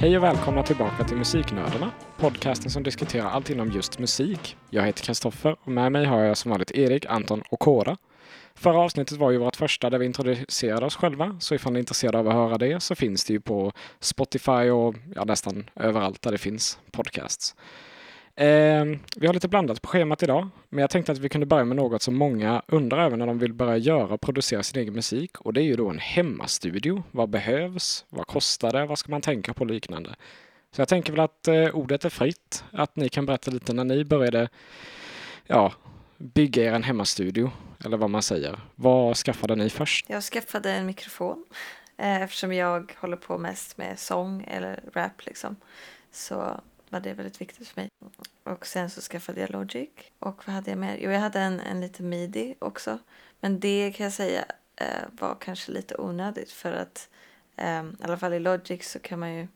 Hej 0.00 0.16
och 0.16 0.22
välkomna 0.22 0.62
tillbaka 0.62 1.04
till 1.04 1.16
Musiknördarna, 1.16 1.90
podcasten 2.16 2.70
som 2.70 2.82
diskuterar 2.82 3.30
allt 3.30 3.50
inom 3.50 3.70
just 3.70 3.98
musik. 3.98 4.56
Jag 4.70 4.82
heter 4.82 5.04
Kristoffer 5.04 5.56
och 5.60 5.72
med 5.72 5.92
mig 5.92 6.04
har 6.04 6.20
jag 6.20 6.36
som 6.36 6.50
vanligt 6.50 6.70
Erik, 6.70 7.06
Anton 7.06 7.42
och 7.50 7.58
Kora. 7.58 7.96
Förra 8.54 8.78
avsnittet 8.78 9.18
var 9.18 9.30
ju 9.30 9.38
vårt 9.38 9.56
första 9.56 9.90
där 9.90 9.98
vi 9.98 10.06
introducerade 10.06 10.86
oss 10.86 10.96
själva, 10.96 11.36
så 11.40 11.54
ifall 11.54 11.72
ni 11.72 11.78
är 11.78 11.80
intresserade 11.80 12.18
av 12.18 12.28
att 12.28 12.34
höra 12.34 12.58
det 12.58 12.82
så 12.82 12.94
finns 12.94 13.24
det 13.24 13.32
ju 13.32 13.40
på 13.40 13.72
Spotify 14.00 14.70
och 14.70 14.94
ja, 15.14 15.24
nästan 15.24 15.70
överallt 15.76 16.22
där 16.22 16.32
det 16.32 16.38
finns 16.38 16.78
podcasts. 16.90 17.54
Eh, 18.38 18.84
vi 19.16 19.26
har 19.26 19.34
lite 19.34 19.48
blandat 19.48 19.82
på 19.82 19.88
schemat 19.88 20.22
idag, 20.22 20.48
men 20.68 20.80
jag 20.80 20.90
tänkte 20.90 21.12
att 21.12 21.18
vi 21.18 21.28
kunde 21.28 21.46
börja 21.46 21.64
med 21.64 21.76
något 21.76 22.02
som 22.02 22.16
många 22.16 22.62
undrar 22.66 23.04
över 23.04 23.16
när 23.16 23.26
de 23.26 23.38
vill 23.38 23.52
börja 23.52 23.76
göra 23.76 24.14
och 24.14 24.20
producera 24.20 24.62
sin 24.62 24.80
egen 24.80 24.94
musik 24.94 25.40
och 25.40 25.52
det 25.52 25.60
är 25.60 25.64
ju 25.64 25.76
då 25.76 25.88
en 25.88 25.98
hemmastudio. 25.98 27.02
Vad 27.10 27.28
behövs? 27.28 28.04
Vad 28.08 28.26
kostar 28.26 28.72
det? 28.72 28.86
Vad 28.86 28.98
ska 28.98 29.10
man 29.10 29.20
tänka 29.20 29.54
på 29.54 29.64
liknande? 29.64 30.14
Så 30.70 30.80
jag 30.80 30.88
tänker 30.88 31.12
väl 31.12 31.20
att 31.20 31.48
eh, 31.48 31.76
ordet 31.76 32.04
är 32.04 32.08
fritt, 32.08 32.64
att 32.72 32.96
ni 32.96 33.08
kan 33.08 33.26
berätta 33.26 33.50
lite 33.50 33.72
när 33.72 33.84
ni 33.84 34.04
började 34.04 34.48
ja, 35.46 35.72
bygga 36.16 36.64
er 36.64 36.72
en 36.72 36.82
hemmastudio, 36.82 37.50
eller 37.84 37.96
vad 37.96 38.10
man 38.10 38.22
säger. 38.22 38.60
Vad 38.74 39.16
skaffade 39.16 39.54
ni 39.56 39.70
först? 39.70 40.06
Jag 40.08 40.22
skaffade 40.22 40.72
en 40.72 40.86
mikrofon 40.86 41.44
eh, 41.96 42.22
eftersom 42.22 42.52
jag 42.52 42.92
håller 42.96 43.16
på 43.16 43.38
mest 43.38 43.78
med 43.78 43.98
sång 43.98 44.44
eller 44.48 44.80
rap 44.94 45.26
liksom. 45.26 45.56
Så 46.12 46.60
var 46.90 47.00
det 47.00 47.14
väldigt 47.14 47.40
viktigt 47.40 47.68
för 47.68 47.80
mig. 47.80 47.90
Och 48.42 48.66
sen 48.66 48.90
så 48.90 49.00
skaffade 49.00 49.40
jag 49.40 49.50
Logic. 49.50 49.90
Och 50.18 50.46
vad 50.46 50.54
hade 50.54 50.70
jag 50.70 50.78
mer? 50.78 50.98
Jo, 51.00 51.10
jag 51.10 51.20
hade 51.20 51.40
en, 51.40 51.60
en 51.60 51.80
liten 51.80 52.08
midi 52.08 52.54
också. 52.58 52.98
Men 53.40 53.60
det 53.60 53.92
kan 53.96 54.04
jag 54.04 54.12
säga 54.12 54.44
eh, 54.76 55.02
var 55.12 55.36
kanske 55.40 55.72
lite 55.72 55.96
onödigt 55.96 56.52
för 56.52 56.72
att 56.72 57.08
eh, 57.56 57.82
i 57.82 58.02
alla 58.02 58.16
fall 58.16 58.34
i 58.34 58.40
Logic 58.40 58.88
så 58.90 58.98
kan 58.98 59.18
man 59.18 59.34
ju 59.34 59.48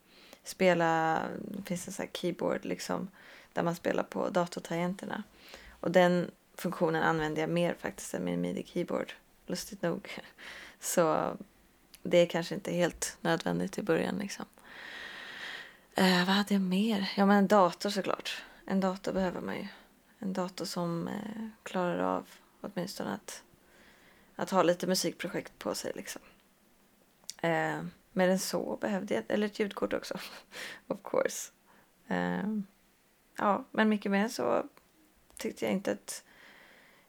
spela, 0.45 1.23
det 1.39 1.62
finns 1.62 1.87
en 1.87 1.92
sån 1.92 2.03
här 2.03 2.12
keyboard 2.12 2.65
liksom 2.65 3.09
där 3.53 3.62
man 3.62 3.75
spelar 3.75 4.03
på 4.03 4.29
datortangenterna. 4.29 5.23
Och 5.81 5.91
den 5.91 6.31
funktionen 6.55 7.03
använder 7.03 7.41
jag 7.41 7.51
mer 7.51 7.75
faktiskt 7.79 8.14
än 8.14 8.25
min 8.25 8.41
midi-keyboard, 8.41 9.12
lustigt 9.47 9.83
nog. 9.83 10.09
Så 10.81 11.37
det 12.03 12.19
är 12.19 12.27
kanske 12.27 12.55
inte 12.55 12.73
helt 12.73 13.17
nödvändigt 13.20 13.79
i 13.79 13.83
början 13.83 14.19
liksom. 14.19 14.45
Eh, 15.95 16.27
vad 16.27 16.35
hade 16.35 16.55
jag 16.55 16.62
mer? 16.62 17.12
Ja, 17.17 17.27
men 17.27 17.37
en 17.37 17.48
dator 17.48 17.91
såklart. 17.91 18.43
En 18.65 18.81
dator 18.81 19.12
behöver 19.12 19.41
man 19.41 19.57
ju. 19.57 19.67
En 20.19 20.33
dator 20.33 20.65
som 20.65 21.09
eh, 21.09 21.48
klarar 21.62 21.98
av 21.98 22.27
åtminstone 22.61 23.15
att, 23.15 23.43
att 24.37 24.51
ha 24.51 24.63
lite 24.63 24.87
musikprojekt 24.87 25.59
på 25.59 25.75
sig 25.75 25.93
liksom. 25.95 26.23
Eh, 27.43 27.83
mer 28.13 28.29
än 28.29 28.39
så 28.39 28.77
behövde 28.77 29.15
jag, 29.15 29.25
eller 29.29 29.47
ett 29.47 29.59
ljudkort 29.59 29.93
också, 29.93 30.15
of 30.87 30.98
course. 31.05 31.51
Eh, 32.09 32.59
ja, 33.39 33.65
men 33.70 33.89
mycket 33.89 34.13
mer 34.13 34.23
än 34.23 34.31
så 34.31 34.67
tyckte 35.37 35.65
jag 35.65 35.73
inte 35.73 35.93
att, 35.93 36.25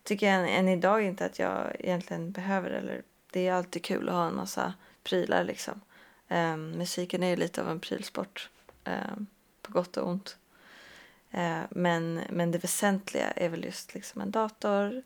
tycker 0.03 0.27
jag 0.27 0.35
än, 0.35 0.47
än 0.47 0.67
idag 0.67 1.03
inte 1.03 1.25
att 1.25 1.39
jag 1.39 1.75
egentligen 1.79 2.31
behöver 2.31 2.69
eller 2.69 3.03
det 3.31 3.47
är 3.47 3.53
alltid 3.53 3.83
kul 3.83 4.09
att 4.09 4.15
ha 4.15 4.27
en 4.27 4.35
massa 4.35 4.73
prylar 5.03 5.43
liksom. 5.43 5.81
Eh, 6.27 6.57
musiken 6.57 7.23
är 7.23 7.29
ju 7.29 7.35
lite 7.35 7.61
av 7.61 7.69
en 7.69 7.79
prylsport 7.79 8.49
eh, 8.49 8.62
på 9.61 9.71
gott 9.71 9.97
och 9.97 10.07
ont. 10.09 10.37
Eh, 11.31 11.61
men, 11.69 12.21
men 12.29 12.51
det 12.51 12.57
väsentliga 12.57 13.31
är 13.31 13.49
väl 13.49 13.63
just 13.63 13.93
liksom 13.93 14.21
en 14.21 14.31
dator, 14.31 15.03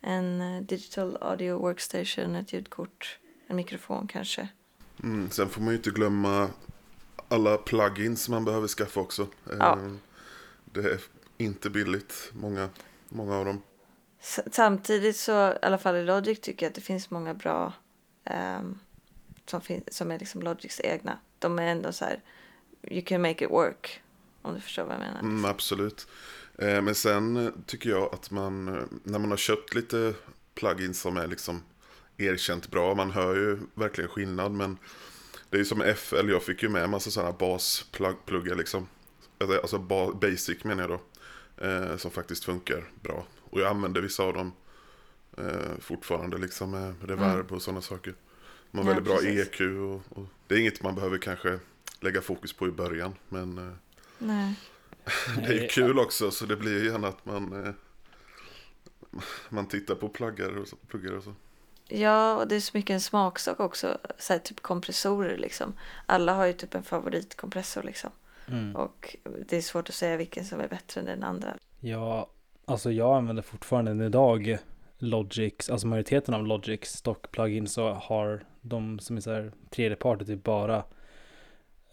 en 0.00 0.40
eh, 0.40 0.62
digital 0.62 1.18
audio 1.20 1.58
workstation, 1.58 2.36
ett 2.36 2.52
ljudkort, 2.52 3.18
en 3.46 3.56
mikrofon 3.56 4.06
kanske. 4.08 4.48
Mm, 5.02 5.30
sen 5.30 5.48
får 5.48 5.60
man 5.60 5.70
ju 5.70 5.76
inte 5.76 5.90
glömma 5.90 6.50
alla 7.28 7.58
plugins 7.58 8.28
man 8.28 8.44
behöver 8.44 8.68
skaffa 8.68 9.00
också. 9.00 9.28
Ja. 9.58 9.72
Eh, 9.78 9.92
Det 10.64 10.80
är 10.80 11.00
inte 11.38 11.70
billigt, 11.70 12.30
många, 12.32 12.68
många 13.08 13.36
av 13.36 13.44
dem. 13.44 13.62
Samtidigt 14.52 15.16
så, 15.16 15.52
i 15.52 15.56
alla 15.62 15.78
fall 15.78 15.96
i 15.96 16.04
Logic, 16.04 16.40
tycker 16.40 16.66
jag 16.66 16.70
att 16.70 16.74
det 16.74 16.80
finns 16.80 17.10
många 17.10 17.34
bra 17.34 17.72
ehm, 18.24 18.78
som, 19.46 19.60
fin- 19.60 19.84
som 19.90 20.10
är 20.10 20.18
liksom 20.18 20.42
Logics 20.42 20.80
egna. 20.80 21.18
De 21.38 21.58
är 21.58 21.62
ändå 21.66 21.92
så 21.92 22.04
här, 22.04 22.22
you 22.90 23.02
can 23.06 23.22
make 23.22 23.44
it 23.44 23.50
work. 23.50 24.00
Om 24.42 24.54
du 24.54 24.60
förstår 24.60 24.84
vad 24.84 24.92
jag 24.94 25.00
menar. 25.00 25.20
Mm, 25.20 25.44
absolut. 25.44 26.06
Eh, 26.58 26.82
Men 26.82 26.94
sen 26.94 27.36
eh, 27.36 27.52
tycker 27.66 27.90
jag 27.90 28.14
att 28.14 28.30
man, 28.30 28.68
eh, 28.68 28.82
när 29.02 29.18
man 29.18 29.30
har 29.30 29.36
köpt 29.36 29.74
lite 29.74 30.14
plugins 30.54 31.00
som 31.00 31.16
är 31.16 31.26
liksom 31.26 31.62
erkänt 32.16 32.70
bra, 32.70 32.94
man 32.94 33.10
hör 33.10 33.34
ju 33.36 33.58
verkligen 33.74 34.10
skillnad, 34.10 34.52
men 34.52 34.78
det 35.50 35.56
är 35.56 35.58
ju 35.58 35.64
som 35.64 35.80
FL, 35.96 36.28
jag 36.30 36.42
fick 36.42 36.62
ju 36.62 36.68
med 36.68 36.84
en 36.84 36.90
massa 36.90 37.10
sådana 37.10 37.32
baspluggar 37.32 38.54
liksom. 38.54 38.88
Alltså- 39.40 39.60
Alltså 39.60 39.78
ba- 39.78 40.12
basic 40.12 40.64
menar 40.64 40.82
jag 40.88 40.90
då. 40.90 41.00
eh, 41.66 41.96
Som 41.96 42.10
faktiskt 42.10 42.44
funkar 42.44 42.90
bra. 43.02 43.26
Och 43.50 43.60
jag 43.60 43.68
använder 43.68 44.00
vissa 44.00 44.22
av 44.22 44.32
dem 44.34 44.52
eh, 45.38 45.78
fortfarande 45.80 46.38
liksom 46.38 46.70
med 46.70 46.94
reverb 47.08 47.52
och 47.52 47.62
sådana 47.62 47.82
saker. 47.82 48.14
Man 48.70 48.84
har 48.86 48.92
Ja, 48.92 48.94
väldigt 48.94 49.12
bra 49.12 49.16
precis. 49.22 49.60
EQ 49.60 49.60
och, 49.60 50.18
och 50.18 50.26
det 50.46 50.54
är 50.54 50.58
inget 50.58 50.82
man 50.82 50.94
behöver 50.94 51.18
kanske 51.18 51.58
lägga 52.00 52.20
fokus 52.20 52.52
på 52.52 52.68
i 52.68 52.70
början. 52.70 53.14
Men 53.28 53.58
eh, 53.58 53.74
Nej. 54.18 54.54
det 55.36 55.46
är 55.46 55.62
ju 55.62 55.68
kul 55.68 55.98
också 55.98 56.30
så 56.30 56.46
det 56.46 56.56
blir 56.56 56.82
ju 56.82 56.90
gärna 56.90 57.08
att 57.08 57.26
man 57.26 57.66
eh, 57.66 57.72
Man 59.48 59.68
tittar 59.68 59.94
på 59.94 60.08
pluggar 60.08 60.58
och 60.58 60.68
så, 60.68 60.76
pluggar 60.76 61.12
och 61.12 61.22
så. 61.22 61.34
Ja, 61.88 62.36
och 62.36 62.48
det 62.48 62.56
är 62.56 62.60
så 62.60 62.76
mycket 62.76 62.94
en 62.94 63.00
smaksak 63.00 63.60
också. 63.60 63.98
Så 64.18 64.32
här, 64.32 64.40
typ 64.40 64.60
kompressorer 64.60 65.38
liksom. 65.38 65.72
Alla 66.06 66.34
har 66.34 66.46
ju 66.46 66.52
typ 66.52 66.74
en 66.74 66.82
favoritkompressor 66.82 67.82
liksom. 67.82 68.10
Mm. 68.46 68.76
Och 68.76 69.16
det 69.48 69.56
är 69.56 69.60
svårt 69.60 69.88
att 69.88 69.94
säga 69.94 70.16
vilken 70.16 70.44
som 70.44 70.60
är 70.60 70.68
bättre 70.68 71.00
än 71.00 71.06
den 71.06 71.22
andra. 71.22 71.54
Ja, 71.80 72.30
alltså 72.64 72.92
jag 72.92 73.16
använder 73.16 73.42
fortfarande 73.42 73.90
än 73.90 74.00
idag 74.00 74.58
Logics, 74.98 75.70
alltså 75.70 75.86
majoriteten 75.86 76.34
av 76.34 76.46
Logics 76.46 76.92
stock 76.92 77.30
plugins 77.30 77.72
så 77.72 77.92
har 77.92 78.44
de 78.60 78.98
som 78.98 79.16
är 79.16 79.20
så 79.20 79.32
här 79.32 79.52
tredjeparter 79.70 80.24
typ 80.24 80.44
bara 80.44 80.84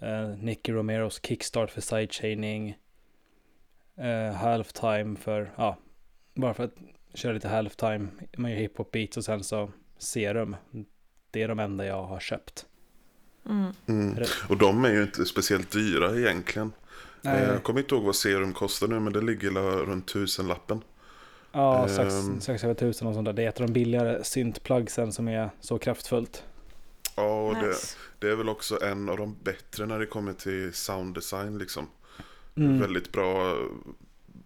eh, 0.05 0.27
Nicky 0.37 0.71
Romeros 0.71 1.19
kickstart 1.23 1.71
för 1.71 1.81
sidechaining, 1.81 2.77
eh, 3.97 4.33
halftime 4.35 5.15
för, 5.19 5.51
ja, 5.57 5.77
bara 6.35 6.53
för 6.53 6.63
att 6.63 6.73
köra 7.13 7.33
lite 7.33 7.47
halftime, 7.47 8.07
man 8.37 8.51
gör 8.51 8.57
hiphop 8.57 8.91
beats 8.91 9.17
och 9.17 9.25
sen 9.25 9.43
så 9.43 9.71
serum. 9.97 10.55
Det 11.31 11.41
är 11.41 11.47
de 11.47 11.59
enda 11.59 11.85
jag 11.85 12.03
har 12.03 12.19
köpt. 12.19 12.65
Mm. 13.49 13.71
Mm. 13.87 14.23
Och 14.49 14.57
de 14.57 14.85
är 14.85 14.91
ju 14.91 15.03
inte 15.03 15.25
speciellt 15.25 15.71
dyra 15.71 16.17
egentligen. 16.17 16.71
Nej. 17.21 17.43
Eh, 17.43 17.49
Jag 17.49 17.63
kommer 17.63 17.79
inte 17.79 17.95
ihåg 17.95 18.03
vad 18.03 18.15
serum 18.15 18.53
kostar 18.53 18.87
nu 18.87 18.99
men 18.99 19.13
det 19.13 19.21
ligger 19.21 19.49
runt 19.85 20.07
tusenlappen. 20.07 20.81
Ja, 21.51 21.87
strax, 21.87 22.13
Ehm. 22.13 22.41
strax 22.41 22.63
över 22.63 22.73
tusen 22.73 23.07
och 23.07 23.13
sånt 23.13 23.25
där. 23.25 23.33
Det 23.33 23.43
är 23.43 23.49
ett 23.49 23.59
av 23.61 23.67
de 23.67 23.73
billigare 23.73 24.23
syntplugsen 24.23 25.11
som 25.13 25.27
är 25.27 25.49
så 25.59 25.79
kraftfullt. 25.79 26.43
Ja, 27.15 27.47
och 27.47 27.55
det, 27.55 27.67
Nice. 27.67 27.97
det 28.19 28.29
är 28.29 28.35
väl 28.35 28.49
också 28.49 28.83
en 28.83 29.09
av 29.09 29.17
de 29.17 29.37
bättre 29.43 29.85
när 29.85 29.99
det 29.99 30.05
kommer 30.05 30.33
till 30.33 30.73
sounddesign 30.73 31.57
liksom. 31.57 31.87
Mm. 32.55 32.79
Väldigt 32.79 33.11
bra, 33.11 33.57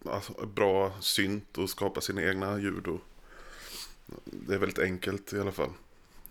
alltså, 0.05 0.45
bra 0.45 0.91
synt 1.01 1.57
och 1.57 1.69
skapa 1.69 2.01
sina 2.01 2.21
egna 2.23 2.59
ljud. 2.59 2.87
Och 2.87 2.99
det 4.25 4.53
är 4.53 4.57
väldigt 4.57 4.79
enkelt 4.79 5.33
i 5.33 5.39
alla 5.39 5.51
fall. 5.51 5.69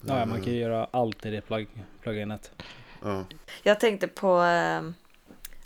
Ja, 0.06 0.26
man 0.26 0.42
kan 0.42 0.52
ju 0.52 0.58
göra 0.58 0.88
allt 0.90 1.26
i 1.26 1.30
det 1.30 1.40
plug, 1.40 1.68
pluginet. 2.02 2.52
Ja. 3.02 3.24
Jag 3.62 3.80
tänkte 3.80 4.08
på 4.08 4.40
um, 4.40 4.94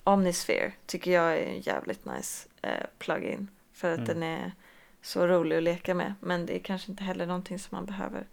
Omnisphere. 0.05 0.73
Tycker 0.87 1.11
jag 1.11 1.33
är 1.39 1.47
en 1.47 1.61
jävligt 1.61 2.05
nice 2.05 2.49
eh, 2.63 2.87
plugin. 2.99 3.49
För 3.73 3.91
att 3.93 3.99
Mm. 3.99 4.09
den 4.09 4.23
är 4.23 4.53
så 5.03 5.27
rolig 5.27 5.57
att 5.57 5.63
leka 5.63 5.95
med. 5.95 6.15
Men 6.21 6.47
det 6.47 6.57
är 6.57 6.59
kanske 6.61 6.91
inte 6.91 7.05
heller 7.05 7.27
någonting 7.27 7.59
som 7.59 7.77
man 7.77 7.87
behöver 7.87 8.27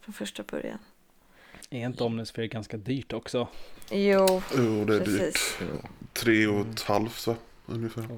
från 0.00 0.12
första 0.12 0.42
början. 0.42 0.78
Är 1.70 1.86
inte 1.86 2.04
Omnisphere 2.04 2.46
ganska 2.48 2.76
dyrt 2.76 3.12
också? 3.12 3.48
Jo, 3.90 4.42
Jo, 4.56 4.84
det 4.84 4.94
är 4.96 4.98
dyrt. 5.00 5.04
precis. 5.04 5.58
Tre 6.12 6.46
och 6.46 6.66
ett 6.66 6.82
halvt 6.82 7.26
va? 7.26 7.34
Ungefär. 7.66 8.08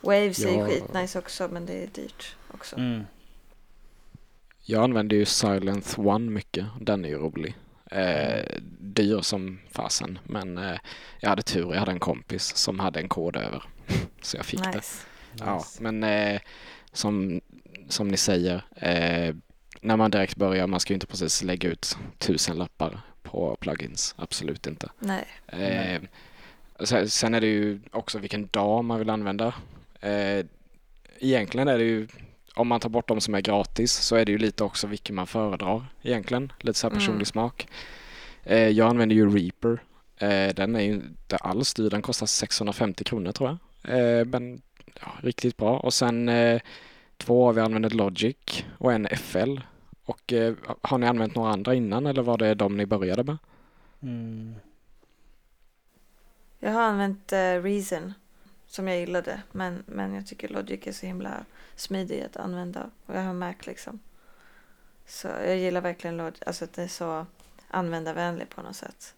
Waves 0.00 0.44
är 0.44 0.50
ju 0.50 0.56
Ja. 0.58 0.66
skitnice 0.66 1.18
också 1.18 1.48
men 1.52 1.66
det 1.66 1.82
är 1.82 1.86
dyrt 1.86 2.36
också. 2.54 2.76
Mm. 2.76 3.02
Jag 4.62 4.84
använder 4.84 5.16
ju 5.16 5.24
Silent 5.24 5.94
One 5.98 6.30
mycket. 6.30 6.66
Den 6.80 7.04
är 7.04 7.08
ju 7.08 7.18
rolig. 7.18 7.54
Eh, 7.90 8.44
dyr 8.78 9.20
som 9.20 9.60
fasen, 9.70 10.18
men 10.24 10.58
eh, 10.58 10.78
jag 11.20 11.28
hade 11.30 11.42
tur. 11.42 11.72
Jag 11.72 11.78
hade 11.78 11.92
en 11.92 12.00
kompis 12.00 12.56
som 12.56 12.80
hade 12.80 13.00
en 13.00 13.08
kod 13.08 13.36
över. 13.36 13.62
Så 14.22 14.36
jag 14.36 14.46
fick 14.46 14.62
det. 14.64 14.74
Nice. 14.76 15.06
Ja, 15.38 15.56
Nice. 15.56 15.82
men 15.82 16.04
eh, 16.04 16.40
som, 16.92 17.40
som 17.88 18.08
ni 18.08 18.16
säger, 18.16 18.64
eh, 18.76 19.34
när 19.80 19.96
man 19.96 20.10
direkt 20.10 20.36
börjar, 20.36 20.66
man 20.66 20.80
ska 20.80 20.92
ju 20.92 20.94
inte 20.94 21.06
precis 21.06 21.42
lägga 21.42 21.68
ut 21.68 21.96
tusen 22.18 22.56
lappar 22.56 23.00
på 23.22 23.56
plugins. 23.60 24.14
Absolut 24.18 24.66
inte. 24.66 24.88
Nej. 24.98 25.26
Eh, 25.46 26.00
sen, 26.84 27.08
sen 27.10 27.34
är 27.34 27.40
det 27.40 27.46
ju 27.46 27.80
också 27.90 28.18
vilken 28.18 28.46
dag 28.46 28.84
man 28.84 28.98
vill 28.98 29.10
använda. 29.10 29.54
Eh, 30.00 30.46
egentligen 31.18 31.68
är 31.68 31.78
det 31.78 31.84
ju, 31.84 32.08
om 32.54 32.68
man 32.68 32.80
tar 32.80 32.88
bort 32.88 33.08
de 33.08 33.20
som 33.20 33.34
är 33.34 33.40
gratis, 33.40 33.92
så 33.92 34.16
är 34.16 34.24
det 34.24 34.32
ju 34.32 34.38
lite 34.38 34.64
också 34.64 34.86
vilken 34.86 35.14
man 35.16 35.26
föredrar 35.26 35.84
egentligen. 36.02 36.52
Lite 36.60 36.78
så 36.78 36.88
här 36.88 36.94
personlig 36.94 37.14
Mm. 37.14 37.26
smak. 37.26 37.68
Eh, 38.44 38.68
jag 38.68 38.88
använder 38.88 39.16
ju 39.16 39.36
Reaper 39.36 39.78
Eh, 40.22 40.54
den 40.54 40.76
är 40.76 40.80
ju 40.80 40.92
inte 40.92 41.36
alls 41.36 41.74
dyr, 41.74 41.90
den 41.90 42.02
kostar 42.02 42.26
650 42.26 43.04
kronor 43.04 43.32
tror 43.32 43.58
jag. 43.82 43.98
Eh, 43.98 44.24
men 44.24 44.62
ja, 45.00 45.12
riktigt 45.22 45.56
bra. 45.56 45.78
Och 45.78 45.94
sen 45.94 46.28
eh, 46.28 46.60
två 47.16 47.48
av 47.48 47.58
er 47.58 47.62
använder 47.62 47.90
Logic 47.90 48.64
och 48.78 48.92
en 48.92 49.08
FL. 49.16 49.58
Och 50.10 50.32
eh, 50.32 50.54
har 50.82 50.98
ni 50.98 51.06
använt 51.06 51.34
några 51.34 51.52
andra 51.52 51.74
innan 51.74 52.06
eller 52.06 52.22
var 52.22 52.38
det 52.38 52.54
de 52.54 52.76
ni 52.76 52.86
började 52.86 53.24
med? 53.24 53.38
Mm. 54.02 54.54
Jag 56.58 56.72
har 56.72 56.82
använt 56.82 57.32
eh, 57.32 57.62
Reason 57.62 58.14
som 58.66 58.88
jag 58.88 58.98
gillade. 58.98 59.42
Men, 59.52 59.82
men 59.86 60.14
jag 60.14 60.26
tycker 60.26 60.48
Logic 60.48 60.86
är 60.86 60.92
så 60.92 61.06
himla 61.06 61.44
smidig 61.76 62.22
att 62.22 62.36
använda. 62.36 62.90
Och 63.06 63.14
jag 63.14 63.22
har 63.22 63.34
Mac 63.34 63.54
liksom. 63.60 64.00
Så 65.06 65.28
jag 65.28 65.58
gillar 65.58 65.80
verkligen 65.80 66.16
Logic. 66.16 66.42
Alltså 66.46 66.64
att 66.64 66.72
det 66.72 66.82
är 66.82 66.88
så 66.88 67.26
användarvänligt 67.68 68.54
på 68.54 68.62
något 68.62 68.76
sätt. 68.76 69.14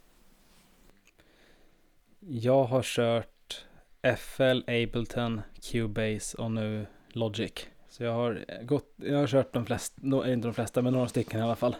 Jag 2.20 2.64
har 2.64 2.82
kört 2.82 3.64
FL, 4.18 4.60
Ableton, 4.66 5.40
Cubase 5.62 6.36
och 6.38 6.50
nu 6.50 6.86
Logic. 7.08 7.66
Så 7.92 8.04
jag 8.04 8.12
har 8.12 8.44
gått, 8.62 8.94
jag 8.96 9.18
har 9.18 9.26
kört 9.26 9.52
de 9.52 9.66
flesta, 9.66 10.00
no, 10.02 10.26
inte 10.26 10.48
de 10.48 10.54
flesta, 10.54 10.82
men 10.82 10.92
några 10.92 11.08
stycken 11.08 11.40
i 11.40 11.42
alla 11.42 11.56
fall. 11.56 11.76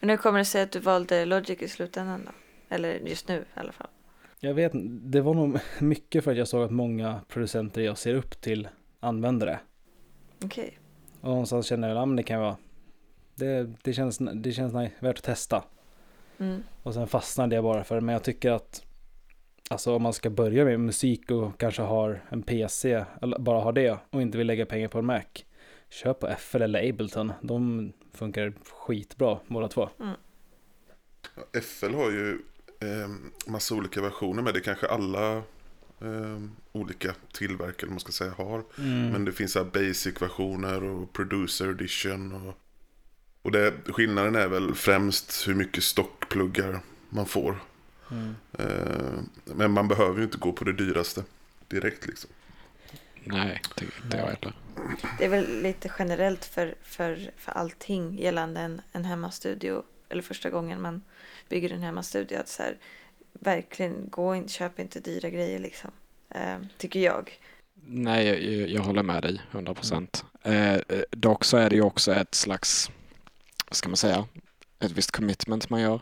Men 0.00 0.10
hur 0.10 0.16
kommer 0.16 0.38
det 0.38 0.44
sig 0.44 0.62
att 0.62 0.72
du 0.72 0.78
valde 0.78 1.24
Logic 1.24 1.62
i 1.62 1.68
slutändan 1.68 2.22
då? 2.26 2.32
Eller 2.74 2.94
just 2.94 3.28
nu 3.28 3.38
i 3.38 3.60
alla 3.60 3.72
fall. 3.72 3.88
Jag 4.40 4.54
vet 4.54 4.72
det 4.84 5.20
var 5.20 5.34
nog 5.34 5.58
mycket 5.78 6.24
för 6.24 6.30
att 6.30 6.36
jag 6.36 6.48
såg 6.48 6.64
att 6.64 6.70
många 6.70 7.20
producenter 7.28 7.82
jag 7.82 7.98
ser 7.98 8.14
upp 8.14 8.40
till 8.40 8.68
använder 9.00 9.46
det. 9.46 9.60
Okej. 10.44 10.78
Och 11.20 11.28
någonstans 11.28 11.66
känner 11.66 11.88
jag 11.88 12.10
att 12.10 12.16
det 12.16 12.22
kan 12.22 12.40
vara, 12.40 12.56
det, 13.34 13.70
det 13.82 13.92
känns, 13.92 14.18
det 14.34 14.52
känns 14.52 14.74
värt 14.74 15.18
att 15.18 15.24
testa. 15.24 15.64
Mm. 16.38 16.62
Och 16.82 16.94
sen 16.94 17.06
fastnade 17.06 17.54
jag 17.54 17.64
bara 17.64 17.84
för 17.84 17.94
det, 17.94 18.00
men 18.00 18.12
jag 18.12 18.22
tycker 18.22 18.50
att 18.50 18.86
Alltså 19.70 19.94
om 19.94 20.02
man 20.02 20.12
ska 20.12 20.30
börja 20.30 20.64
med 20.64 20.80
musik 20.80 21.30
och 21.30 21.60
kanske 21.60 21.82
har 21.82 22.24
en 22.28 22.42
PC, 22.42 23.04
eller 23.22 23.38
bara 23.38 23.60
har 23.60 23.72
det 23.72 23.98
och 24.10 24.22
inte 24.22 24.38
vill 24.38 24.46
lägga 24.46 24.66
pengar 24.66 24.88
på 24.88 24.98
en 24.98 25.06
Mac. 25.06 25.22
Köp 25.90 26.20
på 26.20 26.34
FL 26.38 26.62
eller 26.62 26.88
Ableton, 26.88 27.32
de 27.42 27.92
funkar 28.14 28.52
skitbra 28.86 29.38
båda 29.46 29.68
två. 29.68 29.88
FL 31.62 31.94
har 31.94 32.10
ju 32.10 32.38
eh, 32.80 33.08
massa 33.46 33.74
olika 33.74 34.00
versioner 34.02 34.42
med 34.42 34.54
det 34.54 34.60
kanske 34.60 34.86
alla 34.86 35.36
eh, 36.00 36.40
olika 36.72 37.14
tillverkare 37.32 37.90
man 37.90 38.00
ska 38.00 38.12
säga 38.12 38.30
har. 38.30 38.64
Mm. 38.78 39.10
Men 39.10 39.24
det 39.24 39.32
finns 39.32 39.52
så 39.52 39.64
basic-versioner 39.64 40.84
och 40.84 41.12
producer 41.12 41.70
edition. 41.70 42.32
Och, 42.32 42.54
och 43.42 43.52
det, 43.52 43.74
skillnaden 43.86 44.34
är 44.34 44.48
väl 44.48 44.74
främst 44.74 45.48
hur 45.48 45.54
mycket 45.54 45.84
stockpluggar 45.84 46.80
man 47.08 47.26
får. 47.26 47.58
Mm. 48.10 48.34
Men 49.44 49.70
man 49.70 49.88
behöver 49.88 50.18
ju 50.18 50.24
inte 50.24 50.38
gå 50.38 50.52
på 50.52 50.64
det 50.64 50.72
dyraste 50.72 51.24
direkt 51.68 52.06
liksom. 52.06 52.30
Nej, 53.24 53.62
det 53.76 53.84
inte 54.04 54.16
jag 54.16 54.26
heller. 54.26 54.54
Det 55.18 55.24
är 55.24 55.28
väl 55.28 55.62
lite 55.62 55.92
generellt 55.98 56.44
för, 56.44 56.74
för, 56.82 57.30
för 57.36 57.52
allting 57.52 58.18
gällande 58.18 58.60
en, 58.60 58.80
en 58.92 59.04
hemmastudio. 59.04 59.82
Eller 60.08 60.22
första 60.22 60.50
gången 60.50 60.82
man 60.82 61.02
bygger 61.48 61.72
en 61.72 61.82
hemmastudio. 61.82 62.38
Att 62.38 62.48
så 62.48 62.62
här, 62.62 62.76
verkligen 63.32 64.08
gå 64.10 64.34
in, 64.34 64.48
köp 64.48 64.78
inte 64.78 65.00
dyra 65.00 65.30
grejer 65.30 65.58
liksom. 65.58 65.90
Eh, 66.30 66.56
tycker 66.78 67.00
jag. 67.00 67.38
Nej, 67.86 68.26
jag, 68.26 68.68
jag 68.68 68.82
håller 68.82 69.02
med 69.02 69.22
dig 69.22 69.40
100 69.50 69.74
procent. 69.74 70.24
Eh, 70.42 70.74
eh, 70.74 70.80
dock 71.10 71.44
så 71.44 71.56
är 71.56 71.70
det 71.70 71.76
ju 71.76 71.82
också 71.82 72.12
ett 72.14 72.34
slags, 72.34 72.90
vad 73.66 73.76
ska 73.76 73.88
man 73.88 73.96
säga, 73.96 74.26
ett 74.78 74.92
visst 74.92 75.10
commitment 75.10 75.70
man 75.70 75.80
gör 75.80 76.00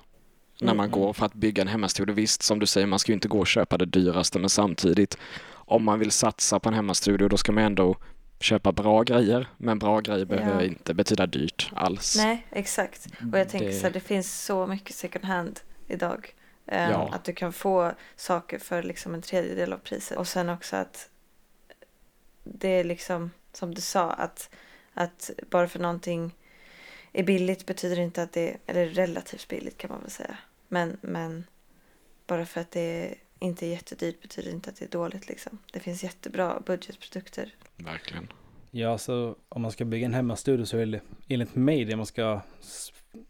när 0.61 0.75
man 0.75 0.87
Mm. 0.87 0.91
går 0.91 1.13
för 1.13 1.27
att 1.27 1.35
bygga 1.35 1.63
en 1.63 1.69
hemmastudio. 1.69 2.15
Visst, 2.15 2.43
som 2.43 2.59
du 2.59 2.67
säger, 2.67 2.87
man 2.87 2.99
ska 2.99 3.13
ju 3.13 3.15
inte 3.15 3.29
gå 3.29 3.39
och 3.39 3.47
köpa 3.47 3.79
det 3.79 3.87
dyraste, 3.87 4.39
men 4.39 4.51
samtidigt 4.51 5.19
om 5.55 5.85
man 5.85 5.99
vill 5.99 6.11
satsa 6.11 6.61
på 6.61 6.69
en 6.69 6.75
hemmastudio 6.75 7.29
då 7.29 7.37
ska 7.37 7.53
man 7.53 7.65
ändå 7.65 7.97
köpa 8.41 8.73
bra 8.73 9.03
grejer. 9.03 9.49
Men 9.57 9.79
bra 9.79 10.01
grejer 10.01 10.25
behöver 10.25 10.61
Ja. 10.61 10.67
inte 10.67 10.95
betyda 10.95 11.27
dyrt 11.27 11.71
alls. 11.77 12.17
Nej, 12.17 12.47
exakt. 12.51 13.07
Och 13.33 13.39
jag 13.39 13.49
tänker 13.49 13.67
Det- 13.69 13.73
så 13.75 13.83
här, 13.87 13.91
det 13.91 14.01
finns 14.01 14.45
så 14.45 14.67
mycket 14.67 14.95
second 14.97 15.25
hand 15.25 15.61
idag. 15.89 16.35
Eh, 16.67 16.91
Ja. 16.91 17.09
Att 17.13 17.25
du 17.25 17.33
kan 17.33 17.53
få 17.53 17.93
saker 18.17 18.59
för 18.59 18.83
liksom 18.83 19.15
en 19.15 19.23
tredjedel 19.23 19.73
av 19.73 19.79
priset. 19.79 20.19
Och 20.19 20.29
sen 20.29 20.49
också 20.49 20.77
att 20.77 21.09
det 22.45 22.69
är 22.69 22.85
liksom 22.85 23.31
som 23.53 23.75
du 23.75 23.81
sa 23.81 24.11
att, 24.11 24.51
att 24.95 25.31
bara 25.51 25.69
för 25.69 25.79
någonting 25.79 26.35
är 27.19 27.23
billigt 27.23 27.67
betyder 27.67 27.99
inte 27.99 28.23
att 28.23 28.33
det 28.33 28.57
eller 28.67 28.87
relativt 28.87 29.49
billigt 29.49 29.79
kan 29.79 29.91
man 29.91 30.01
väl 30.01 30.11
säga. 30.11 30.39
Men, 30.69 30.97
men 31.01 31.45
bara 32.27 32.47
för 32.47 32.61
att 32.61 32.71
det 32.71 33.15
inte 33.39 33.67
är 33.67 33.71
jättedyrt 33.71 34.23
betyder 34.23 34.51
inte 34.51 34.71
att 34.71 34.77
det 34.77 34.85
är 34.85 34.89
dåligt 34.89 35.29
liksom. 35.29 35.59
Det 35.73 35.81
finns 35.81 36.03
jättebra 36.05 36.61
budgetprodukter. 36.67 37.55
Verkligen. 37.77 38.29
Ja, 38.71 38.99
så 38.99 39.37
om 39.49 39.63
man 39.63 39.71
ska 39.73 39.85
bygga 39.85 40.07
en 40.07 40.15
hemmastudio 40.15 40.65
så 40.65 40.79
är 40.79 40.87
det 40.87 41.01
enligt 41.29 41.55
mig 41.55 41.85
det 41.85 41.97
man 41.97 42.07
ska 42.07 42.41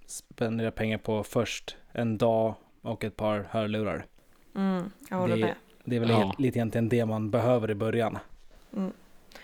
spendera 0.07 0.71
pengar 0.71 0.99
på 0.99 1.25
först. 1.25 1.77
En 1.93 2.19
dag 2.19 2.55
och 2.83 3.05
ett 3.05 3.17
par 3.17 3.47
hörlurar. 3.51 4.07
Mm, 4.55 4.91
jag 5.11 5.17
håller 5.17 5.37
Det- 5.37 5.43
med. 5.43 5.55
Det 5.85 5.97
är 5.97 6.01
väl 6.01 6.11
Ja. 6.11 6.35
lite 6.39 6.59
egentligen 6.59 6.89
det 6.89 7.07
man 7.07 7.31
behöver 7.31 7.71
i 7.71 7.75
början. 7.75 8.19
Mm. 8.77 8.93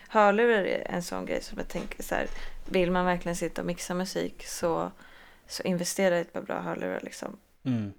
Hörlurar 0.09 0.65
är 0.65 0.87
en 0.91 1.03
sån 1.03 1.27
grej 1.27 1.43
som 1.43 1.59
jag 1.59 1.69
tänker 1.69 2.03
så 2.03 2.15
här. 2.15 2.27
Vill 2.71 2.91
man 2.91 3.05
verkligen 3.07 3.37
sitta 3.37 3.61
och 3.61 3.67
mixa 3.67 3.95
musik 3.95 4.45
så, 4.47 4.93
så 5.47 5.63
investera 5.63 6.19
i 6.19 6.21
ett 6.21 6.33
par 6.33 6.43
bra 6.43 6.61
hörlurar 6.61 7.01
liksom. 7.03 7.37
Mm. 7.65 7.93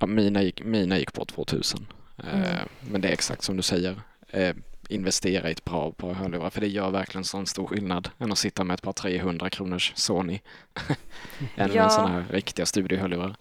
Ja, 0.00 0.06
mina, 0.06 0.42
gick, 0.42 0.64
mina 0.64 0.98
gick 0.98 1.12
på 1.12 1.24
2000. 1.24 1.86
Eh, 2.18 2.24
Mm. 2.34 2.68
Men 2.80 3.00
det 3.00 3.08
är 3.08 3.12
exakt 3.12 3.42
som 3.42 3.56
du 3.56 3.62
säger. 3.62 4.00
Eh, 4.28 4.54
investera 4.88 5.48
i 5.48 5.52
ett 5.52 5.64
bra 5.64 5.92
par 5.92 6.12
hörlurar. 6.12 6.50
För 6.50 6.60
det 6.60 6.66
gör 6.68 6.90
verkligen 6.90 7.24
sån 7.24 7.46
stor 7.46 7.66
skillnad 7.66 8.10
än 8.18 8.32
att 8.32 8.38
sitta 8.38 8.64
med 8.64 8.74
ett 8.74 8.82
par 8.82 8.92
300 8.92 9.50
kronors 9.50 9.92
Sony. 9.96 10.40
än 11.56 11.72
Ja. 11.72 11.82
med 11.82 11.92
sådana 11.92 12.08
här 12.08 12.24
riktiga 12.30 12.66
studiohörlurar. 12.66 13.36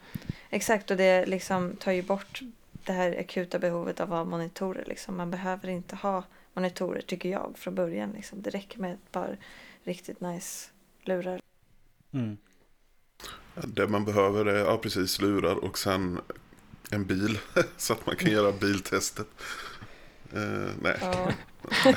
Exakt 0.49 0.91
och 0.91 0.97
det 0.97 1.25
liksom 1.25 1.75
tar 1.75 1.91
ju 1.91 2.01
bort 2.01 2.41
det 2.71 2.93
här 2.93 3.19
akuta 3.19 3.59
behovet 3.59 3.99
av 3.99 4.13
att 4.13 4.17
ha 4.17 4.25
monitorer. 4.25 4.83
Liksom. 4.87 5.17
Man 5.17 5.31
behöver 5.31 5.67
inte 5.69 5.95
ha 5.95 6.23
monitorer 6.57 7.01
tycker 7.01 7.29
jag 7.29 7.53
från 7.57 7.75
början. 7.75 8.11
Liksom. 8.11 8.41
Det 8.41 8.49
räcker 8.49 8.79
med 8.79 8.93
ett 8.93 9.11
par 9.11 9.37
riktigt 9.83 10.21
nice 10.21 10.69
lurar. 11.03 11.41
Mm. 12.13 12.37
Det 13.55 13.87
man 13.87 14.05
behöver 14.05 14.45
är 14.45 14.65
ja, 14.65 14.77
precis 14.77 15.21
lurar 15.21 15.55
och 15.55 15.77
sen 15.77 16.19
en 16.91 17.05
bil 17.05 17.39
så 17.77 17.93
att 17.93 18.05
man 18.05 18.15
kan 18.15 18.31
göra 18.31 18.51
biltestet. 18.51 19.27
Eh, 20.33 20.71
nej, 20.81 20.97
Ja, 21.01 21.31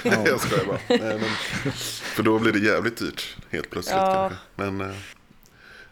jag 0.26 0.40
skojar 0.40 0.64
bara. 0.66 0.80
Nej, 0.88 1.18
men, 1.18 1.72
för 2.14 2.22
då 2.22 2.38
blir 2.38 2.52
det 2.52 2.58
jävligt 2.58 2.96
dyrt 2.96 3.36
helt 3.50 3.70
plötsligt 3.70 3.96
Ja. 3.96 4.28
kanske. 4.28 4.38
Men, 4.54 4.90
eh, 4.90 4.96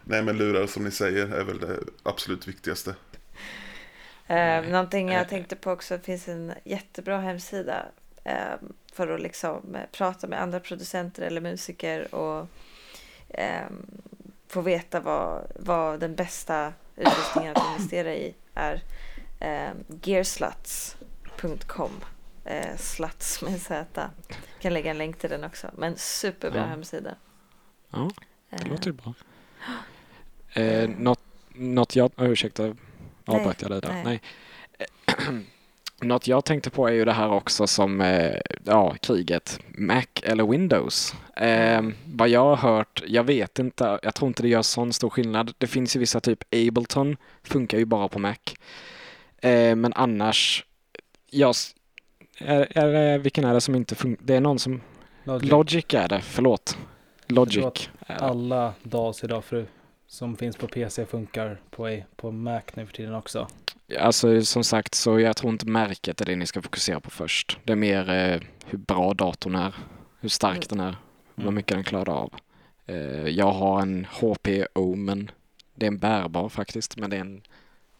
nej, 0.04 0.22
men 0.22 0.36
lurar 0.38 0.66
som 0.66 0.84
ni 0.84 0.90
säger 0.90 1.26
är 1.28 1.44
väl 1.44 1.58
det 1.58 1.78
absolut 2.02 2.48
viktigaste. 2.48 2.94
Eh, 4.26 4.62
någonting 4.62 5.08
jag 5.08 5.28
tänkte 5.28 5.56
på 5.56 5.70
också, 5.70 5.96
det 5.96 6.02
finns 6.02 6.28
en 6.28 6.52
jättebra 6.64 7.20
hemsida 7.20 7.86
för 8.92 9.08
att 9.08 9.20
liksom 9.20 9.74
eh, 9.74 9.82
prata 9.92 10.26
med 10.26 10.42
andra 10.42 10.60
producenter 10.60 11.22
eller 11.22 11.40
musiker 11.40 12.14
och 12.14 12.46
eh, 13.28 13.66
få 14.48 14.60
veta 14.60 15.00
vad, 15.00 15.52
vad 15.56 16.00
den 16.00 16.14
bästa 16.14 16.72
utrustningen 16.96 17.56
att 17.56 17.62
investera 17.76 18.14
i 18.14 18.34
är. 18.54 18.82
Eh, 19.40 19.70
gearsluts.com 20.02 21.90
eh, 22.44 22.76
Sluts 22.76 23.42
med 23.42 23.60
Z. 23.62 24.10
Kan 24.60 24.74
lägga 24.74 24.90
en 24.90 24.98
länk 24.98 25.18
till 25.18 25.30
den 25.30 25.44
också. 25.44 25.70
Men 25.76 25.96
superbra 25.96 26.60
Ja. 26.60 26.66
hemsida. 26.66 27.14
Ja, 27.90 28.10
det 28.50 28.56
Eh, 28.64 28.68
låter 28.70 28.86
ju 28.86 28.92
bra. 28.92 29.14
Eh, 30.52 30.88
något, 30.90 31.20
något 31.54 31.96
jag... 31.96 32.10
Oh, 32.16 32.28
ursäkta, 32.30 32.74
avbröt 33.24 33.62
jag 33.62 33.70
dig 33.70 33.80
där? 33.80 34.02
nej. 34.04 34.04
Nej. 34.04 34.20
Något 36.00 36.26
jag 36.26 36.44
tänkte 36.44 36.70
på 36.70 36.88
är 36.88 36.92
ju 36.92 37.04
det 37.04 37.12
här 37.12 37.30
också 37.30 37.66
som, 37.66 38.00
eh, 38.00 38.40
ja, 38.64 38.94
kriget. 39.00 39.60
Mac 39.68 40.04
eller 40.22 40.46
Windows. 40.46 41.14
Eh, 41.36 41.82
vad 42.04 42.28
jag 42.28 42.44
har 42.44 42.56
hört, 42.56 43.02
jag 43.06 43.24
vet 43.24 43.58
inte, 43.58 43.98
jag 44.02 44.14
tror 44.14 44.28
inte 44.28 44.42
det 44.42 44.48
gör 44.48 44.62
sån 44.62 44.92
stor 44.92 45.10
skillnad. 45.10 45.52
Det 45.58 45.66
finns 45.66 45.96
ju 45.96 46.00
vissa 46.00 46.20
typ 46.20 46.44
Ableton, 46.54 47.16
funkar 47.42 47.78
ju 47.78 47.84
bara 47.84 48.08
på 48.08 48.18
Mac. 48.18 48.34
Eh, 49.38 49.76
men 49.76 49.92
annars, 49.92 50.64
jag, 51.30 51.54
är, 52.38 52.78
är 52.78 52.92
det, 52.92 53.18
vilken 53.18 53.44
är 53.44 53.54
det 53.54 53.60
som 53.60 53.74
inte 53.74 53.94
funkar? 53.94 54.24
Det 54.26 54.34
är 54.34 54.40
någon 54.40 54.58
som, 54.58 54.80
Logic. 55.24 55.50
Logic 55.50 55.94
är 55.94 56.08
det, 56.08 56.20
förlåt. 56.20 56.78
Logic. 57.26 57.90
Är. 58.06 58.22
Alla 58.22 58.72
DAS 58.82 59.24
idag 59.24 59.44
för, 59.44 59.66
som 60.08 60.36
finns 60.36 60.56
på 60.56 60.68
PC 60.68 61.06
funkar 61.06 61.60
på, 61.70 62.02
på 62.16 62.30
Mac 62.32 62.62
nu 62.74 62.86
för 62.86 62.92
tiden 62.92 63.14
också. 63.14 63.48
Alltså 64.00 64.42
som 64.42 64.64
sagt 64.64 64.94
så 64.94 65.20
jag 65.20 65.36
tror 65.36 65.52
inte 65.52 65.66
märket 65.66 66.20
är 66.20 66.24
det 66.24 66.36
ni 66.36 66.46
ska 66.46 66.62
fokusera 66.62 67.00
på 67.00 67.10
först. 67.10 67.58
Det 67.64 67.72
är 67.72 67.76
mer 67.76 68.10
eh, 68.10 68.40
hur 68.66 68.78
bra 68.78 69.14
datorn 69.14 69.54
är, 69.54 69.74
hur 70.20 70.28
stark 70.28 70.68
den 70.68 70.80
är, 70.80 70.96
vad 71.34 71.44
Mm. 71.44 71.54
mycket 71.54 71.76
den 71.76 71.84
klarar 71.84 72.12
av. 72.12 72.34
Eh, 72.86 73.28
jag 73.28 73.50
har 73.52 73.82
en 73.82 74.04
HP 74.04 74.48
Omen. 74.74 75.30
Det 75.74 75.86
är 75.86 75.88
en 75.88 75.98
bärbar 75.98 76.48
faktiskt, 76.48 76.96
men 76.96 77.10
det 77.10 77.16
är 77.16 77.20
en 77.20 77.42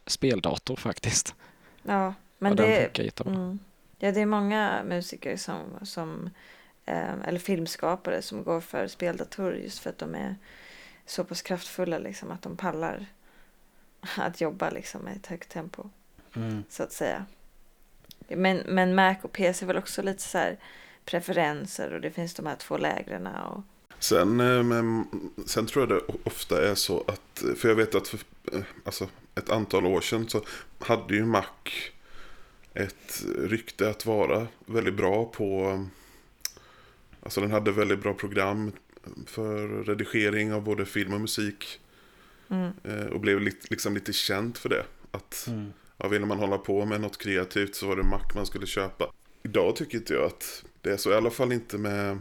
speldator 0.07 0.77
faktiskt. 0.77 1.35
Ja, 1.83 2.15
men 2.39 2.53
och 2.53 2.57
det, 2.57 3.01
mm, 3.27 3.59
ja, 3.99 4.13
det 4.13 4.21
är 4.21 4.27
många 4.27 4.83
musiker 4.85 5.37
som, 5.37 5.59
som 5.83 6.31
eh, 6.85 7.29
eller 7.29 7.39
filmskapare 7.39 8.23
som 8.23 8.45
går 8.45 8.61
för 8.61 8.87
speldatorer 8.87 9.57
just 9.57 9.79
för 9.79 9.91
att 9.91 9.99
de 9.99 10.15
är 10.15 10.37
så 11.09 11.25
pass 11.25 11.43
kraftfulla 11.43 11.99
liksom 11.99 12.31
att 12.31 12.43
de 12.43 12.57
pallar 12.57 13.07
att 14.17 14.41
jobba 14.41 14.71
liksom 14.71 15.03
med 15.03 15.17
ett 15.17 15.27
högt 15.27 15.49
tempo 15.49 15.91
Mm. 16.37 16.65
så 16.69 16.83
att 16.83 16.93
säga. 16.93 17.25
Men, 18.29 18.57
men 18.57 18.95
Mac 18.95 19.17
och 19.23 19.33
PC 19.33 19.65
är 19.65 19.67
väl 19.67 19.77
också 19.77 20.03
lite 20.03 20.23
så 20.23 20.39
här 20.39 20.59
preferenser 21.05 21.95
och 21.95 22.01
det 22.01 22.11
finns 22.11 22.35
de 22.35 22.47
här 22.47 22.57
två 22.57 22.77
lägren 22.77 23.27
och 23.27 23.63
Sen, 23.99 24.41
eh, 24.41 24.63
men, 24.63 25.07
sen 25.47 25.67
tror 25.67 25.83
jag 25.83 25.99
det 25.99 26.15
ofta 26.25 26.69
är 26.71 26.75
så 26.75 27.05
att, 27.07 27.43
för 27.57 27.69
jag 27.69 27.77
vet 27.77 27.95
att 27.95 28.09
för 28.09 28.19
eh, 28.53 28.61
alltså, 28.85 29.09
ett 29.35 29.51
antal 29.51 29.87
år 29.87 30.01
sedan 30.01 30.29
så 30.29 30.43
hade 30.79 31.15
ju 31.15 31.25
Mac 31.25 31.45
ett 32.75 33.25
rykte 33.39 33.91
att 33.91 34.07
vara 34.07 34.47
väldigt 34.67 34.95
bra 34.95 35.25
på, 35.25 35.79
alltså 37.23 37.41
den 37.41 37.51
hade 37.51 37.73
väldigt 37.73 38.03
bra 38.03 38.15
program 38.15 38.73
för 39.27 39.69
redigering 39.85 40.53
av 40.53 40.63
både 40.63 40.87
film 40.87 41.13
och 41.13 41.21
musik 41.21 41.81
mm, 42.51 42.71
eh, 42.85 43.07
och 43.07 43.21
blev 43.21 43.41
lite, 43.41 43.67
liksom 43.71 43.95
lite 43.95 44.13
känd 44.13 44.57
för 44.57 44.69
det. 44.69 44.85
Att 45.11 45.45
Mm. 45.49 45.73
ja, 45.97 46.09
ville 46.09 46.27
man 46.27 46.39
hålla 46.39 46.59
på 46.59 46.85
med 46.85 47.01
något 47.01 47.19
kreativt 47.19 47.75
så 47.75 47.87
var 47.87 47.97
det 47.97 48.03
Mac 48.03 48.21
man 48.35 48.47
skulle 48.47 48.67
köpa. 48.67 49.13
Idag 49.43 49.77
tycker 49.77 49.99
inte 49.99 50.15
jag 50.15 50.25
att 50.25 50.65
det 50.83 50.91
är 50.91 50.97
så, 50.97 51.11
i 51.11 51.15
alla 51.15 51.31
fall 51.31 51.53
inte 51.53 51.79
med, 51.79 52.19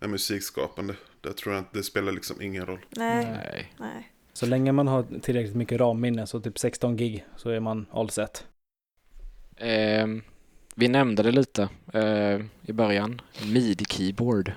med 0.00 0.10
musikskapande. 0.10 0.94
Där 1.20 1.32
tror 1.32 1.54
jag 1.54 1.60
att 1.64 1.72
det 1.72 1.82
spelar 1.82 2.12
liksom 2.12 2.42
ingen 2.42 2.66
roll. 2.66 2.84
nej, 2.90 3.72
Nej. 3.78 4.10
Så 4.32 4.46
länge 4.46 4.72
man 4.72 4.88
har 4.88 5.06
tillräckligt 5.22 5.56
mycket 5.56 5.80
ramminne, 5.80 6.26
så 6.26 6.40
typ 6.40 6.58
16 6.58 6.96
gig, 6.96 7.24
så 7.36 7.50
är 7.50 7.60
man 7.60 7.86
all 7.90 8.10
set. 8.10 8.46
Ehm, 9.56 10.22
vi 10.74 10.88
nämnde 10.88 11.22
det 11.22 11.30
lite 11.30 11.68
eh, 11.92 12.40
i 12.62 12.72
början. 12.72 13.20
Midi-keyboard. 13.42 14.52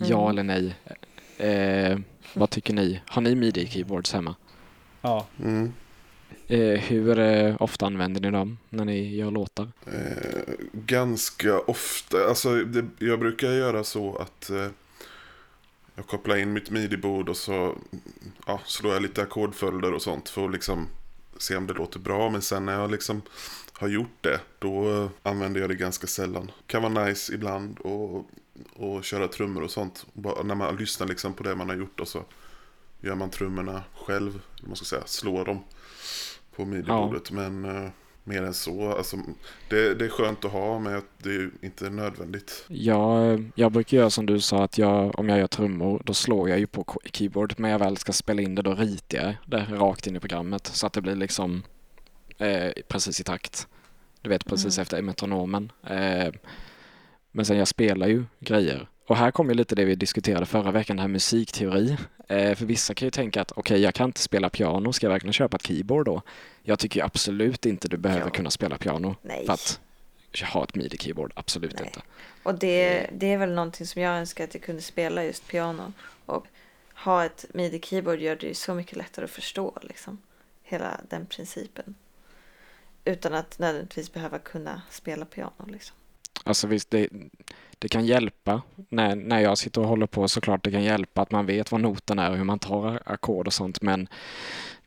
Ja 0.00 0.30
Mm. 0.30 0.30
eller 0.30 0.42
nej? 0.42 0.74
Eh, 1.38 1.98
vad 2.34 2.50
tycker 2.50 2.74
ni? 2.74 3.00
Har 3.06 3.22
ni 3.22 3.34
midi-keyboards 3.34 4.12
hemma? 4.14 4.34
Ja, 5.02 5.26
Mm. 5.42 5.72
Eh, 6.48 6.80
hur 6.80 7.18
eh, 7.18 7.56
ofta 7.62 7.86
använder 7.86 8.20
ni 8.20 8.30
dem 8.30 8.58
när 8.68 8.84
ni 8.84 9.16
gör 9.16 9.30
låtar? 9.30 9.68
Eh, 9.86 10.54
ganska 10.72 11.58
ofta, 11.58 12.24
alltså 12.28 12.54
det, 12.64 12.86
jag 12.98 13.18
brukar 13.20 13.50
göra 13.52 13.84
så 13.84 14.16
att 14.16 14.50
eh, 14.50 14.66
jag 15.94 16.06
kopplar 16.06 16.36
in 16.36 16.52
mitt 16.52 16.70
midi-bord 16.70 17.28
och 17.28 17.36
så 17.36 17.76
ja, 18.46 18.60
slår 18.64 18.92
jag 18.92 19.02
lite 19.02 19.22
ackordföljder 19.22 19.92
och 19.92 20.02
sånt 20.02 20.28
för 20.28 20.44
att 20.44 20.52
liksom 20.52 20.88
se 21.38 21.56
om 21.56 21.66
det 21.66 21.74
låter 21.74 21.98
bra. 21.98 22.30
Men 22.30 22.42
sen 22.42 22.66
när 22.66 22.72
jag 22.80 22.90
liksom 22.90 23.22
har 23.72 23.88
gjort 23.88 24.16
det, 24.20 24.40
då 24.58 24.90
eh, 25.02 25.08
använder 25.22 25.60
jag 25.60 25.70
det 25.70 25.74
ganska 25.76 26.06
sällan. 26.06 26.50
Kan 26.66 26.82
vara 26.94 27.04
nice 27.04 27.34
ibland 27.34 27.78
och, 27.78 28.26
och 28.72 29.04
köra 29.04 29.28
trummor 29.28 29.62
och 29.62 29.70
sånt. 29.70 30.06
Bara 30.12 30.42
när 30.42 30.54
man 30.54 30.76
lyssnar 30.76 31.06
liksom 31.06 31.34
på 31.34 31.42
det 31.42 31.54
man 31.56 31.68
har 31.68 31.76
gjort 31.76 32.00
och 32.00 32.08
så 32.08 32.24
gör 33.00 33.14
man 33.14 33.30
trummorna 33.30 33.82
själv, 33.94 34.40
man 34.62 34.76
ska 34.76 34.84
säga, 34.84 35.02
slår 35.06 35.44
dem 35.44 35.64
på 36.56 36.64
midi-bordet. 36.64 37.30
Men 37.30 37.64
eh, 37.64 37.90
mer 38.24 38.42
än 38.42 38.54
så, 38.54 38.92
alltså 38.92 39.16
det, 39.68 39.94
det 39.94 40.04
är 40.04 40.08
skönt 40.08 40.44
att 40.44 40.52
ha 40.52 40.78
men 40.78 41.02
det 41.18 41.30
är 41.30 41.50
inte 41.62 41.90
nödvändigt. 41.90 42.64
Jag, 42.68 43.50
jag 43.54 43.72
brukar 43.72 43.96
göra 43.96 44.10
som 44.10 44.26
du 44.26 44.40
sa 44.40 44.64
att 44.64 44.78
jag, 44.78 45.18
om 45.18 45.28
jag 45.28 45.38
gör 45.38 45.46
trummor 45.46 46.02
då 46.04 46.14
slår 46.14 46.48
jag 46.48 46.58
ju 46.58 46.66
på 46.66 47.00
keyboard 47.04 47.54
men 47.56 47.70
jag 47.70 47.78
väl 47.78 47.96
ska 47.96 48.12
spela 48.12 48.42
in 48.42 48.54
det 48.54 48.62
då 48.62 48.74
ritar 48.74 49.18
jag 49.18 49.34
det 49.46 49.66
rakt 49.76 50.06
in 50.06 50.16
i 50.16 50.20
programmet 50.20 50.66
så 50.66 50.86
att 50.86 50.92
det 50.92 51.00
blir 51.00 51.14
liksom 51.16 51.62
eh, 52.38 52.72
precis 52.88 53.20
i 53.20 53.24
takt. 53.24 53.68
Du 54.22 54.30
vet 54.30 54.44
precis 54.46 54.78
Mm. 54.78 54.82
efter 54.82 55.02
metronomen. 55.02 55.72
Eh, 55.86 56.32
men 57.32 57.44
sen 57.44 57.56
jag 57.56 57.68
spelar 57.68 58.06
ju 58.08 58.24
grejer. 58.40 58.88
Och 59.06 59.16
här 59.16 59.30
kommer 59.30 59.54
lite 59.54 59.74
det 59.74 59.84
vi 59.84 59.94
diskuterade 59.94 60.46
förra 60.46 60.70
veckan, 60.70 60.96
det 60.96 61.02
här 61.02 61.08
musikteori. 61.08 61.96
Eh, 62.28 62.54
för 62.54 62.66
vissa 62.66 62.94
kan 62.94 63.06
ju 63.06 63.10
tänka 63.10 63.40
att 63.42 63.52
okej, 63.52 63.80
jag 63.80 63.94
kan 63.94 64.06
inte 64.08 64.20
spela 64.20 64.50
piano, 64.50 64.92
ska 64.92 65.06
jag 65.06 65.12
verkligen 65.12 65.32
köpa 65.32 65.56
ett 65.56 65.66
keyboard 65.66 66.06
då? 66.06 66.22
Jag 66.62 66.78
tycker 66.78 67.00
ju 67.00 67.06
absolut 67.06 67.66
inte 67.66 67.88
du 67.88 67.96
behöver 67.96 68.24
Ja. 68.26 68.30
kunna 68.30 68.50
spela 68.50 68.78
piano 68.78 69.16
Nej. 69.22 69.46
för 69.46 69.52
att 69.52 69.80
ha 70.52 70.64
ett 70.64 70.74
midi-keyboard, 70.74 71.32
absolut 71.34 71.74
Nej. 71.74 71.84
inte. 71.86 72.00
Och 72.42 72.54
det, 72.54 73.10
det 73.12 73.32
är 73.32 73.38
väl 73.38 73.54
någonting 73.54 73.86
som 73.86 74.02
jag 74.02 74.18
önskar 74.18 74.44
att 74.44 74.54
jag 74.54 74.62
kunde 74.62 74.82
spela 74.82 75.24
just 75.24 75.48
piano. 75.48 75.92
Och 76.26 76.46
ha 76.94 77.24
ett 77.24 77.46
midi-keyboard 77.54 78.18
gör 78.20 78.36
det 78.36 78.46
ju 78.46 78.54
så 78.54 78.74
mycket 78.74 78.96
lättare 78.96 79.24
att 79.24 79.30
förstå 79.30 79.78
liksom. 79.82 80.18
Hela 80.62 81.00
den 81.08 81.26
principen. 81.26 81.94
Utan 83.04 83.34
att 83.34 83.58
nödvändigtvis 83.58 84.12
behöva 84.12 84.38
kunna 84.38 84.82
spela 84.90 85.24
piano 85.24 85.66
liksom. 85.66 85.96
Alltså 86.44 86.66
visst, 86.66 86.90
det, 86.90 87.08
det 87.78 87.88
kan 87.88 88.06
hjälpa 88.06 88.62
när, 88.88 89.14
när 89.14 89.40
jag 89.40 89.58
sitter 89.58 89.80
och 89.80 89.88
håller 89.88 90.06
på 90.06 90.28
såklart. 90.28 90.64
Det 90.64 90.70
kan 90.70 90.82
hjälpa 90.82 91.22
att 91.22 91.30
man 91.30 91.46
vet 91.46 91.72
vad 91.72 91.80
noten 91.80 92.18
är 92.18 92.30
och 92.30 92.36
hur 92.36 92.44
man 92.44 92.58
tar 92.58 93.02
ackord 93.06 93.46
och 93.46 93.52
sånt. 93.52 93.82
Men 93.82 94.08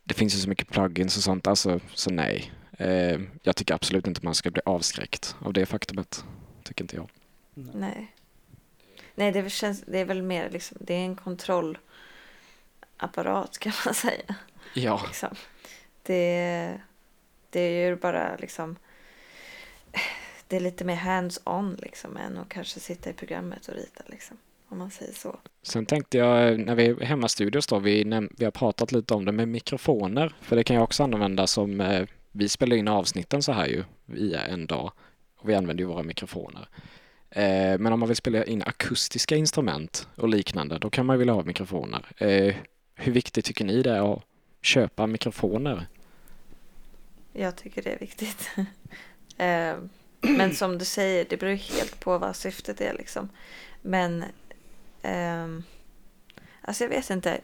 det 0.04 0.14
finns 0.14 0.34
ju 0.34 0.38
så 0.38 0.48
mycket 0.48 0.68
plugins 0.68 1.16
och 1.16 1.22
sånt. 1.22 1.46
Alltså, 1.46 1.80
så 1.94 2.10
nej. 2.10 2.52
Eh, 2.78 3.20
jag 3.42 3.56
tycker 3.56 3.74
absolut 3.74 4.06
inte 4.06 4.24
man 4.24 4.34
ska 4.34 4.50
bli 4.50 4.62
avskräckt 4.64 5.36
av 5.38 5.52
det 5.52 5.66
faktumet. 5.66 6.24
Tycker 6.62 6.84
inte 6.84 6.96
jag. 6.96 7.08
Nej. 7.54 8.14
Nej, 9.14 9.32
det, 9.32 9.50
känns, 9.50 9.82
det 9.86 9.98
är 9.98 10.04
väl 10.04 10.22
mer 10.22 10.50
liksom, 10.50 10.76
det 10.80 10.94
är 10.94 11.04
en 11.04 11.16
kontrollapparat 11.16 13.58
kan 13.58 13.72
man 13.84 13.94
säga. 13.94 14.34
Ja, 14.74 15.02
Liksom. 15.06 15.34
Det, 16.02 16.80
det 17.50 17.60
är 17.60 17.88
ju 17.88 17.96
bara 17.96 18.36
liksom 18.36 18.76
det 20.48 20.56
är 20.56 20.60
lite 20.60 20.84
mer 20.84 20.96
hands-on 20.96 21.76
liksom 21.82 22.16
än 22.16 22.38
att 22.38 22.48
kanske 22.48 22.80
sitta 22.80 23.10
i 23.10 23.12
programmet 23.12 23.68
och 23.68 23.74
rita 23.74 24.04
liksom. 24.06 24.36
Om 24.68 24.78
man 24.78 24.90
säger 24.90 25.12
så. 25.12 25.36
sen 25.62 25.86
tänkte 25.86 26.18
jag 26.18 26.60
när 26.60 26.74
vi 26.74 26.86
är 26.86 27.00
hemma 27.00 27.26
i 27.26 27.28
studios 27.28 27.66
då, 27.66 27.78
vi, 27.78 28.04
vi 28.38 28.44
har 28.44 28.50
pratat 28.50 28.92
lite 28.92 29.14
om 29.14 29.24
det 29.24 29.32
med 29.32 29.48
mikrofoner. 29.48 30.34
För 30.40 30.56
det 30.56 30.64
kan 30.64 30.76
jag 30.76 30.82
också 30.82 31.02
använda 31.02 31.46
som, 31.46 31.80
eh, 31.80 32.06
vi 32.32 32.48
spelar 32.48 32.76
in 32.76 32.88
avsnitten 32.88 33.42
så 33.42 33.52
här 33.52 33.66
ju 33.66 33.84
via 34.06 34.40
en 34.40 34.66
dag. 34.66 34.92
Och 35.36 35.48
vi 35.48 35.54
använder 35.54 35.84
ju 35.84 35.88
våra 35.88 36.02
mikrofoner. 36.02 36.68
Eh, 37.30 37.78
men 37.78 37.92
om 37.92 38.00
man 38.00 38.08
vill 38.08 38.16
spela 38.16 38.44
in 38.44 38.62
akustiska 38.62 39.36
instrument 39.36 40.08
och 40.16 40.28
liknande, 40.28 40.78
då 40.78 40.90
kan 40.90 41.06
man 41.06 41.18
vilja 41.18 41.34
ha 41.34 41.42
mikrofoner. 41.42 42.06
Eh, 42.16 42.54
hur 42.94 43.12
viktigt 43.12 43.44
tycker 43.44 43.64
ni 43.64 43.82
det 43.82 43.90
är 43.90 44.14
att 44.14 44.22
köpa 44.62 45.06
mikrofoner? 45.06 45.86
Jag 47.32 47.56
tycker 47.56 47.82
det 47.82 47.92
är 47.92 47.98
viktigt. 47.98 48.50
Men 50.28 50.54
som 50.54 50.78
du 50.78 50.84
säger, 50.84 51.26
det 51.28 51.36
beror 51.36 51.54
helt 51.54 52.00
på 52.00 52.18
vad 52.18 52.36
syftet 52.36 52.80
är 52.80 52.94
liksom. 52.94 53.28
Men 53.82 54.24
ehm, 55.02 55.62
alltså 56.60 56.84
jag 56.84 56.88
vet 56.88 57.10
inte. 57.10 57.40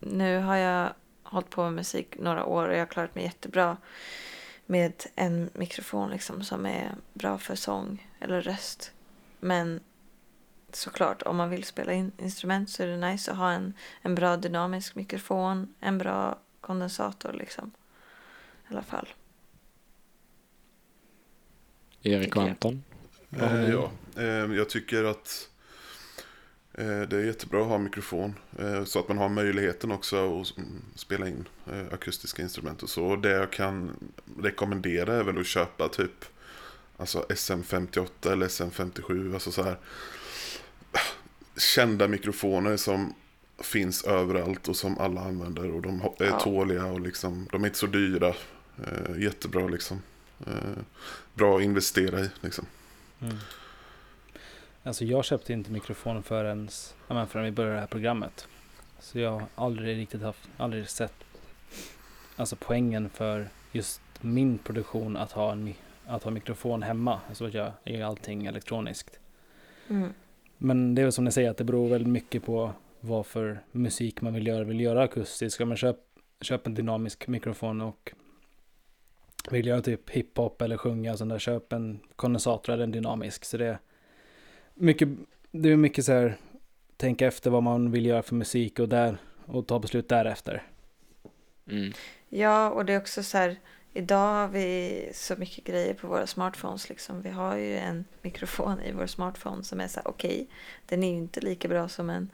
Nu 0.00 0.38
har 0.38 0.56
jag 0.56 0.92
hållit 1.22 1.50
på 1.50 1.62
med 1.62 1.72
musik 1.72 2.16
några 2.18 2.44
år 2.44 2.68
och 2.68 2.74
jag 2.74 2.80
har 2.80 2.86
klarat 2.86 3.14
mig 3.14 3.24
jättebra 3.24 3.76
med 4.66 5.04
en 5.14 5.50
mikrofon 5.54 6.10
liksom 6.10 6.42
som 6.42 6.66
är 6.66 6.94
bra 7.12 7.38
för 7.38 7.54
sång 7.54 8.08
eller 8.20 8.40
röst. 8.40 8.92
Men 9.40 9.80
såklart, 10.72 11.22
om 11.22 11.36
man 11.36 11.50
vill 11.50 11.64
spela 11.64 11.92
in 11.92 12.12
instrument 12.18 12.70
så 12.70 12.82
är 12.82 12.86
det 12.86 12.96
nice 12.96 13.30
att 13.30 13.36
ha 13.36 13.50
en, 13.50 13.74
en 14.02 14.14
bra 14.14 14.36
dynamisk 14.36 14.94
mikrofon, 14.94 15.74
en 15.80 15.98
bra 15.98 16.38
kondensator 16.60 17.32
liksom. 17.32 17.72
I 18.68 18.72
alla 18.72 18.82
fall. 18.82 19.08
Erik 22.02 22.36
och. 22.36 22.42
Anton? 22.42 22.82
Eh, 23.30 23.70
ja, 23.70 23.90
eh, 24.16 24.24
jag 24.54 24.68
tycker 24.68 25.04
att 25.04 25.48
eh, 26.74 27.00
det 27.00 27.16
är 27.16 27.24
jättebra 27.24 27.62
att 27.62 27.68
ha 27.68 27.78
mikrofon. 27.78 28.34
Eh, 28.58 28.84
så 28.84 28.98
att 28.98 29.08
man 29.08 29.18
har 29.18 29.28
möjligheten 29.28 29.92
också 29.92 30.40
att 30.40 30.52
spela 30.94 31.28
in 31.28 31.48
eh, 31.72 31.92
akustiska 31.94 32.42
instrument 32.42 32.82
och 32.82 32.90
så. 32.90 33.04
Och 33.04 33.18
det 33.18 33.30
jag 33.30 33.52
kan 33.52 33.90
rekommendera 34.42 35.14
är 35.14 35.22
väl 35.24 35.38
att 35.38 35.46
köpa 35.46 35.88
typ 35.88 36.24
alltså 36.96 37.26
SM58 37.28 38.32
eller 38.32 38.46
SM57. 38.48 39.34
Alltså 39.34 39.52
så 39.52 39.62
här 39.62 39.76
kända 41.74 42.08
mikrofoner 42.08 42.76
som 42.76 43.14
finns 43.58 44.04
överallt 44.04 44.68
och 44.68 44.76
som 44.76 44.98
alla 44.98 45.20
använder. 45.20 45.70
Och 45.70 45.82
de 45.82 46.00
är 46.18 46.26
Ja. 46.26 46.40
tåliga 46.40 46.86
och 46.86 47.00
liksom, 47.00 47.48
de 47.52 47.62
är 47.62 47.66
inte 47.66 47.78
så 47.78 47.86
dyra. 47.86 48.28
Eh, 48.78 49.18
jättebra 49.22 49.68
liksom. 49.68 50.02
Eh, 50.46 50.82
bra 51.34 51.56
att 51.56 51.62
investera 51.62 52.20
i 52.20 52.30
liksom. 52.40 52.66
Mm. 53.20 53.36
Alltså 54.82 55.04
jag 55.04 55.24
köpte 55.24 55.52
inte 55.52 55.70
mikrofonen 55.70 56.22
förrän, 56.22 56.68
ja, 57.08 57.14
men 57.14 57.26
förrän 57.26 57.44
vi 57.44 57.50
började 57.50 57.74
det 57.74 57.80
här 57.80 57.86
programmet. 57.86 58.48
Så 58.98 59.18
jag 59.18 59.30
har 59.30 59.46
aldrig 59.54 59.96
riktigt 59.96 60.22
haft, 60.22 60.48
aldrig 60.56 60.88
sett 60.88 61.14
alltså 62.36 62.56
poängen 62.56 63.10
för 63.10 63.48
just 63.72 64.00
min 64.20 64.58
produktion 64.58 65.16
att 65.16 65.32
ha 65.32 65.52
en 65.52 65.74
att 66.06 66.22
ha 66.22 66.30
mikrofon 66.30 66.82
hemma. 66.82 67.20
Alltså 67.28 67.44
att 67.44 67.54
jag 67.54 67.72
är 67.84 68.04
allting 68.04 68.46
elektroniskt. 68.46 69.18
Mm. 69.88 70.12
Men 70.58 70.94
det 70.94 71.02
är 71.02 71.04
väl 71.04 71.12
som 71.12 71.24
ni 71.24 71.32
säger 71.32 71.50
att 71.50 71.56
det 71.56 71.64
beror 71.64 71.88
väldigt 71.88 72.12
mycket 72.12 72.44
på 72.44 72.72
vad 73.00 73.26
för 73.26 73.60
musik 73.72 74.20
man 74.20 74.34
vill 74.34 74.46
göra. 74.46 74.64
Vill 74.64 74.80
göra 74.80 75.02
akustisk, 75.02 75.54
ska 75.54 75.64
man 75.64 75.76
köp, 75.76 75.96
köpa 76.40 76.70
en 76.70 76.74
dynamisk 76.74 77.28
mikrofon 77.28 77.80
och 77.80 78.12
vill 79.50 79.66
göra 79.66 79.82
typ 79.82 80.10
hiphop 80.10 80.62
eller 80.62 80.76
sjunga 80.76 81.16
sån 81.16 81.28
där, 81.28 81.38
köp 81.38 81.72
en 81.72 82.00
kondensator 82.16 82.72
eller 82.72 82.84
en 82.84 82.90
dynamisk. 82.90 83.44
Så 83.44 83.56
det 83.56 83.66
är 83.66 83.78
mycket, 84.74 85.08
det 85.50 85.68
är 85.68 85.76
mycket 85.76 86.04
så 86.04 86.12
här, 86.12 86.36
tänka 86.96 87.26
efter 87.26 87.50
vad 87.50 87.62
man 87.62 87.90
vill 87.90 88.06
göra 88.06 88.22
för 88.22 88.34
musik 88.34 88.78
och 88.78 88.88
där 88.88 89.18
och 89.46 89.66
ta 89.66 89.78
beslut 89.78 90.08
därefter. 90.08 90.62
Mm. 91.70 91.92
Ja, 92.28 92.70
och 92.70 92.84
det 92.84 92.92
är 92.92 92.98
också 92.98 93.22
så 93.22 93.38
här, 93.38 93.56
idag 93.92 94.34
har 94.34 94.48
vi 94.48 95.10
så 95.14 95.36
mycket 95.36 95.64
grejer 95.64 95.94
på 95.94 96.06
våra 96.06 96.26
smartphones. 96.26 96.88
Liksom. 96.88 97.22
Vi 97.22 97.30
har 97.30 97.56
ju 97.56 97.76
en 97.76 98.04
mikrofon 98.22 98.80
i 98.80 98.92
vår 98.92 99.06
smartphone 99.06 99.64
som 99.64 99.80
är 99.80 99.88
så 99.88 100.00
här, 100.00 100.08
okej, 100.08 100.48
den 100.86 101.02
är 101.02 101.10
ju 101.10 101.16
inte 101.16 101.40
lika 101.40 101.68
bra 101.68 101.88
som 101.88 102.10
en 102.10 102.30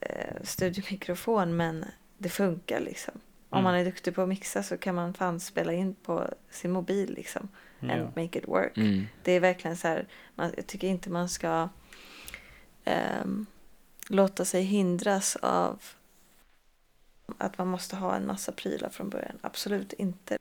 eh, 0.00 0.42
studiomikrofon, 0.42 1.56
men 1.56 1.84
det 2.18 2.28
funkar 2.28 2.80
liksom. 2.80 3.20
Om 3.50 3.58
Mm. 3.58 3.64
man 3.64 3.74
är 3.74 3.84
duktig 3.84 4.14
på 4.14 4.22
att 4.22 4.28
mixa 4.28 4.62
så 4.62 4.76
kan 4.78 4.94
man 4.94 5.14
fan 5.14 5.40
spela 5.40 5.72
in 5.72 5.94
på 5.94 6.28
sin 6.50 6.70
mobil 6.70 7.14
liksom. 7.14 7.48
And 7.80 7.90
Ja. 7.90 8.22
make 8.22 8.38
it 8.38 8.48
work. 8.48 8.76
Mm. 8.76 9.06
Det 9.22 9.32
är 9.32 9.40
verkligen 9.40 9.76
så 9.76 9.88
här, 9.88 10.06
man, 10.34 10.52
jag 10.56 10.66
tycker 10.66 10.88
inte 10.88 11.10
man 11.10 11.28
ska 11.28 11.68
ehm, 12.84 13.46
låta 14.08 14.44
sig 14.44 14.62
hindras 14.62 15.36
av 15.36 15.82
att 17.38 17.58
man 17.58 17.66
måste 17.68 17.96
ha 17.96 18.16
en 18.16 18.26
massa 18.26 18.52
prylar 18.52 18.88
från 18.88 19.10
början. 19.10 19.38
Absolut 19.40 19.92
inte. 19.92 20.38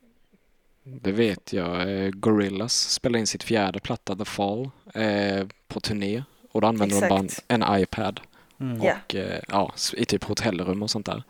Det 0.83 1.11
vet 1.11 1.53
jag. 1.53 1.89
Eh, 2.05 2.09
Gorillaz 2.09 2.89
spelade 2.91 3.19
in 3.19 3.27
sitt 3.27 3.43
fjärde 3.43 3.79
platta, 3.79 4.15
The 4.15 4.25
Fall, 4.25 4.69
eh, 4.93 5.47
på 5.67 5.79
turné. 5.79 6.23
Och 6.51 6.61
då 6.61 6.67
använde 6.67 6.99
de 7.01 7.09
bara 7.09 7.19
en, 7.19 7.25
Exakt. 7.25 7.45
en 7.51 7.63
iPad. 7.81 8.19
Mm. 8.59 8.81
Och 8.81 9.15
eh, 9.15 9.41
ja, 9.47 9.73
i 9.93 10.05
typ 10.05 10.23
hotellrum 10.23 10.83
och 10.83 10.89
sånt 10.89 11.05
där. 11.05 11.23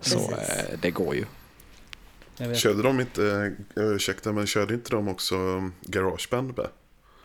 Så 0.00 0.28
Precis. 0.28 0.48
eh, 0.48 0.78
det 0.78 0.90
går 0.90 1.14
ju. 1.14 1.24
Körde 2.54 2.82
de 2.82 3.00
inte, 3.00 3.54
eh, 3.76 3.82
ursäkta, 3.82 4.32
men 4.32 4.46
körde 4.46 4.74
inte 4.74 4.90
de 4.90 5.08
också 5.08 5.36
um, 5.36 5.74
Garageband 5.80 6.56
med? 6.56 6.68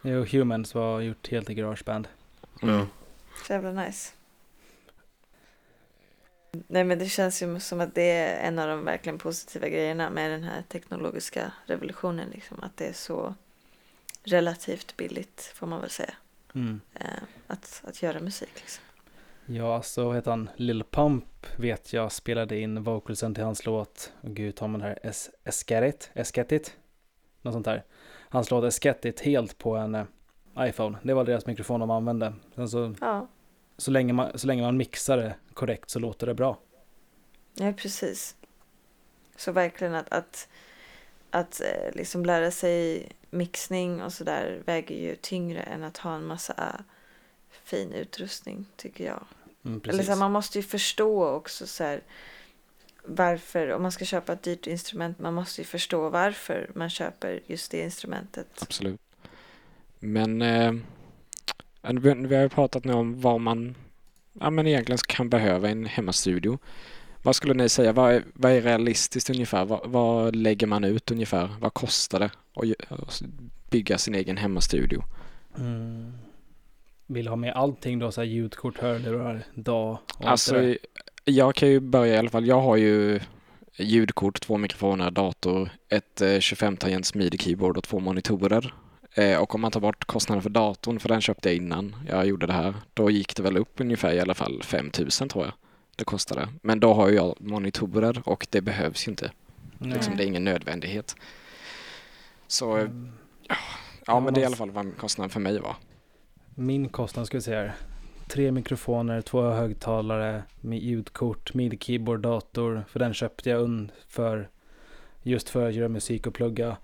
Jo, 0.02 0.26
Humans 0.26 0.76
var 0.76 1.02
gjort 1.02 1.28
helt 1.28 1.50
i 1.50 1.54
Garageband. 1.54 2.08
Mm. 2.62 2.76
Ja. 2.76 2.88
Så 3.48 3.54
jävla 3.54 3.72
nice. 3.72 4.12
Nej 6.52 6.84
men 6.84 7.00
det 7.00 7.06
känns 7.06 7.44
ju 7.44 7.60
som 7.60 7.82
att 7.82 7.96
det 7.96 8.12
är 8.12 8.48
en 8.48 8.60
av 8.60 8.68
de 8.68 8.86
verkligen 8.86 9.18
positiva 9.18 9.70
grejerna 9.70 10.10
med 10.10 10.32
den 10.32 10.44
här 10.44 10.64
teknologiska 10.68 11.52
revolutionen. 11.66 12.30
Liksom, 12.30 12.60
att 12.64 12.78
det 12.78 12.86
är 12.86 12.94
så 12.94 13.36
relativt 14.24 14.98
billigt 14.98 15.52
får 15.56 15.68
man 15.68 15.82
väl 15.82 15.90
säga. 15.90 16.14
Mm. 16.56 16.82
Eh, 16.94 17.24
att, 17.48 17.82
att 17.86 18.02
göra 18.04 18.20
musik. 18.20 18.52
Liksom. 18.56 18.84
Ja, 19.52 19.76
alltså 19.76 20.06
vad 20.06 20.16
heter 20.16 20.32
han? 20.32 20.50
Lil 20.56 20.84
Pump 20.84 21.26
vet 21.58 21.94
jag 21.94 22.12
spelade 22.12 22.60
in 22.60 22.84
vocalsen 22.84 23.36
till 23.36 23.44
hans 23.44 23.66
låt. 23.66 24.14
Gud, 24.22 24.56
tar 24.56 24.68
man 24.68 24.82
här 24.82 25.00
Es- 25.04 25.30
Escarit? 25.44 26.12
Escatit? 26.14 26.78
Något 27.42 27.54
sånt 27.54 27.66
där. 27.66 27.84
Hans 28.30 28.52
låt 28.52 28.64
Escatit 28.64 29.20
helt 29.20 29.58
på 29.58 29.76
en 29.76 29.96
eh, 29.96 30.06
iPhone. 30.60 30.98
Det 31.04 31.14
var 31.14 31.24
deras 31.26 31.46
mikrofon 31.46 31.80
de 31.80 31.90
använde. 31.92 32.34
Sen 32.56 32.70
så, 32.70 32.96
Ja, 33.02 33.28
så, 33.78 33.92
länge 33.92 34.14
man, 34.14 34.40
så 34.40 34.48
länge 34.48 34.62
man 34.62 34.78
mixar 34.78 35.18
det 35.18 35.36
korrekt 35.54 35.90
så 35.90 36.00
låter 36.00 36.28
det 36.28 36.34
bra. 36.34 36.58
ja 37.54 37.74
precis. 37.74 38.36
Så 39.36 39.52
verkligen 39.52 39.96
att, 39.96 40.14
att, 40.14 40.50
att 41.32 41.62
eh, 41.62 41.96
liksom 41.96 42.26
lära 42.26 42.52
sig 42.52 43.10
mixning 43.30 44.02
och 44.04 44.14
sådär 44.14 44.62
väger 44.66 44.96
ju 44.96 45.16
tyngre 45.16 45.62
än 45.62 45.84
att 45.84 45.98
ha 45.98 46.16
en 46.16 46.26
massa 46.26 46.84
fin 47.64 47.94
utrustning 47.94 48.66
tycker 48.76 49.06
jag. 49.06 49.24
Mm, 49.66 49.82
Eller 49.88 50.04
så 50.04 50.12
här, 50.12 50.20
man 50.20 50.32
måste 50.32 50.58
ju 50.58 50.64
förstå 50.64 51.28
också 51.28 51.68
så 51.68 51.84
här, 51.84 52.02
varför, 53.04 53.72
om 53.72 53.82
man 53.82 53.92
ska 53.92 54.06
köpa 54.06 54.34
ett 54.34 54.44
dyrt 54.44 54.68
instrument, 54.68 55.20
man 55.20 55.34
måste 55.34 55.62
ju 55.62 55.66
förstå 55.66 56.10
varför 56.10 56.72
man 56.76 56.90
köper 56.90 57.40
just 57.48 57.72
det 57.72 57.84
instrumentet. 57.84 58.48
Absolut. 58.62 59.02
Men 60.00 60.42
eh, 60.42 60.74
vi 61.82 62.14
vi 62.14 62.36
har 62.36 62.44
ju 62.44 62.50
pratat 62.50 62.84
nu 62.84 62.94
om 62.94 63.22
vad 63.22 63.42
man 63.42 63.76
ja, 64.34 64.50
men 64.50 64.68
egentligen 64.68 65.00
kan 65.08 65.30
behöva 65.30 65.68
i 65.68 65.72
en 65.72 65.86
hemmastudio. 65.86 66.60
Vad 67.24 67.36
skulle 67.36 67.54
ni 67.54 67.70
säga, 67.70 67.92
vad 67.92 68.14
är, 68.14 68.24
vad 68.34 68.52
är 68.52 68.62
realistiskt 68.62 69.30
ungefär? 69.30 69.66
Vad, 69.66 69.90
vad 69.90 70.36
lägger 70.36 70.68
man 70.68 70.84
ut 70.84 71.12
ungefär? 71.12 71.50
Vad 71.60 71.74
kostar 71.74 72.20
det 72.20 72.32
att 72.90 73.22
bygga 73.70 73.98
sin 73.98 74.16
egen 74.16 74.38
hemmastudio? 74.38 75.04
Mm. 75.58 76.14
Vill 77.12 77.28
ha 77.28 77.36
med 77.36 77.54
allting 77.54 78.00
då, 78.00 78.12
så 78.12 78.22
här 78.22 78.26
ljudkort, 78.28 78.78
hörlurar, 78.78 79.44
DAW 79.54 79.92
och 79.92 80.00
allt 80.20 80.26
Alltså, 80.28 80.54
det 80.54 80.62
där. 80.62 80.78
jag 81.26 81.56
kan 81.56 81.70
ju 81.70 81.80
börja 81.80 82.16
i 82.16 82.18
alla 82.18 82.30
fall. 82.30 82.48
Jag 82.48 82.62
har 82.62 82.76
ju 82.76 83.20
ljudkort, 83.78 84.42
två 84.42 84.58
mikrofoner, 84.58 85.12
dator, 85.12 85.70
ett 85.90 86.22
eh, 86.22 86.28
25-tangents 86.28 87.16
midi-keyboard 87.18 87.78
och 87.78 87.84
två 87.84 88.00
monitorer. 88.00 88.74
Eh, 89.14 89.38
och 89.42 89.56
om 89.56 89.62
man 89.62 89.72
tar 89.72 89.80
bort 89.80 90.06
kostnaden 90.06 90.42
för 90.42 90.50
datorn, 90.50 91.00
för 91.00 91.10
den 91.10 91.22
köpte 91.22 91.50
jag 91.50 91.56
innan 91.56 91.96
jag 92.08 92.26
gjorde 92.28 92.48
det 92.48 92.54
här, 92.54 92.74
då 92.94 93.10
gick 93.10 93.36
det 93.36 93.44
väl 93.44 93.58
upp 93.58 93.82
ungefär 93.82 94.14
i 94.14 94.20
alla 94.20 94.34
fall 94.34 94.64
5000 94.64 95.30
tror 95.30 95.46
jag 95.46 95.54
det 95.96 96.04
kostade. 96.06 96.48
Men 96.62 96.80
då 96.80 96.94
har 96.94 97.10
ju 97.10 97.16
jag 97.16 97.36
monitorer 97.40 98.22
och 98.26 98.48
det 98.50 98.62
behövs 98.62 99.08
ju 99.08 99.10
inte. 99.10 99.32
Nej. 99.78 99.94
Liksom, 99.94 100.18
det 100.18 100.24
är 100.24 100.28
ingen 100.28 100.44
nödvändighet. 100.44 101.16
Så 102.48 102.78
eh, 102.78 102.82
Mm. 102.84 103.12
ja, 103.48 103.56
Ja, 104.08 104.20
men 104.20 104.34
det 104.34 104.40
är 104.40 104.44
i 104.44 104.46
alla 104.46 104.56
fall 104.56 104.72
vad 104.72 104.98
kostnaden 104.98 105.30
för 105.30 105.40
mig 105.40 105.60
var. 105.60 105.76
Min 106.62 106.90
kostnad 106.90 107.28
ska 107.28 107.38
vi 107.38 107.42
säga 107.42 107.60
här. 107.60 107.76
Tre 108.28 108.52
mikrofoner, 108.52 109.22
två 109.22 109.42
högtalare, 109.42 110.44
med 110.62 110.80
ljudkort, 110.80 111.54
midi-keyboard, 111.54 112.20
dator. 112.20 112.84
För 112.88 113.00
den 113.00 113.14
köpte 113.14 113.50
jag 113.50 113.92
för 114.08 114.50
just 115.24 115.50
för 115.50 115.68
att 115.68 115.74
göra 115.74 115.90
musik 115.90 116.28
och 116.28 116.34
plugga. 116.34 116.78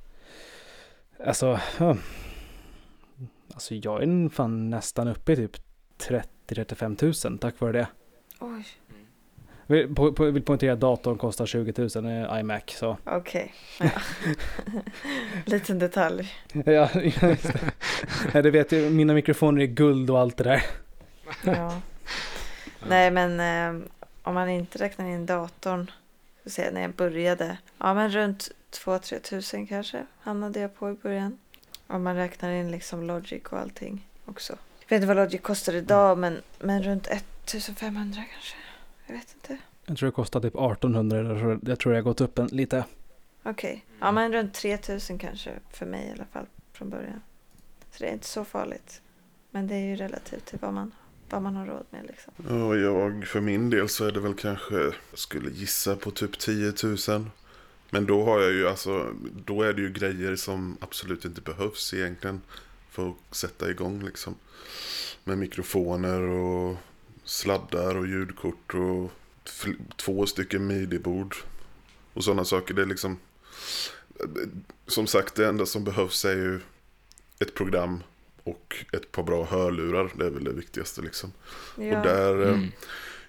Alltså, 1.25 1.59
ja. 1.79 1.97
alltså 3.53 3.75
jag 3.75 4.03
är 4.03 4.29
fan 4.29 4.69
nästan 4.69 5.07
uppe 5.07 5.33
i 5.33 5.35
typ 5.35 5.57
30-35 6.47 6.95
tusen 6.95 7.38
tack 7.38 7.59
vare 7.59 7.71
det. 7.71 7.88
Oj, 8.39 8.65
vill, 9.67 9.95
po, 9.95 10.13
po, 10.13 10.23
vill 10.32 10.43
poängtera 10.43 10.73
att 10.73 10.80
datorn 10.80 11.17
kostar 11.17 11.45
20 11.45 11.73
000 11.95 12.12
i 12.12 12.39
iMac 12.39 12.63
så. 12.67 12.97
okej. 13.06 13.54
Ja. 13.80 13.89
Liten 15.45 15.80
detalj. 15.80 16.34
Ja, 16.65 16.89
just 17.01 17.21
det. 17.21 17.60
Ja, 18.34 18.41
det 18.41 18.51
vet 18.51 18.71
jag, 18.71 18.91
mina 18.91 19.13
mikrofoner 19.13 19.62
är 19.62 19.65
guld 19.65 20.10
och 20.10 20.19
allt 20.19 20.38
det 20.38 20.43
där. 20.43 20.63
Ja. 21.43 21.82
Nej, 22.88 23.12
men 23.12 23.39
eh, 23.39 23.88
om 24.23 24.34
man 24.34 24.49
inte 24.49 24.78
räknar 24.78 25.06
in 25.06 25.25
datorn, 25.25 25.91
så 26.43 26.49
säga, 26.49 26.71
när 26.71 26.82
jag 26.82 26.91
började, 26.91 27.58
ja 27.78 27.93
men 27.93 28.10
runt 28.12 28.51
2-3 28.71 29.19
tusen 29.19 29.67
kanske 29.67 30.06
hamnade 30.19 30.60
jag 30.60 30.75
på 30.75 30.91
i 30.91 30.93
början. 30.93 31.38
Om 31.88 32.04
man 32.04 32.15
räknar 32.15 32.51
in 32.51 32.71
liksom 32.71 33.04
Logic 33.04 33.43
och 33.43 33.60
allting 33.60 34.08
också. 34.25 34.54
Jag 34.80 34.89
vet 34.89 34.95
inte 34.95 35.08
vad 35.08 35.17
Logic 35.17 35.41
kostar 35.41 35.73
idag, 35.73 36.17
men, 36.17 36.41
men 36.60 36.84
runt 36.84 37.08
1500 37.08 38.23
kanske. 38.34 38.56
Jag 39.07 39.15
vet 39.15 39.33
inte. 39.33 39.57
Jag 39.85 39.97
tror 39.97 40.07
det 40.07 40.11
kostar 40.15 40.39
typ 40.41 40.55
1800 40.55 41.17
eller 41.19 41.39
så- 41.59 41.69
jag 41.69 41.79
tror 41.79 41.91
det 41.93 41.97
har 41.97 42.03
gått 42.03 42.21
upp 42.21 42.39
en, 42.39 42.47
lite. 42.47 42.85
Okej, 43.43 43.85
ja 43.99 44.11
men 44.11 44.33
runt 44.33 44.53
3000 44.53 45.17
kanske 45.19 45.51
för 45.71 45.85
mig 45.85 46.07
i 46.07 46.11
alla 46.11 46.25
fall 46.25 46.45
från 46.73 46.89
början. 46.89 47.21
Så 47.91 48.03
det 48.03 48.09
är 48.09 48.13
inte 48.13 48.27
så 48.27 48.45
farligt. 48.45 49.01
Men 49.51 49.67
det 49.67 49.75
är 49.75 49.85
ju 49.85 49.95
relativt 49.95 50.45
till 50.45 50.59
vad 50.61 50.73
man, 50.73 50.91
vad 51.29 51.41
man 51.41 51.55
har 51.55 51.65
råd 51.65 51.85
med 51.89 52.01
liksom. 52.07 52.61
Och 52.67 52.77
jag, 52.77 53.27
för 53.27 53.41
min 53.41 53.69
del 53.69 53.89
så 53.89 54.05
är 54.05 54.11
det 54.11 54.19
väl 54.19 54.33
kanske, 54.33 54.75
jag 54.75 54.93
skulle 55.13 55.49
gissa 55.51 55.95
på 55.95 56.11
typ 56.11 56.39
10 56.39 56.73
000. 57.09 57.29
Men 57.89 58.05
då 58.05 58.25
har 58.25 58.41
jag 58.41 58.51
ju 58.53 58.67
alltså, 58.67 59.13
då 59.45 59.61
är 59.61 59.73
det 59.73 59.81
ju 59.81 59.89
grejer 59.91 60.35
som 60.35 60.77
absolut 60.81 61.25
inte 61.25 61.41
behövs 61.41 61.93
egentligen. 61.93 62.41
För 62.89 63.09
att 63.09 63.35
sätta 63.35 63.69
igång 63.69 64.03
liksom. 64.05 64.35
Med 65.23 65.37
mikrofoner 65.37 66.21
och 66.21 66.77
sladdar 67.25 67.95
och 67.97 68.07
ljudkort 68.07 68.73
och 68.73 69.11
två 69.95 70.25
stycken 70.25 70.67
midi-bord. 70.67 71.35
Och 72.13 72.23
sådana 72.23 72.45
saker. 72.45 72.73
Det 72.73 72.81
är 72.81 72.85
liksom, 72.85 73.17
som 74.88 75.07
sagt 75.07 75.35
det 75.35 75.47
enda 75.47 75.65
som 75.65 75.83
behövs 75.83 76.25
är 76.25 76.35
ju 76.35 76.59
ett 77.39 77.53
program 77.53 78.03
och 78.43 78.85
ett 78.93 79.11
par 79.11 79.23
bra 79.23 79.45
hörlurar. 79.45 80.11
Det 80.15 80.25
är 80.25 80.29
väl 80.29 80.43
det 80.43 80.53
viktigaste 80.53 81.01
liksom. 81.01 81.31
Ja, 81.77 81.97
Och 81.97 82.05
där 82.05 82.41
eh, 82.41 82.49
Mm. 82.53 82.67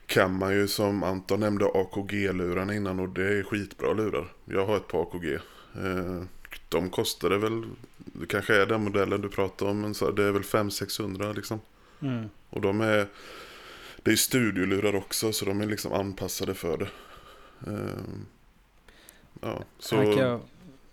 kan 0.06 0.38
man 0.38 0.54
ju 0.54 0.68
som 0.68 1.02
Anton 1.02 1.40
nämnde 1.40 1.64
AKG-lurarna 1.64 2.74
innan 2.74 3.00
och 3.00 3.08
det 3.08 3.38
är 3.38 3.42
skitbra 3.42 3.92
lurar. 3.92 4.32
Jag 4.44 4.66
har 4.66 4.76
ett 4.76 4.88
par 4.88 5.02
AKG. 5.02 5.34
Eh, 5.74 6.22
de 6.68 6.90
kostade 6.90 7.38
väl, 7.38 7.64
det 7.96 8.26
kanske 8.26 8.54
är 8.62 8.66
den 8.66 8.84
modellen 8.84 9.20
du 9.20 9.28
pratar 9.28 9.66
om, 9.66 9.80
men 9.80 9.94
så 9.94 10.10
det 10.10 10.24
är 10.24 10.32
väl 10.32 10.42
500-600 10.42 11.34
liksom. 11.34 11.60
Mm. 12.00 12.28
Och 12.50 12.60
de 12.60 12.80
är, 12.80 13.06
det 14.06 14.12
är 14.12 14.16
studiolurar 14.16 14.94
också 14.94 15.32
så 15.32 15.44
de 15.44 15.60
är 15.60 15.66
liksom 15.66 15.92
anpassade 15.92 16.54
för 16.54 16.78
det. 16.78 16.88
Eh, 17.66 18.04
ja, 19.40 19.64
så 19.78 19.96
jag, 19.96 20.40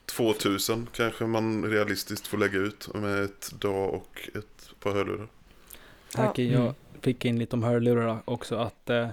2000 0.06 0.88
kanske 0.93 1.26
man 1.26 1.65
realistiskt 1.65 2.28
får 2.28 2.38
lägga 2.38 2.60
ut 2.60 2.93
med 2.93 3.23
ett 3.23 3.52
DAW 3.60 3.97
och 3.97 4.30
ett 4.36 4.69
par 4.80 4.91
hörlurar. 4.91 5.28
kan 6.36 6.47
jag 6.52 6.62
Mm. 6.62 6.73
fick 7.02 7.26
in 7.26 7.39
lite 7.39 7.56
om 7.56 7.63
hörlurar 7.63 8.19
också 8.26 8.56
att 8.56 8.89
eh, 8.89 9.10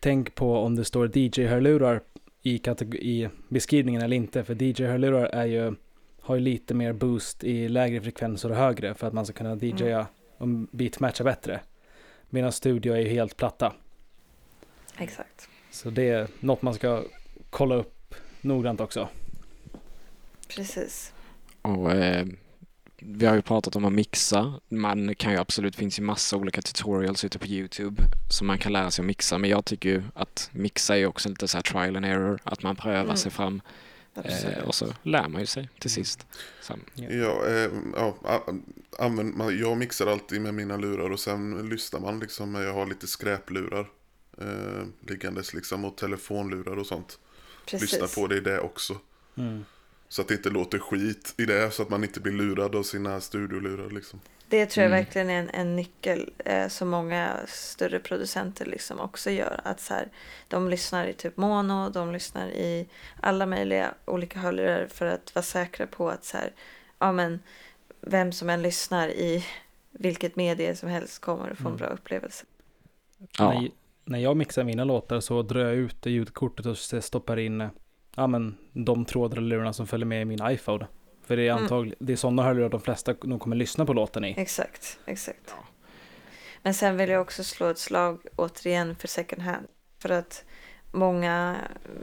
tänk 0.00 0.34
på 0.34 0.56
om 0.56 0.76
det 0.76 0.84
står 0.84 1.18
DJ-hörlurar 1.18 2.00
i, 2.42 2.60
i 2.92 3.28
beskrivningen 3.48 4.02
eller 4.02 4.16
inte. 4.16 4.44
För 4.44 4.62
DJ-hörlurar 4.62 5.26
är 5.26 5.46
ju, 5.46 5.74
har 6.20 6.34
ju 6.34 6.40
lite 6.40 6.74
mer 6.74 6.92
boost 6.92 7.44
i 7.44 7.68
lägre 7.68 8.00
frekvenser 8.00 8.50
och 8.50 8.56
högre 8.56 8.94
för 8.94 9.06
att 9.06 9.12
man 9.12 9.26
ska 9.26 9.32
kunna 9.32 9.56
DJa 9.56 10.06
och 10.38 10.48
beatmatcha 10.48 11.24
bättre. 11.24 11.60
Medan 12.30 12.52
studio 12.52 12.92
är 12.94 13.00
ju 13.00 13.08
helt 13.08 13.36
platta. 13.36 13.72
Exakt. 14.98 15.48
Så 15.70 15.90
det 15.90 16.08
är 16.08 16.28
något 16.40 16.62
man 16.62 16.74
ska 16.74 17.04
kolla 17.50 17.74
upp 17.74 18.14
noggrant 18.40 18.80
också. 18.80 19.08
Precis. 20.48 21.12
Och 21.62 21.92
eh, 21.92 22.26
vi 22.98 23.26
har 23.26 23.34
ju 23.34 23.42
pratat 23.42 23.76
om 23.76 23.84
att 23.84 23.92
mixa. 23.92 24.60
Man 24.68 25.14
kan 25.14 25.32
ju 25.32 25.38
absolut, 25.38 25.72
det 25.74 25.78
finns 25.78 25.98
ju 25.98 26.02
massa 26.02 26.36
olika 26.36 26.62
tutorials 26.62 27.24
ute 27.24 27.38
på 27.38 27.46
YouTube 27.46 28.02
som 28.30 28.46
man 28.46 28.58
kan 28.58 28.72
lära 28.72 28.90
sig 28.90 29.02
att 29.02 29.06
mixa. 29.06 29.38
Men 29.38 29.50
jag 29.50 29.64
tycker 29.64 29.88
ju 29.88 30.02
att 30.14 30.50
mixa 30.52 30.98
är 30.98 31.06
också 31.06 31.28
lite 31.28 31.48
så 31.48 31.56
här 31.58 31.62
trial 31.62 31.96
and 31.96 32.04
error. 32.06 32.38
Att 32.44 32.62
man 32.62 32.76
prövar 32.76 33.02
Mm. 33.04 33.16
sig 33.16 33.30
fram. 33.32 33.60
Eh, 34.24 34.64
och 34.64 34.74
så 34.74 34.94
lär 35.02 35.28
man 35.28 35.40
ju 35.40 35.46
sig 35.46 35.68
till 35.78 35.90
sist. 35.90 36.26
Så, 36.60 36.74
Ja, 36.94 37.46
eh, 37.46 37.70
ja 37.94 38.16
använd, 38.98 39.36
man, 39.36 39.58
jag 39.58 39.76
mixar 39.76 40.06
alltid 40.06 40.40
med 40.40 40.54
mina 40.54 40.76
lurar 40.76 41.10
och 41.10 41.20
sen 41.20 41.68
lyssnar 41.68 42.00
man 42.00 42.20
liksom. 42.20 42.54
Jag 42.54 42.74
har 42.74 42.86
lite 42.86 43.06
skräplurar 43.06 43.88
eh, 44.38 44.84
liggandes 45.00 45.54
liksom 45.54 45.84
och 45.84 45.96
telefonlurar 45.96 46.76
och 46.76 46.86
sånt. 46.86 47.18
Precis. 47.66 47.92
Lyssna 47.92 48.06
på 48.06 48.26
det 48.26 48.36
i 48.36 48.40
det 48.40 48.60
också. 48.60 48.98
Mm. 49.36 49.64
Så 50.08 50.22
att 50.22 50.28
det 50.28 50.34
inte 50.34 50.50
låter 50.50 50.78
skit 50.78 51.34
i 51.36 51.44
det, 51.44 51.70
så 51.70 51.82
att 51.82 51.90
man 51.90 52.04
inte 52.04 52.20
blir 52.20 52.32
lurad 52.32 52.74
av 52.74 52.82
sina 52.82 53.20
studiolurar 53.20 53.90
liksom. 53.90 54.20
Det 54.48 54.66
tror 54.66 54.82
jag 54.82 54.92
Mm. 54.92 55.04
verkligen 55.04 55.30
är 55.30 55.38
en, 55.40 55.50
en 55.50 55.76
nyckel 55.76 56.30
eh, 56.44 56.68
som 56.68 56.88
många 56.88 57.36
större 57.46 57.98
producenter 57.98 58.66
liksom 58.66 59.00
också 59.00 59.30
gör. 59.30 59.60
Att 59.64 59.80
så 59.80 59.94
här, 59.94 60.08
de 60.48 60.68
lyssnar 60.68 61.06
i 61.06 61.12
typ 61.12 61.36
mono, 61.36 61.90
de 61.90 62.12
lyssnar 62.12 62.48
i 62.48 62.88
alla 63.20 63.46
möjliga 63.46 63.94
olika 64.04 64.38
hörlurar 64.38 64.86
för 64.86 65.06
att 65.06 65.34
vara 65.34 65.42
säkra 65.42 65.86
på 65.86 66.08
att 66.10 66.24
så 66.24 66.36
här, 66.36 66.52
ja, 66.98 67.12
men, 67.12 67.40
vem 68.00 68.32
som 68.32 68.50
än 68.50 68.62
lyssnar 68.62 69.08
i 69.08 69.44
vilket 69.90 70.36
medie 70.36 70.76
som 70.76 70.88
helst 70.88 71.20
kommer 71.20 71.50
att 71.50 71.58
få 71.58 71.62
en 71.62 71.66
Mm. 71.66 71.76
bra 71.78 71.86
upplevelse. 71.88 72.44
ja. 73.38 73.52
När, 73.52 73.70
när 74.04 74.18
jag 74.18 74.36
mixar 74.36 74.64
mina 74.64 74.84
låtar 74.84 75.20
så 75.20 75.42
drar 75.42 75.60
jag 75.60 75.74
ut 75.74 76.02
det 76.02 76.10
ljudkortet 76.10 76.66
och 76.66 76.78
stoppar 77.04 77.36
in 77.36 77.60
eh, 77.60 77.68
ja, 78.16 78.26
men, 78.26 78.56
de 78.72 79.04
trådar 79.04 79.36
och 79.36 79.42
lurarna 79.42 79.72
som 79.72 79.86
följer 79.86 80.06
med 80.06 80.22
i 80.22 80.24
min 80.24 80.40
iPhone. 80.50 80.86
För 81.26 81.36
det 81.36 81.42
är 81.48 81.50
Mm. 81.52 81.62
antagligen, 81.62 81.96
det 82.00 82.12
är 82.12 82.16
sådana 82.16 82.42
hörlurar 82.42 82.68
de 82.68 82.80
flesta 82.80 83.14
nog 83.22 83.40
kommer 83.40 83.56
lyssna 83.56 83.86
på 83.86 83.92
låten 83.92 84.24
i. 84.24 84.34
Exakt, 84.38 84.98
exakt. 85.06 85.40
Ja. 85.46 85.64
Men 86.62 86.74
sen 86.74 86.96
vill 86.96 87.08
jag 87.10 87.20
också 87.22 87.44
slå 87.44 87.66
ett 87.66 87.78
slag 87.78 88.20
återigen 88.36 88.96
för 88.96 89.08
second 89.08 89.42
hand. 89.42 89.66
För 89.98 90.08
att 90.08 90.44
många 90.92 91.56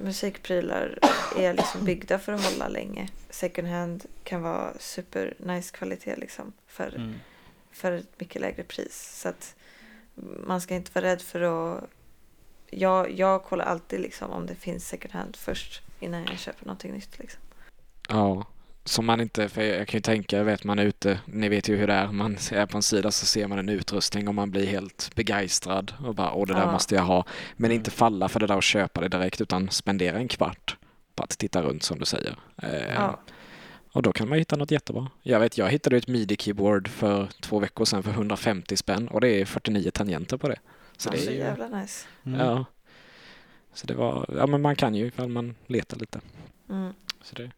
musikprylar 0.03 0.99
är 1.38 1.53
liksom 1.53 1.86
byggda 1.86 2.19
för 2.19 2.33
att 2.33 2.45
hålla 2.53 2.67
länge. 2.67 3.09
Second 3.29 3.67
hand 3.67 4.05
kan 4.23 4.41
vara 4.41 4.73
super 4.79 5.33
nice 5.39 5.71
kvalitet 5.77 6.15
liksom 6.15 6.53
för, 6.67 6.95
Mm. 6.95 7.13
för 7.71 7.91
ett 7.91 8.19
mycket 8.19 8.41
lägre 8.41 8.63
pris. 8.63 9.19
Så 9.21 9.29
att 9.29 9.55
man 10.47 10.62
ska 10.62 10.75
inte 10.75 10.91
vara 10.93 11.05
rädd 11.05 11.21
för 11.21 11.41
att... 11.41 11.83
Jag, 12.69 13.12
jag 13.12 13.43
kollar 13.43 13.65
alltid 13.65 13.99
liksom 13.99 14.31
om 14.31 14.45
det 14.45 14.55
finns 14.55 14.88
second 14.88 15.13
hand 15.13 15.36
först 15.36 15.81
innan 15.99 16.25
jag 16.25 16.39
köper 16.39 16.65
någonting 16.65 16.93
nytt. 16.93 17.19
Liksom. 17.19 17.41
Ja, 18.09 18.45
som 18.85 19.05
man 19.05 19.21
inte, 19.21 19.49
för 19.49 19.61
jag 19.61 19.87
kan 19.87 19.97
ju 19.97 20.01
tänka, 20.01 20.37
jag 20.37 20.43
vet 20.45 20.63
man 20.63 20.79
är 20.79 20.85
ute, 20.85 21.19
ni 21.25 21.49
vet 21.49 21.69
ju 21.69 21.75
hur 21.75 21.87
det 21.87 21.93
är, 21.93 22.07
man 22.11 22.37
är 22.51 22.65
på 22.65 22.77
en 22.77 22.83
sida 22.83 23.11
så 23.11 23.25
ser 23.25 23.47
man 23.47 23.59
en 23.59 23.69
utrustning 23.69 24.27
och 24.27 24.35
man 24.35 24.51
blir 24.51 24.65
helt 24.65 25.11
begeistrad 25.15 25.93
och 26.05 26.15
bara 26.15 26.33
åh 26.33 26.47
det 26.47 26.53
där 26.53 26.61
Ja. 26.61 26.71
måste 26.71 26.95
jag 26.95 27.03
ha. 27.03 27.25
Men 27.57 27.71
Mm. 27.71 27.75
inte 27.77 27.91
falla 27.91 28.29
för 28.29 28.39
det 28.39 28.47
där 28.47 28.55
och 28.55 28.63
köpa 28.63 29.01
det 29.01 29.07
direkt 29.07 29.41
utan 29.41 29.69
spendera 29.69 30.17
en 30.17 30.27
kvart 30.27 30.77
på 31.15 31.23
att 31.23 31.29
titta 31.37 31.61
runt 31.61 31.83
som 31.83 31.99
du 31.99 32.05
säger. 32.05 32.35
Eh, 32.63 32.93
Ja. 32.93 33.19
Och 33.91 34.01
då 34.01 34.11
kan 34.13 34.29
man 34.29 34.37
hitta 34.37 34.55
något 34.55 34.71
jättebra. 34.71 35.07
Jag 35.21 35.39
vet, 35.39 35.57
jag 35.57 35.69
hittade 35.69 35.97
ett 35.97 36.07
midi-keyboard 36.07 36.87
för 36.87 37.27
två 37.41 37.59
veckor 37.59 37.85
sedan 37.85 38.03
för 38.03 38.11
150 38.11 38.77
spänn 38.77 39.07
och 39.07 39.21
det 39.21 39.27
är 39.41 39.45
49 39.45 39.91
tangenter 39.91 40.37
på 40.37 40.47
det. 40.49 40.59
Så 40.97 41.09
Så 41.09 41.15
det 41.15 41.27
är 41.27 41.31
ju, 41.31 41.37
jävla 41.37 41.67
nice. 41.67 42.07
Mm. 42.25 42.39
ja. 42.39 42.65
Så 43.73 43.87
det 43.87 43.93
var, 43.93 44.25
ja 44.37 44.47
men 44.47 44.61
man 44.61 44.75
kan 44.75 44.95
ju 44.95 45.05
ifall 45.05 45.29
man 45.29 45.55
letar 45.67 45.97
lite. 45.97 46.19
Mm. 46.69 46.93
Så, 47.21 47.35
det, 47.35 47.51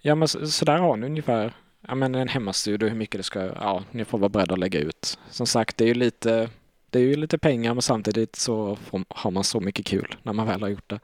ja, 0.00 0.14
men 0.14 0.28
så, 0.28 0.46
så 0.46 0.64
där 0.64 0.78
har 0.78 0.96
ni 0.96 1.06
ungefär 1.06 1.52
ja, 1.88 1.94
men 1.94 2.14
en 2.14 2.28
hemmastudio, 2.28 2.88
hur 2.88 2.96
mycket 2.96 3.18
det 3.18 3.22
ska... 3.22 3.40
Ja, 3.40 3.82
ni 3.90 4.04
får 4.04 4.18
vara 4.18 4.28
beredda 4.28 4.52
att 4.52 4.58
lägga 4.60 4.80
ut. 4.80 5.18
Som 5.30 5.46
sagt, 5.46 5.76
det 5.76 5.84
är 5.84 5.88
ju 5.88 5.94
lite, 5.94 6.48
det 6.90 6.98
är 6.98 7.02
ju 7.02 7.16
lite 7.16 7.38
pengar 7.38 7.74
men 7.74 7.82
samtidigt 7.82 8.36
så 8.36 8.76
får, 8.76 9.04
har 9.08 9.30
man 9.30 9.44
så 9.44 9.60
mycket 9.60 9.86
kul 9.86 10.16
när 10.22 10.32
man 10.32 10.46
väl 10.46 10.60
har 10.62 10.68
gjort 10.68 10.90
det. 10.90 11.00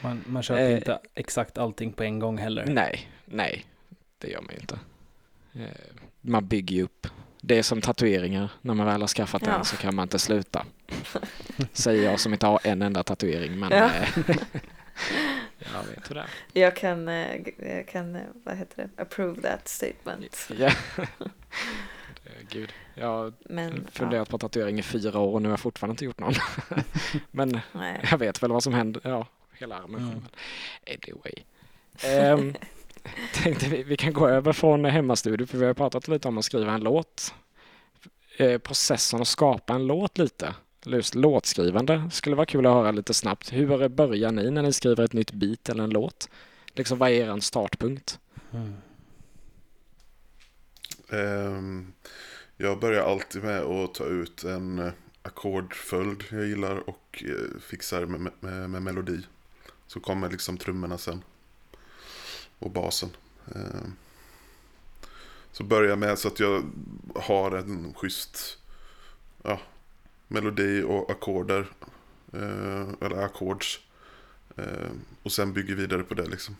Man, 0.00 0.24
man 0.26 0.42
köper 0.42 0.62
Eh. 0.70 0.76
inte 0.76 0.98
exakt 1.14 1.58
allting 1.58 1.92
på 1.92 2.02
en 2.02 2.18
gång 2.18 2.38
heller. 2.38 2.64
Nej, 2.66 3.10
nej, 3.24 3.64
det 4.18 4.28
gör 4.28 4.40
man 4.40 4.50
ju 4.54 4.60
inte. 4.60 4.78
Eh, 5.54 5.60
Man 6.20 6.46
bygger 6.46 6.76
ju 6.76 6.82
upp. 6.82 7.06
Det 7.40 7.58
är 7.58 7.62
som 7.62 7.80
tatueringar. 7.80 8.50
När 8.62 8.74
man 8.74 8.86
väl 8.86 9.00
har 9.00 9.08
skaffat 9.08 9.42
Ja. 9.46 9.58
en 9.58 9.64
så 9.64 9.76
kan 9.76 9.94
man 9.94 10.02
inte 10.02 10.18
sluta. 10.18 10.66
Säger 11.72 12.10
jag 12.10 12.20
som 12.20 12.32
inte 12.32 12.46
har 12.46 12.60
en 12.62 12.82
enda 12.82 13.02
tatuering. 13.02 13.58
Men 13.58 13.70
Ja. 13.72 13.90
jag 15.76 15.94
vet 15.94 16.10
hur 16.10 16.14
det 16.14 16.20
är. 16.20 16.60
Jag 16.60 16.76
kan, 16.76 17.08
eh, 17.08 17.36
jag 17.58 17.88
kan, 17.88 18.16
eh, 18.16 18.22
vad 18.44 18.56
heter 18.56 18.76
det, 18.96 19.02
approve 19.02 19.42
that 19.42 19.68
statement. 19.68 20.48
Ja. 20.58 20.70
Det- 22.24 22.48
Gud, 22.50 22.72
jag 22.94 23.06
har 23.06 23.32
Men 23.40 23.86
funderat 23.92 24.28
på 24.28 24.38
tatuering 24.38 24.78
i 24.78 24.82
fyra 24.82 25.18
år 25.18 25.32
och 25.34 25.42
nu 25.42 25.48
har 25.48 25.52
jag 25.52 25.60
fortfarande 25.60 25.92
inte 25.92 26.04
gjort 26.04 26.18
någon. 26.20 26.34
Men 27.30 27.50
ja, 27.50 27.60
nej. 27.72 28.00
jag 28.10 28.18
vet 28.18 28.42
väl 28.42 28.52
vad 28.52 28.62
som 28.62 28.74
händer. 28.74 29.02
Ja, 29.04 29.26
hela 29.52 29.76
armen 29.76 30.00
Mm. 30.00 30.22
Anyway. 30.86 31.32
Ehm, 32.04 32.54
tänkte 33.34 33.68
vi, 33.68 33.82
vi 33.82 33.96
kan 33.96 34.12
gå 34.12 34.28
över 34.28 34.52
från 34.52 34.84
hemmastudio 34.84 35.46
för 35.46 35.58
vi 35.58 35.66
har 35.66 35.74
pratat 35.74 36.08
lite 36.08 36.28
om 36.28 36.38
att 36.38 36.44
skriva 36.44 36.72
en 36.72 36.80
låt. 36.80 37.34
Eh, 38.36 38.58
processen 38.58 39.20
att 39.20 39.28
skapa 39.28 39.74
en 39.74 39.86
låt 39.86 40.18
lite. 40.18 40.54
Eller 40.86 40.96
Just 40.96 41.14
låtskrivande 41.14 42.10
skulle 42.12 42.36
vara 42.36 42.46
kul 42.46 42.66
att 42.66 42.72
höra 42.72 42.90
lite 42.90 43.14
snabbt. 43.14 43.52
Hur 43.52 43.88
börjar 43.88 44.32
ni 44.32 44.50
när 44.50 44.62
ni 44.62 44.72
skriver 44.72 45.04
ett 45.04 45.12
nytt 45.12 45.32
beat 45.32 45.68
eller 45.68 45.84
en 45.84 45.90
låt? 45.90 46.28
Liksom 46.74 46.98
vad 46.98 47.10
är 47.10 47.34
er 47.36 47.40
startpunkt? 47.40 48.18
Mm. 48.52 48.74
Ehm, 51.08 51.92
jag 52.56 52.80
börjar 52.80 53.04
alltid 53.04 53.42
med 53.42 53.60
att 53.60 53.94
ta 53.94 54.04
ut 54.04 54.44
en 54.44 54.78
eh, 54.78 54.92
ackordföljd 55.22 56.24
jag 56.30 56.46
gillar 56.46 56.88
och 56.88 57.24
eh, 57.26 57.60
fixar 57.60 58.06
med, 58.06 58.32
med, 58.40 58.70
med 58.70 58.82
melodi. 58.82 59.22
Så 59.86 60.00
kommer 60.00 60.30
liksom 60.30 60.58
trummorna 60.58 60.98
sen. 60.98 61.22
Och 62.58 62.70
basen. 62.70 63.10
Ehm, 63.54 63.92
så 65.52 65.64
börjar 65.64 65.90
jag 65.90 65.98
med 65.98 66.18
så 66.18 66.28
att 66.28 66.40
jag 66.40 66.62
har 67.14 67.50
en 67.50 67.94
schysst 67.94 68.58
ja, 69.42 69.60
melodi 70.28 70.82
och 70.82 71.10
ackorder. 71.10 71.66
Eh, 72.32 72.88
eller 73.00 73.24
ackords. 73.24 73.80
Eh, 74.56 74.90
och 75.22 75.32
sen 75.32 75.52
bygger 75.52 75.74
vidare 75.74 76.02
på 76.02 76.14
det 76.14 76.26
liksom. 76.26 76.56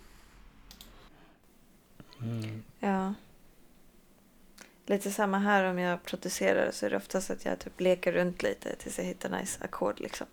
Mm. 2.22 2.62
Ja. 2.80 3.14
Lite 4.86 5.10
samma 5.10 5.38
här 5.38 5.64
om 5.64 5.78
jag 5.78 6.04
producerar 6.04 6.70
så 6.70 6.86
är 6.86 6.90
det 6.90 6.96
oftast 6.96 7.30
att 7.30 7.44
jag 7.44 7.58
typ 7.58 7.80
leker 7.80 8.12
runt 8.12 8.42
lite 8.42 8.76
tills 8.76 8.98
jag 8.98 9.04
hittar 9.04 9.28
nice 9.40 9.64
ackord 9.64 10.00
liksom. 10.00 10.26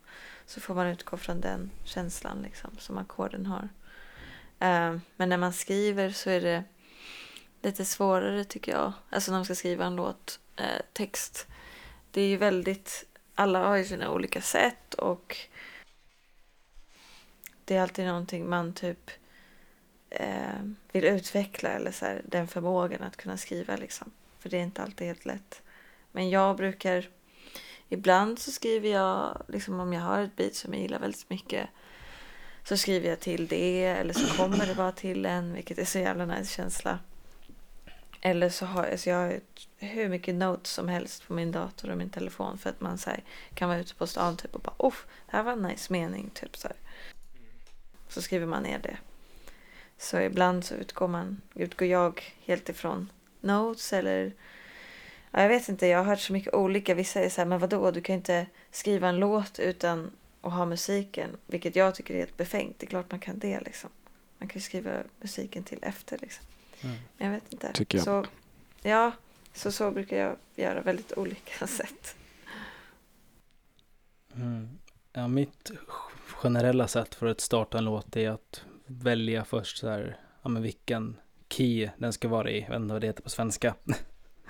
Så 0.45 0.61
får 0.61 0.75
man 0.75 0.87
utgå 0.87 1.17
från 1.17 1.41
den 1.41 1.71
känslan 1.83 2.41
liksom 2.41 2.69
som 2.77 2.97
ackorden 2.97 3.45
har. 3.45 3.69
Eh, 4.59 4.97
men 5.15 5.29
när 5.29 5.37
man 5.37 5.53
skriver 5.53 6.09
så 6.09 6.29
är 6.29 6.41
det 6.41 6.63
lite 7.61 7.85
svårare 7.85 8.43
tycker 8.43 8.71
jag. 8.71 8.93
Alltså 9.09 9.31
när 9.31 9.37
man 9.37 9.45
ska 9.45 9.55
skriva 9.55 9.85
en 9.85 9.95
låt, 9.95 10.39
eh, 10.55 10.81
text. 10.93 11.47
Det 12.11 12.21
är 12.21 12.27
ju 12.27 12.37
väldigt, 12.37 13.05
alla 13.35 13.67
har 13.67 13.75
ju 13.75 13.85
sina 13.85 14.11
olika 14.11 14.41
sätt 14.41 14.93
och 14.93 15.37
det 17.65 17.75
är 17.75 17.81
alltid 17.81 18.05
någonting 18.05 18.49
man 18.49 18.73
typ 18.73 19.11
eh, 20.09 20.63
vill 20.91 21.03
utveckla 21.03 21.69
eller 21.69 21.91
så 21.91 22.05
här, 22.05 22.21
den 22.25 22.47
förmågan 22.47 23.03
att 23.03 23.17
kunna 23.17 23.37
skriva 23.37 23.75
liksom. 23.75 24.11
För 24.39 24.49
det 24.49 24.57
är 24.57 24.63
inte 24.63 24.83
alltid 24.83 25.07
helt 25.07 25.25
lätt. 25.25 25.61
Men 26.11 26.29
jag 26.29 26.57
brukar 26.57 27.09
ibland 27.89 28.39
så 28.39 28.51
skriver 28.51 28.89
jag 28.89 29.45
liksom 29.47 29.79
om 29.79 29.93
jag 29.93 30.01
har 30.01 30.21
ett 30.21 30.35
beat 30.35 30.55
som 30.55 30.73
jag 30.73 30.81
gillar 30.81 30.99
väldigt 30.99 31.29
mycket 31.29 31.69
så 32.63 32.77
skriver 32.77 33.09
jag 33.09 33.19
till 33.19 33.47
det 33.47 33.83
eller 33.85 34.13
så 34.13 34.37
kommer 34.37 34.67
det 34.67 34.75
bara 34.75 34.91
till 34.91 35.25
en 35.25 35.53
vilket 35.53 35.77
är 35.77 35.85
så 35.85 35.99
jävla 35.99 36.25
nice 36.25 36.55
känsla. 36.55 36.99
Eller 38.25 38.49
så 38.49 38.65
har 38.65 38.87
jag, 38.87 38.99
så 38.99 39.09
jag 39.09 39.15
har 39.15 39.39
hur 39.77 40.09
mycket 40.09 40.35
notes 40.35 40.71
som 40.71 40.87
helst 40.87 41.27
på 41.27 41.33
min 41.33 41.51
dator 41.51 41.89
och 41.91 41.97
min 41.97 42.09
telefon 42.09 42.57
för 42.57 42.69
att 42.69 42.81
man 42.81 42.97
så 42.97 43.09
här, 43.09 43.23
kan 43.53 43.69
vara 43.69 43.79
ute 43.79 43.95
på 43.95 44.07
stan 44.07 44.37
typ 44.37 44.55
och 44.55 44.61
bara 44.61 44.75
oh, 44.77 44.93
det 45.25 45.37
här 45.37 45.43
var 45.43 45.51
en 45.51 45.61
nice 45.61 45.93
mening 45.93 46.29
typ 46.33 46.57
så 46.57 46.67
här. 46.67 46.77
Så 48.07 48.21
skriver 48.21 48.45
man 48.45 48.63
ner 48.63 48.79
det. 48.79 48.97
Så 49.97 50.19
ibland 50.19 50.65
så 50.65 50.75
utgår, 50.75 51.07
man, 51.07 51.41
utgår 51.53 51.87
jag 51.87 52.35
helt 52.45 52.69
ifrån 52.69 53.09
notes 53.41 53.93
eller 53.93 54.33
ja, 55.31 55.41
jag 55.41 55.49
vet 55.49 55.69
inte, 55.69 55.87
jag 55.87 55.97
har 55.97 56.05
hört 56.05 56.19
så 56.19 56.33
mycket 56.33 56.53
olika. 56.53 56.95
Vissa 56.95 57.21
är 57.21 57.29
så 57.29 57.41
här, 57.41 57.45
men 57.45 57.59
vadå, 57.59 57.91
du 57.91 58.01
kan 58.01 58.15
inte 58.15 58.45
skriva 58.71 59.09
en 59.09 59.19
låt 59.19 59.59
utan 59.59 60.11
att 60.41 60.53
ha 60.53 60.65
musiken, 60.65 61.29
vilket 61.47 61.75
jag 61.75 61.95
tycker 61.95 62.13
är 62.13 62.19
helt 62.19 62.37
befängt. 62.37 62.79
Det 62.79 62.85
är 62.85 62.89
klart 62.89 63.11
man 63.11 63.19
kan 63.19 63.39
det 63.39 63.59
liksom. 63.59 63.89
Man 64.37 64.49
kan 64.49 64.59
ju 64.59 64.63
skriva 64.63 65.03
musiken 65.21 65.63
till 65.63 65.79
efter 65.81 66.17
liksom. 66.17 66.45
Mm. 66.83 66.95
Jag 67.17 67.31
vet 67.31 67.53
inte. 67.53 67.71
Tycker 67.73 67.97
jag. 67.97 68.05
Så, 68.05 68.25
ja, 68.81 69.11
så 69.53 69.71
så 69.71 69.91
brukar 69.91 70.17
jag 70.17 70.37
göra 70.55 70.81
väldigt 70.81 71.17
olika 71.17 71.67
sätt. 71.67 72.15
Mm. 74.35 74.69
Ja, 75.13 75.27
mitt 75.27 75.71
generella 76.27 76.87
sätt 76.87 77.15
för 77.15 77.27
att 77.27 77.41
starta 77.41 77.77
en 77.77 77.85
låt 77.85 78.15
är 78.15 78.29
att 78.29 78.63
välja 78.85 79.45
först 79.45 79.77
så 79.77 79.89
här, 79.89 80.17
ja 80.41 80.49
men 80.49 80.63
vilken 80.63 81.17
key 81.49 81.89
den 81.97 82.13
ska 82.13 82.27
vara 82.27 82.49
i. 82.51 82.61
Jag 82.61 82.69
vet 82.69 82.79
inte 82.79 82.93
vad 82.93 83.01
det 83.01 83.07
heter 83.07 83.23
på 83.23 83.29
svenska. 83.29 83.75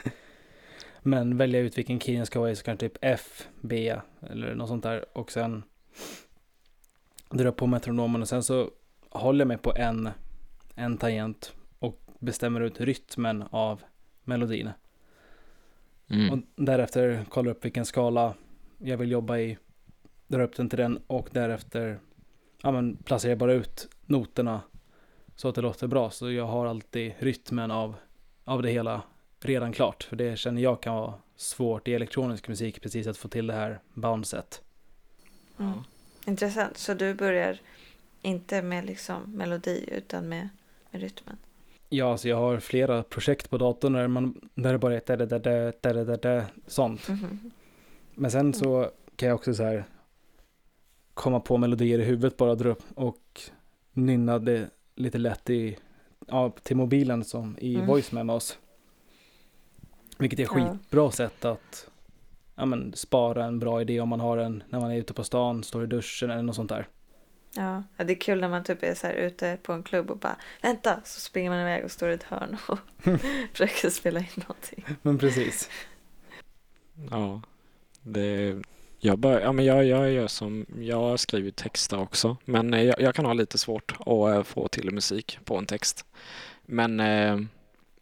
men 1.01 1.37
välja 1.37 1.59
ut 1.59 1.77
vilken 1.77 1.99
key 1.99 2.15
den 2.15 2.25
ska 2.25 2.39
vara 2.39 2.51
i, 2.51 2.55
så 2.55 2.63
kanske 2.63 2.89
typ 2.89 2.97
F, 3.01 3.47
B 3.61 3.99
eller 4.21 4.55
något 4.55 4.67
sånt 4.67 4.83
där. 4.83 5.05
Och 5.17 5.31
sen 5.31 5.63
jag 7.29 7.55
på 7.55 7.67
metronomen 7.67 8.21
och 8.21 8.29
sen 8.29 8.43
så 8.43 8.71
håller 9.09 9.39
jag 9.39 9.47
mig 9.47 9.57
på 9.57 9.73
en, 9.75 10.09
en 10.75 10.97
tangent 10.97 11.53
bestämmer 12.23 12.61
ut 12.61 12.81
rytmen 12.81 13.43
av 13.49 13.83
melodin. 14.23 14.69
Mm. 16.07 16.31
Och 16.31 16.39
därefter 16.55 17.25
kollar 17.29 17.51
upp 17.51 17.65
vilken 17.65 17.85
skala 17.85 18.33
jag 18.77 18.97
vill 18.97 19.11
jobba 19.11 19.37
i. 19.37 19.57
Drar 20.27 20.39
upp 20.39 20.55
den 20.55 20.69
till 20.69 20.79
den 20.79 20.99
och 21.07 21.29
därefter 21.31 21.99
ja, 22.61 22.71
men 22.71 22.95
placerar 22.97 23.31
jag 23.31 23.39
bara 23.39 23.53
ut 23.53 23.89
noterna 24.05 24.61
så 25.35 25.49
att 25.49 25.55
det 25.55 25.61
låter 25.61 25.87
bra. 25.87 26.09
Så 26.09 26.31
jag 26.31 26.45
har 26.45 26.65
alltid 26.65 27.13
rytmen 27.19 27.71
av, 27.71 27.95
av 28.43 28.61
det 28.61 28.69
hela 28.69 29.01
redan 29.39 29.73
klart. 29.73 30.03
För 30.03 30.15
det 30.15 30.39
känner 30.39 30.61
jag 30.61 30.81
kan 30.81 30.95
vara 30.95 31.13
svårt 31.35 31.87
i 31.87 31.93
elektronisk 31.93 32.47
musik 32.47 32.81
precis 32.81 33.07
att 33.07 33.17
få 33.17 33.27
till 33.27 33.47
det 33.47 33.53
här 33.53 33.79
bouncet. 33.93 34.61
Mm. 35.59 35.79
Intressant. 36.25 36.77
Så 36.77 36.93
du 36.93 37.13
börjar 37.13 37.59
inte 38.21 38.61
med 38.61 38.85
liksom 38.85 39.21
melodi 39.31 39.85
utan 39.91 40.29
med, 40.29 40.49
med 40.91 41.01
rytmen? 41.01 41.37
Ja, 41.93 42.17
så 42.17 42.27
jag 42.27 42.37
har 42.37 42.59
flera 42.59 43.03
projekt 43.03 43.49
på 43.49 43.57
datorn 43.57 43.93
där, 43.93 44.07
man, 44.07 44.49
där 44.55 44.71
det 44.71 44.77
bara 44.77 44.95
är 44.95 45.01
da, 45.05 45.25
da, 45.25 45.39
da, 45.39 45.71
da, 45.81 46.03
da, 46.03 46.17
da, 46.17 46.45
sånt. 46.67 47.09
Mm. 47.09 47.51
Men 48.15 48.31
sen 48.31 48.53
så 48.53 48.77
mm. 48.77 48.89
kan 49.15 49.29
jag 49.29 49.35
också 49.35 49.53
så 49.53 49.63
här 49.63 49.85
komma 51.13 51.39
på 51.39 51.57
melodier 51.57 51.99
i 51.99 52.03
huvudet 52.03 52.37
bara 52.37 52.55
dra 52.55 52.69
upp 52.69 52.83
och 52.95 53.41
nynna 53.93 54.39
det 54.39 54.69
lite 54.95 55.17
lätt 55.17 55.49
i, 55.49 55.77
ja, 56.27 56.53
till 56.63 56.77
mobilen 56.77 57.23
som 57.23 57.57
i 57.59 57.75
mm. 57.75 57.87
voice 57.87 58.11
memos. 58.11 58.57
Vilket 60.17 60.39
är 60.39 60.45
skitbra 60.45 61.03
ja. 61.03 61.11
sätt 61.11 61.45
att 61.45 61.89
ja, 62.55 62.65
men, 62.65 62.93
spara 62.93 63.45
en 63.45 63.59
bra 63.59 63.81
idé 63.81 63.99
om 63.99 64.09
man 64.09 64.19
har 64.19 64.37
en 64.37 64.63
när 64.69 64.79
man 64.79 64.91
är 64.91 64.97
ute 64.97 65.13
på 65.13 65.23
stan, 65.23 65.63
står 65.63 65.83
i 65.83 65.87
duschen 65.87 66.29
eller 66.29 66.43
något 66.43 66.55
sånt 66.55 66.69
där. 66.69 66.87
Ja. 67.55 67.83
ja, 67.97 68.03
det 68.03 68.13
är 68.13 68.19
kul 68.19 68.41
när 68.41 68.49
man 68.49 68.63
typ 68.63 68.83
är 68.83 68.93
så 68.93 69.07
här 69.07 69.13
ute 69.13 69.57
på 69.63 69.73
en 69.73 69.83
klubb 69.83 70.11
och 70.11 70.17
bara 70.17 70.35
vänta 70.61 71.01
så 71.03 71.19
springer 71.19 71.49
man 71.49 71.59
iväg 71.59 71.85
och 71.85 71.91
står 71.91 72.09
i 72.09 72.13
ett 72.13 72.23
hörn 72.23 72.57
och 72.67 72.79
försöker 73.51 73.89
spela 73.89 74.19
in 74.19 74.25
någonting. 74.35 74.85
Men 75.01 75.17
precis. 75.17 75.69
Ja, 77.11 77.41
det, 78.01 78.61
jag, 78.99 79.19
bör, 79.19 79.41
ja, 79.41 79.51
men 79.51 79.65
jag, 79.65 79.85
jag 79.85 80.11
gör 80.11 80.27
som, 80.27 80.65
jag 80.79 81.19
skriver 81.19 81.51
texter 81.51 81.99
också, 81.99 82.37
men 82.45 82.73
eh, 82.73 82.83
jag, 82.83 83.01
jag 83.01 83.15
kan 83.15 83.25
ha 83.25 83.33
lite 83.33 83.57
svårt 83.57 83.95
att 83.99 84.07
eh, 84.07 84.43
få 84.43 84.67
till 84.67 84.91
musik 84.91 85.39
på 85.45 85.57
en 85.57 85.65
text. 85.65 86.05
Men 86.65 86.99
eh, 86.99 87.39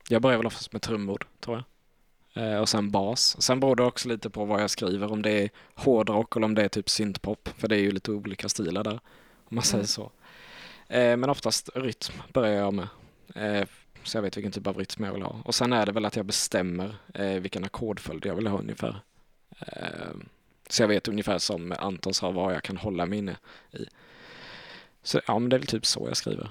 jag 0.10 0.22
börjar 0.22 0.38
väl 0.38 0.48
oftast 0.48 0.74
med 0.74 0.82
trummor, 0.82 1.28
tror 1.40 1.56
jag. 1.56 1.64
Eh, 2.34 2.60
och 2.60 2.70
sen 2.70 2.92
bas. 2.92 3.42
Sen 3.42 3.60
beror 3.60 3.76
det 3.76 3.84
också 3.84 4.10
lite 4.10 4.30
på 4.30 4.46
vad 4.46 4.62
jag 4.62 4.70
skriver, 4.70 5.12
om 5.12 5.22
det 5.22 5.32
är 5.32 5.50
hårdrock 5.76 6.36
eller 6.36 6.46
om 6.46 6.56
det 6.56 6.64
är 6.64 6.70
typ 6.70 6.90
syntpop, 6.90 7.50
för 7.58 7.68
det 7.68 7.76
är 7.76 7.82
ju 7.82 7.92
lite 7.92 8.12
olika 8.12 8.50
stilar 8.50 8.84
där, 8.84 9.00
om 9.52 9.56
man 9.56 9.64
säger 9.64 9.78
Mm. 9.78 9.88
så. 9.88 10.12
Eh, 10.88 11.18
men 11.18 11.30
oftast 11.30 11.70
rytm 11.76 12.22
börjar 12.34 12.54
jag 12.54 12.74
med. 12.74 12.88
Eh, 13.36 13.68
så 14.04 14.18
jag 14.18 14.22
vet 14.22 14.38
vilken 14.38 14.52
typ 14.52 14.68
av 14.68 14.78
rytm 14.78 15.04
jag 15.04 15.14
vill 15.14 15.22
ha. 15.22 15.42
Och 15.46 15.56
sen 15.56 15.74
är 15.74 15.86
det 15.86 15.92
väl 15.92 16.06
att 16.06 16.16
jag 16.16 16.26
bestämmer 16.26 16.96
eh, 17.14 17.26
vilken 17.26 17.64
ackordföljd 17.64 18.26
jag 18.26 18.36
vill 18.36 18.48
ha 18.48 18.60
ungefär. 18.60 19.02
Så 20.70 20.84
jag 20.84 20.88
vet 20.88 21.08
ungefär 21.08 21.38
som 21.38 21.74
Anton 21.80 22.14
sa 22.14 22.32
vad 22.32 22.54
jag 22.54 22.64
kan 22.64 22.78
hålla 22.78 23.06
mig 23.06 23.20
inne 23.20 23.38
i. 23.72 23.86
Så 25.04 25.22
ja, 25.28 25.40
men 25.40 25.50
det 25.50 25.56
är 25.56 25.60
väl 25.60 25.68
typ 25.68 25.86
så 25.86 26.08
jag 26.08 26.18
skriver. 26.18 26.50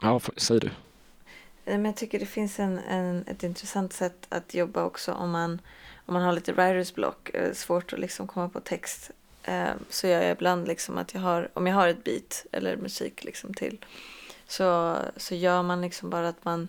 Ja, 0.00 0.20
säg 0.36 0.60
du. 0.60 0.70
Men 1.64 1.84
jag 1.84 1.96
tycker 1.96 2.18
det 2.18 2.26
finns 2.26 2.58
en, 2.60 2.78
en, 2.78 3.24
ett 3.26 3.42
intressant 3.42 3.92
sätt 3.92 4.26
att 4.28 4.54
jobba 4.54 4.84
också 4.84 5.12
om 5.12 5.30
man, 5.30 5.60
om 6.06 6.14
man 6.14 6.22
har 6.22 6.32
lite 6.32 6.52
writers 6.52 6.94
block, 6.94 7.30
svårt 7.52 7.92
att 7.92 8.00
liksom 8.00 8.26
komma 8.26 8.48
på 8.48 8.60
text. 8.60 9.10
Eh, 9.42 9.72
så 9.88 10.06
gör 10.06 10.22
jag 10.22 10.32
ibland 10.32 10.68
liksom 10.68 10.98
att 10.98 11.14
jag 11.14 11.20
har, 11.20 11.48
om 11.54 11.66
jag 11.66 11.74
har 11.74 11.88
ett 11.88 12.04
beat 12.04 12.46
eller 12.52 12.76
musik 12.76 13.24
liksom 13.24 13.54
till, 13.54 13.84
så, 14.46 14.96
så 15.16 15.34
gör 15.34 15.62
man 15.62 15.80
liksom 15.80 16.10
bara 16.10 16.28
att 16.28 16.44
man, 16.44 16.68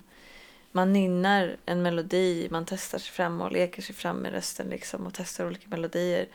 man 0.71 0.93
nynnar 0.93 1.57
en 1.65 1.81
melodi, 1.81 2.47
man 2.51 2.65
testar 2.65 2.99
sig 2.99 3.11
fram 3.11 3.41
och 3.41 3.51
leker 3.51 3.81
sig 3.81 3.95
fram 3.95 4.17
med 4.17 4.31
rösten 4.31 4.67
liksom 4.67 5.07
och 5.07 5.13
testar 5.13 5.45
olika 5.45 5.67
melodier. 5.67 6.27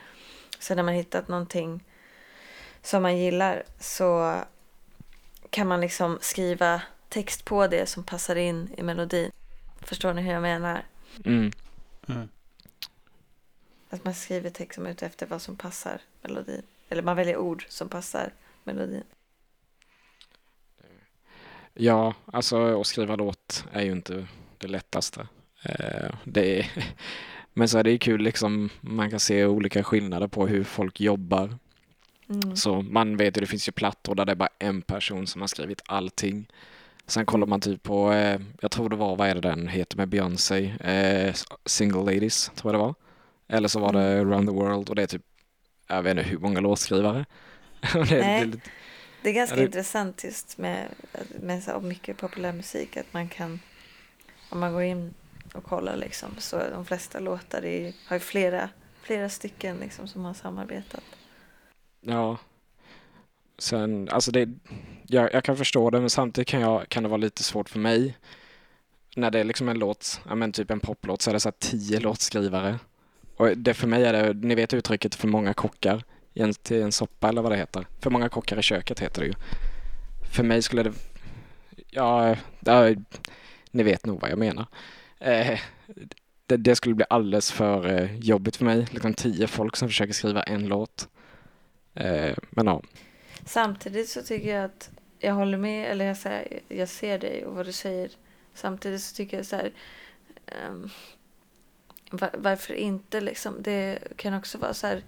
Sen 0.59 0.77
när 0.77 0.85
man 0.85 0.94
hittat 0.94 1.29
någonting 1.29 1.85
som 2.83 3.03
man 3.03 3.18
gillar 3.18 3.62
så 3.81 4.40
kan 5.51 5.66
man 5.66 5.81
liksom 5.81 6.18
skriva 6.20 6.83
text 7.09 7.44
på 7.44 7.66
det 7.66 7.87
som 7.87 8.05
passar 8.05 8.37
in 8.37 8.74
i 8.77 8.83
melodin. 8.83 9.31
Förstår 9.81 10.14
ni 10.14 10.22
hur 10.22 10.33
jag 10.33 10.42
menar? 10.42 10.83
Mm. 11.24 11.53
Mm. 12.09 12.29
Att 13.90 14.05
man 14.05 14.14
skriver 14.14 14.51
text 14.51 14.74
som 14.74 14.87
är 14.87 14.90
ute 14.90 15.07
efter 15.07 15.27
vad 15.27 15.42
som 15.42 15.57
passar 15.57 16.01
melodin. 16.22 16.62
Eller 16.88 17.03
man 17.03 17.16
väljer 17.16 17.37
ord 17.37 17.66
som 17.68 17.88
passar 17.88 18.33
melodin. 18.64 19.05
Ja, 21.74 22.14
alltså 22.27 22.81
att 22.81 22.87
skriva 22.87 23.16
låt 23.16 23.64
är 23.72 23.83
ju 23.83 23.92
inte 23.92 24.27
det 24.59 24.68
lättaste. 24.68 25.29
Eh, 25.62 26.14
det 26.24 26.61
är, 26.61 26.66
men 27.55 27.68
så 27.68 27.79
är 27.79 27.85
det 27.85 27.90
ju 27.90 27.98
kul 27.98 28.20
liksom, 28.20 28.70
man 28.81 29.11
kan 29.11 29.20
se 29.20 29.46
olika 29.46 29.85
skillnader 29.85 30.29
på 30.29 30.46
hur 30.46 30.64
folk 30.64 31.01
jobbar. 31.01 31.59
Mm. 32.29 32.57
Så 32.57 32.83
man 32.83 33.16
vet 33.16 33.37
ju, 33.37 33.40
det 33.40 33.46
finns 33.46 33.68
ju 33.68 33.72
plattor 33.72 34.14
där 34.14 34.24
det 34.24 34.33
är 34.33 34.37
bara 34.37 34.48
en 34.59 34.83
person 34.83 35.27
som 35.27 35.40
har 35.40 35.48
skrivit 35.48 35.83
allting. 35.87 36.48
Sen 37.07 37.27
kollar 37.27 37.46
man 37.46 37.61
typ 37.61 37.83
på, 37.83 38.12
eh, 38.12 38.40
jag 38.61 38.70
tror 38.70 38.88
det 38.88 38.96
var, 38.96 39.16
vad 39.16 39.29
är 39.29 39.35
det 39.35 39.40
den 39.40 39.68
heter 39.68 39.96
med 39.96 40.09
Beyoncé? 40.09 40.74
Eh, 40.81 41.35
Single 41.64 42.14
Ladies, 42.14 42.51
tror 42.55 42.72
jag 42.72 42.81
det 42.81 42.85
var. 42.85 42.94
Eller 43.49 43.69
så 43.69 43.81
var 43.81 43.93
det 43.93 44.21
Around 44.21 44.49
the 44.49 44.55
World 44.55 44.89
och 44.89 44.95
det 44.95 45.03
är 45.03 45.07
typ, 45.07 45.23
jag 45.87 46.03
vet 46.03 46.11
inte 46.19 46.23
hur 46.31 46.39
många 46.39 46.61
låtskrivare. 46.61 47.25
Det, 47.93 47.99
Nej. 48.05 48.09
det, 48.11 48.25
är 48.25 48.45
lite- 48.45 48.71
Det 49.23 49.29
är 49.29 49.35
ganska 49.35 49.57
Ja, 49.57 49.61
det- 49.61 49.67
intressant 49.67 50.25
just 50.25 50.59
med, 50.59 50.89
med 51.41 51.63
så 51.63 51.81
mycket 51.81 52.17
populär 52.17 52.53
musik 52.53 52.97
att 52.97 53.13
man 53.13 53.29
kan, 53.29 53.61
om 54.51 54.61
man 54.61 54.73
går 54.73 54.83
in 54.83 55.15
och 55.55 55.65
kollar 55.65 55.97
liksom, 55.97 56.29
så 56.39 56.59
de 56.73 56.85
flesta 56.87 57.21
låtar 57.21 57.65
är, 57.65 57.93
har 58.07 58.17
ju 58.17 58.21
flera, 58.21 58.69
flera 59.03 59.29
stycken 59.29 59.77
liksom 59.77 60.09
som 60.09 60.25
har 60.25 60.35
samarbetat. 60.35 61.05
Ja. 62.01 62.39
Sen, 63.59 64.09
alltså 64.09 64.31
det, 64.31 64.49
jag, 65.07 65.33
jag 65.35 65.45
kan 65.45 65.57
förstå 65.57 65.91
det 65.91 66.01
men 66.01 66.11
samtidigt 66.11 66.49
kan, 66.49 66.61
jag, 66.61 66.89
kan 66.89 67.03
det 67.03 67.09
vara 67.09 67.17
lite 67.21 67.43
svårt 67.43 67.69
för 67.69 67.79
mig. 67.79 68.17
När 69.17 69.31
det 69.31 69.41
är 69.41 69.45
liksom 69.45 69.69
en 69.69 69.79
låt, 69.79 70.21
ja 70.29 70.35
men 70.35 70.53
typ 70.53 70.71
en 70.71 70.81
poplåt 70.81 71.23
så 71.23 71.31
är 71.31 71.35
det 71.35 71.41
så 71.41 71.49
här 71.49 71.57
tio 71.59 72.01
låtskrivare. 72.01 72.79
Och 73.38 73.59
det 73.59 73.74
för 73.74 73.87
mig 73.87 74.05
är 74.05 74.12
det, 74.12 74.46
ni 74.46 74.55
vet 74.55 74.74
uttrycket 74.74 75.14
för 75.14 75.29
många 75.29 75.55
kockar 75.55 76.05
i 76.35 76.42
en, 76.42 76.55
till 76.55 76.83
en 76.83 76.92
soppa 76.92 77.29
eller 77.29 77.42
vad 77.42 77.53
det 77.53 77.57
heter. 77.57 77.87
För 78.01 78.11
många 78.11 78.29
kockar 78.29 78.59
i 78.59 78.62
köket 78.62 79.01
heter 79.01 79.20
det 79.20 79.27
ju. 79.27 79.35
För 80.33 80.42
mig 80.42 80.62
skulle 80.62 80.83
det, 80.83 80.92
ja, 81.90 82.37
ja 82.61 82.94
ni 83.70 83.83
vet 83.83 84.07
nog 84.07 84.20
vad 84.20 84.31
jag 84.31 84.38
menar. 84.38 84.66
Eh, 85.18 85.61
det, 86.46 86.57
det 86.57 86.77
skulle 86.77 86.94
bli 86.94 87.05
alldeles 87.11 87.53
för 87.53 87.87
eh, 87.87 88.16
jobbigt 88.16 88.57
för 88.57 88.64
mig. 88.64 88.87
Liksom 88.90 89.14
tio 89.14 89.46
folk 89.46 89.77
som 89.77 89.88
försöker 89.88 90.12
skriva 90.12 90.42
en 90.42 90.66
låt. 90.68 91.09
Eh, 91.94 92.37
men 92.51 92.66
ja. 92.66 92.83
Samtidigt 93.44 94.09
så 94.09 94.22
tycker 94.22 94.55
jag 94.55 94.64
att 94.64 94.90
jag 95.18 95.35
håller 95.35 95.59
med, 95.59 95.90
eller 95.90 96.05
jag, 96.05 96.16
säger, 96.16 96.61
jag 96.68 96.88
ser 96.88 97.18
dig 97.18 97.46
och 97.46 97.55
vad 97.55 97.66
du 97.66 97.72
säger. 97.72 98.11
Samtidigt 98.55 99.01
så 99.01 99.14
tycker 99.14 99.37
jag 99.37 99.46
så 99.46 99.57
här, 99.57 99.72
ehm, 100.46 100.90
varför 102.33 102.75
inte 102.75 103.21
liksom? 103.21 103.62
Det 103.62 103.99
kan 104.16 104.35
också 104.35 104.59
vara 104.59 104.75
så 104.75 104.87
här 104.87 105.03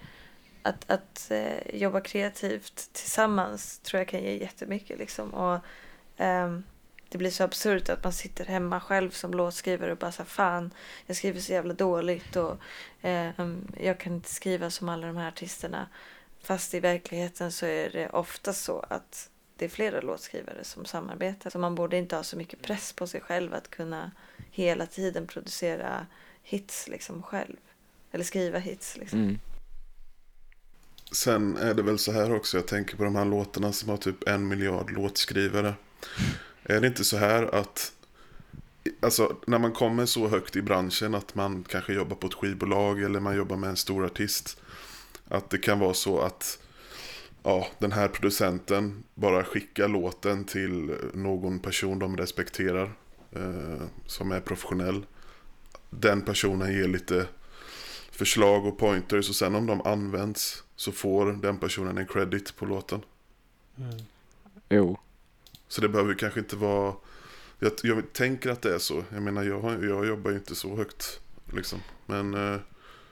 att, 0.62 0.90
att 0.90 1.30
eh, 1.30 1.76
jobba 1.76 2.00
kreativt 2.00 2.92
tillsammans 2.92 3.78
tror 3.78 4.00
jag 4.00 4.08
kan 4.08 4.20
ge 4.20 4.36
jättemycket 4.36 4.98
liksom. 4.98 5.34
Och 5.34 5.58
ehm, 6.16 6.62
det 7.08 7.18
blir 7.18 7.30
så 7.30 7.44
absurt 7.44 7.88
att 7.88 8.04
man 8.04 8.12
sitter 8.12 8.44
hemma 8.44 8.80
själv 8.80 9.10
som 9.10 9.30
låtskrivare 9.30 9.92
och 9.92 9.98
bara 9.98 10.12
så 10.12 10.22
här, 10.22 10.28
fan, 10.28 10.74
jag 11.06 11.16
skriver 11.16 11.40
så 11.40 11.52
jävla 11.52 11.74
dåligt 11.74 12.36
och 12.36 12.56
ehm, 13.02 13.72
jag 13.80 14.00
kan 14.00 14.14
inte 14.14 14.34
skriva 14.34 14.70
som 14.70 14.88
alla 14.88 15.06
de 15.06 15.16
här 15.16 15.28
artisterna. 15.28 15.88
Fast 16.42 16.74
i 16.74 16.80
verkligheten 16.80 17.52
så 17.52 17.66
är 17.66 17.90
det 17.90 18.08
ofta 18.08 18.52
så 18.52 18.84
att 18.88 19.30
det 19.56 19.64
är 19.64 19.68
flera 19.68 20.00
låtskrivare 20.00 20.64
som 20.64 20.84
samarbetar. 20.84 21.50
Så 21.50 21.58
man 21.58 21.74
borde 21.74 21.96
inte 21.96 22.16
ha 22.16 22.22
så 22.22 22.36
mycket 22.36 22.62
press 22.62 22.92
på 22.92 23.06
sig 23.06 23.20
själv 23.20 23.54
att 23.54 23.70
kunna 23.70 24.10
hela 24.50 24.86
tiden 24.86 25.26
producera 25.26 26.06
hits 26.50 26.88
liksom 26.88 27.22
själv. 27.22 27.56
Eller 28.12 28.24
skriva 28.24 28.58
hits 28.58 28.96
liksom. 28.96 29.18
Mm. 29.18 29.38
Sen 31.12 31.56
är 31.56 31.74
det 31.74 31.82
väl 31.82 31.98
så 31.98 32.12
här 32.12 32.34
också, 32.34 32.56
jag 32.56 32.66
tänker 32.66 32.96
på 32.96 33.04
de 33.04 33.16
här 33.16 33.24
låtarna 33.24 33.72
som 33.72 33.88
har 33.88 33.96
typ 33.96 34.28
en 34.28 34.48
miljard 34.48 34.90
låtskrivare. 34.90 35.74
Är 36.62 36.80
det 36.80 36.86
inte 36.86 37.04
så 37.04 37.16
här 37.16 37.54
att 37.54 37.92
Alltså 39.00 39.36
när 39.46 39.58
man 39.58 39.72
kommer 39.72 40.06
så 40.06 40.28
högt 40.28 40.56
i 40.56 40.62
branschen 40.62 41.14
att 41.14 41.34
man 41.34 41.64
kanske 41.68 41.92
jobbar 41.92 42.16
på 42.16 42.26
ett 42.26 42.34
skivbolag 42.34 43.02
eller 43.02 43.20
man 43.20 43.36
jobbar 43.36 43.56
med 43.56 43.70
en 43.70 43.76
stor 43.76 44.04
artist. 44.04 44.60
Att 45.28 45.50
det 45.50 45.58
kan 45.58 45.78
vara 45.78 45.94
så 45.94 46.20
att 46.20 46.58
ja, 47.42 47.66
den 47.78 47.92
här 47.92 48.08
producenten 48.08 49.02
bara 49.14 49.44
skickar 49.44 49.88
låten 49.88 50.44
till 50.44 50.96
någon 51.14 51.58
person 51.58 51.98
de 51.98 52.16
respekterar. 52.16 52.92
Eh, 53.32 53.82
som 54.06 54.32
är 54.32 54.40
professionell. 54.40 55.06
Den 55.90 56.22
personen 56.22 56.72
ger 56.72 56.88
lite 56.88 57.26
förslag 58.10 58.66
och 58.66 58.78
pointers 58.78 59.28
och 59.28 59.34
sen 59.34 59.54
om 59.54 59.66
de 59.66 59.80
används 59.80 60.64
så 60.76 60.92
får 60.92 61.32
den 61.32 61.58
personen 61.58 61.98
en 61.98 62.06
credit 62.06 62.56
på 62.56 62.66
låten. 62.66 63.00
Mm. 63.78 63.98
Jo. 64.68 64.98
Så 65.68 65.80
det 65.80 65.88
behöver 65.88 66.14
kanske 66.14 66.40
inte 66.40 66.56
vara... 66.56 66.94
Jag, 67.58 67.72
jag 67.82 68.12
tänker 68.12 68.50
att 68.50 68.62
det 68.62 68.74
är 68.74 68.78
så. 68.78 69.04
Jag 69.12 69.22
menar, 69.22 69.42
jag, 69.42 69.84
jag 69.84 70.06
jobbar 70.06 70.30
ju 70.30 70.36
inte 70.36 70.54
så 70.54 70.76
högt. 70.76 71.20
Liksom. 71.54 71.78
Men 72.06 72.34
eh, 72.34 72.60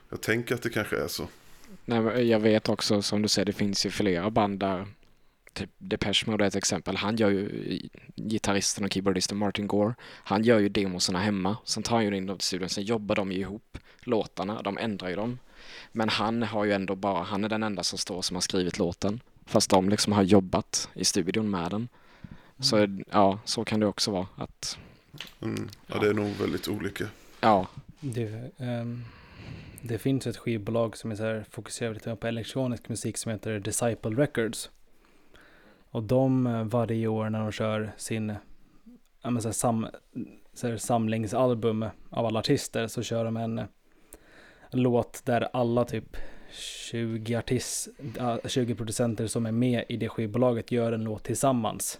jag 0.09 0.21
tänker 0.21 0.55
att 0.55 0.61
det 0.61 0.69
kanske 0.69 0.97
är 0.97 1.07
så. 1.07 1.27
Nej, 1.85 2.29
jag 2.29 2.39
vet 2.39 2.69
också 2.69 3.01
som 3.01 3.21
du 3.21 3.27
säger, 3.27 3.45
det 3.45 3.53
finns 3.53 3.85
ju 3.85 3.89
flera 3.89 4.29
band 4.29 4.59
där 4.59 4.87
Depeche 5.77 6.23
Mode 6.31 6.43
är 6.43 6.47
ett 6.47 6.55
exempel. 6.55 6.95
Han 6.97 7.15
gör 7.15 7.29
ju, 7.29 7.79
gitarristen 8.15 8.85
och 8.85 8.93
keyboardisten 8.93 9.37
Martin 9.37 9.67
Gore, 9.67 9.93
han 10.03 10.43
gör 10.43 10.59
ju 10.59 10.69
demosarna 10.69 11.19
hemma. 11.19 11.57
Sen 11.65 11.83
tar 11.83 11.95
han 11.95 12.05
ju 12.05 12.17
in 12.17 12.25
dem 12.25 12.37
till 12.37 12.45
studion, 12.47 12.69
sen 12.69 12.83
jobbar 12.83 13.15
de 13.15 13.31
ju 13.31 13.39
ihop 13.39 13.77
låtarna, 13.99 14.61
de 14.61 14.77
ändrar 14.77 15.09
ju 15.09 15.15
dem. 15.15 15.39
Men 15.91 16.09
han 16.09 16.43
har 16.43 16.65
ju 16.65 16.71
ändå 16.71 16.95
bara, 16.95 17.23
han 17.23 17.43
är 17.43 17.49
den 17.49 17.63
enda 17.63 17.83
som 17.83 17.97
står 17.99 18.21
som 18.21 18.35
har 18.35 18.41
skrivit 18.41 18.77
låten. 18.79 19.21
Fast 19.45 19.69
de 19.69 19.89
liksom 19.89 20.13
har 20.13 20.23
jobbat 20.23 20.89
i 20.93 21.05
studion 21.05 21.49
med 21.49 21.71
den. 21.71 21.87
Så 22.59 22.87
ja, 23.11 23.39
så 23.45 23.65
kan 23.65 23.79
det 23.79 23.85
också 23.85 24.11
vara 24.11 24.27
att, 24.35 24.77
Mm. 25.41 25.69
Ja, 25.87 25.99
det 25.99 26.07
är 26.09 26.13
nog 26.13 26.27
väldigt 26.27 26.67
olika. 26.67 27.05
ja, 27.41 27.67
Det, 27.99 28.51
ehm, 28.57 29.03
det 29.81 29.97
finns 29.97 30.27
ett 30.27 30.37
skivbolag 30.37 30.97
som 30.97 31.11
är 31.11 31.15
så 31.15 31.23
här 31.23 31.45
fokuserar 31.51 31.93
lite 31.93 32.15
på 32.15 32.27
elektronisk 32.27 32.89
musik 32.89 33.17
som 33.17 33.31
heter 33.31 33.59
Disciple 33.59 34.11
Records. 34.11 34.69
Och 35.91 36.03
de 36.03 36.47
eh, 36.47 36.63
varje 36.63 37.07
år 37.07 37.29
när 37.29 37.39
de 37.39 37.51
kör 37.51 37.91
sin 37.97 38.35
ja, 39.21 39.29
men 39.29 39.41
så 39.41 39.47
här, 39.47 39.53
sam, 39.53 39.87
så 40.53 40.67
här, 40.67 40.77
samlingsalbum 40.77 41.85
av 42.09 42.25
alla 42.25 42.39
artister 42.39 42.87
så 42.87 43.03
kör 43.03 43.25
de 43.25 43.37
en, 43.37 43.59
en 43.59 43.67
låt 44.71 45.25
där 45.25 45.47
alla 45.53 45.85
typ 45.85 46.17
20 46.51 47.35
artist, 47.35 47.87
ja, 48.17 48.39
20 48.45 48.75
producenter 48.75 49.27
som 49.27 49.45
är 49.45 49.51
med 49.51 49.83
i 49.89 49.97
det 49.97 50.09
skivbolaget 50.09 50.71
gör 50.71 50.91
en 50.91 51.03
låt 51.03 51.23
tillsammans. 51.23 51.99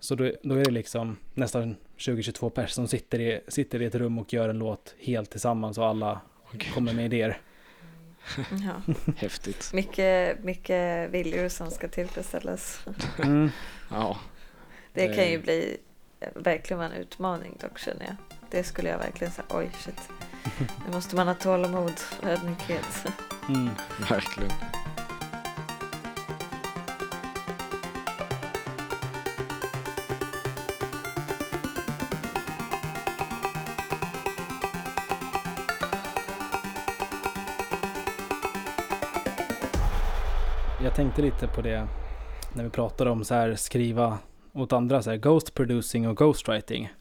Så 0.00 0.14
då, 0.14 0.32
då 0.42 0.54
är 0.54 0.64
det 0.64 0.70
liksom 0.70 1.16
nästan 1.34 1.76
20-22 1.98 2.50
personer 2.50 2.66
som 2.66 2.88
sitter 2.88 3.20
i, 3.20 3.40
sitter 3.48 3.82
i 3.82 3.84
ett 3.84 3.94
rum 3.94 4.18
och 4.18 4.32
gör 4.32 4.48
en 4.48 4.58
låt 4.58 4.94
helt 4.98 5.30
tillsammans 5.30 5.78
och 5.78 5.86
alla 5.86 6.20
Okej. 6.54 6.70
kommer 6.74 6.92
med 6.92 7.04
idéer. 7.04 7.38
Ja. 8.50 8.94
häftigt. 9.16 9.70
Mycket, 9.72 10.44
mycket 10.44 11.10
viljor 11.10 11.48
som 11.48 11.70
ska 11.70 11.88
tillfredsställas. 11.88 12.80
Mm. 13.22 13.50
Ja, 13.90 14.18
Det 14.92 15.06
Det- 15.08 15.14
kan 15.14 15.24
ju 15.30 15.38
bli 15.38 15.76
verkligen 16.34 16.78
vara 16.78 16.88
en 16.88 16.94
utmaning 16.94 17.56
dock 17.60 17.78
känner 17.78 18.04
jag. 18.04 18.16
Det 18.50 18.64
skulle 18.64 18.88
jag 18.88 18.98
verkligen 18.98 19.32
säga, 19.32 19.46
oj 19.50 19.70
shit. 19.78 20.00
Nu 20.86 20.92
måste 20.94 21.16
man 21.16 21.26
ha 21.28 21.34
tålamod 21.34 21.92
och 22.22 22.28
ödmjukhet. 22.28 23.06
Mm. 23.48 23.70
verkligen. 24.10 24.50
Jag 40.94 40.96
tänkte 40.96 41.22
lite 41.22 41.46
på 41.46 41.62
det 41.62 41.88
när 42.52 42.64
vi 42.64 42.70
pratade 42.70 43.10
om 43.10 43.24
så 43.24 43.34
här 43.34 43.54
skriva 43.54 44.18
åt 44.52 44.72
andra, 44.72 45.02
så 45.02 45.10
här 45.10 45.16
ghost 45.16 45.54
producing 45.54 46.08
och 46.08 46.16
ghostwriting. 46.16 46.92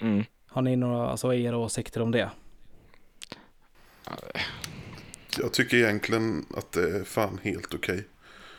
Mm. 0.00 0.24
Har 0.46 0.62
ni 0.62 0.76
några, 0.76 1.08
alltså 1.08 1.34
era 1.34 1.56
åsikter 1.56 2.02
om 2.02 2.10
det? 2.10 2.30
Jag 5.38 5.52
tycker 5.52 5.76
egentligen 5.76 6.46
att 6.56 6.72
det 6.72 6.96
är 6.96 7.04
fan 7.04 7.40
helt 7.42 7.74
okej. 7.74 8.04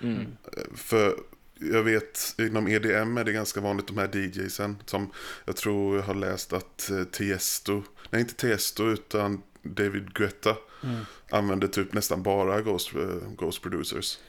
Mm. 0.02 0.38
För 0.76 1.16
jag 1.60 1.84
vet, 1.84 2.36
inom 2.38 2.68
EDM 2.68 3.18
är 3.18 3.24
det 3.24 3.32
ganska 3.32 3.62
vanligt 3.62 3.88
de 3.88 3.98
här 3.98 4.16
DJsen 4.16 4.78
som 4.86 5.12
jag 5.46 5.56
tror 5.56 5.96
jag 5.96 6.04
har 6.04 6.16
läst 6.16 6.54
att 6.54 6.90
eh, 6.90 7.04
Tiesto, 7.04 7.84
nej 8.10 8.22
inte 8.22 8.36
Tiesto 8.36 8.84
utan 8.84 9.42
David 9.66 10.14
Guetta 10.14 10.58
Mm. 10.84 11.06
använder 11.30 11.68
typ 11.68 11.94
nästan 11.94 12.24
bara 12.24 12.62
Ghost, 12.62 12.96
eh, 12.96 13.30
ghost 13.38 13.62
Producers. 13.62 14.20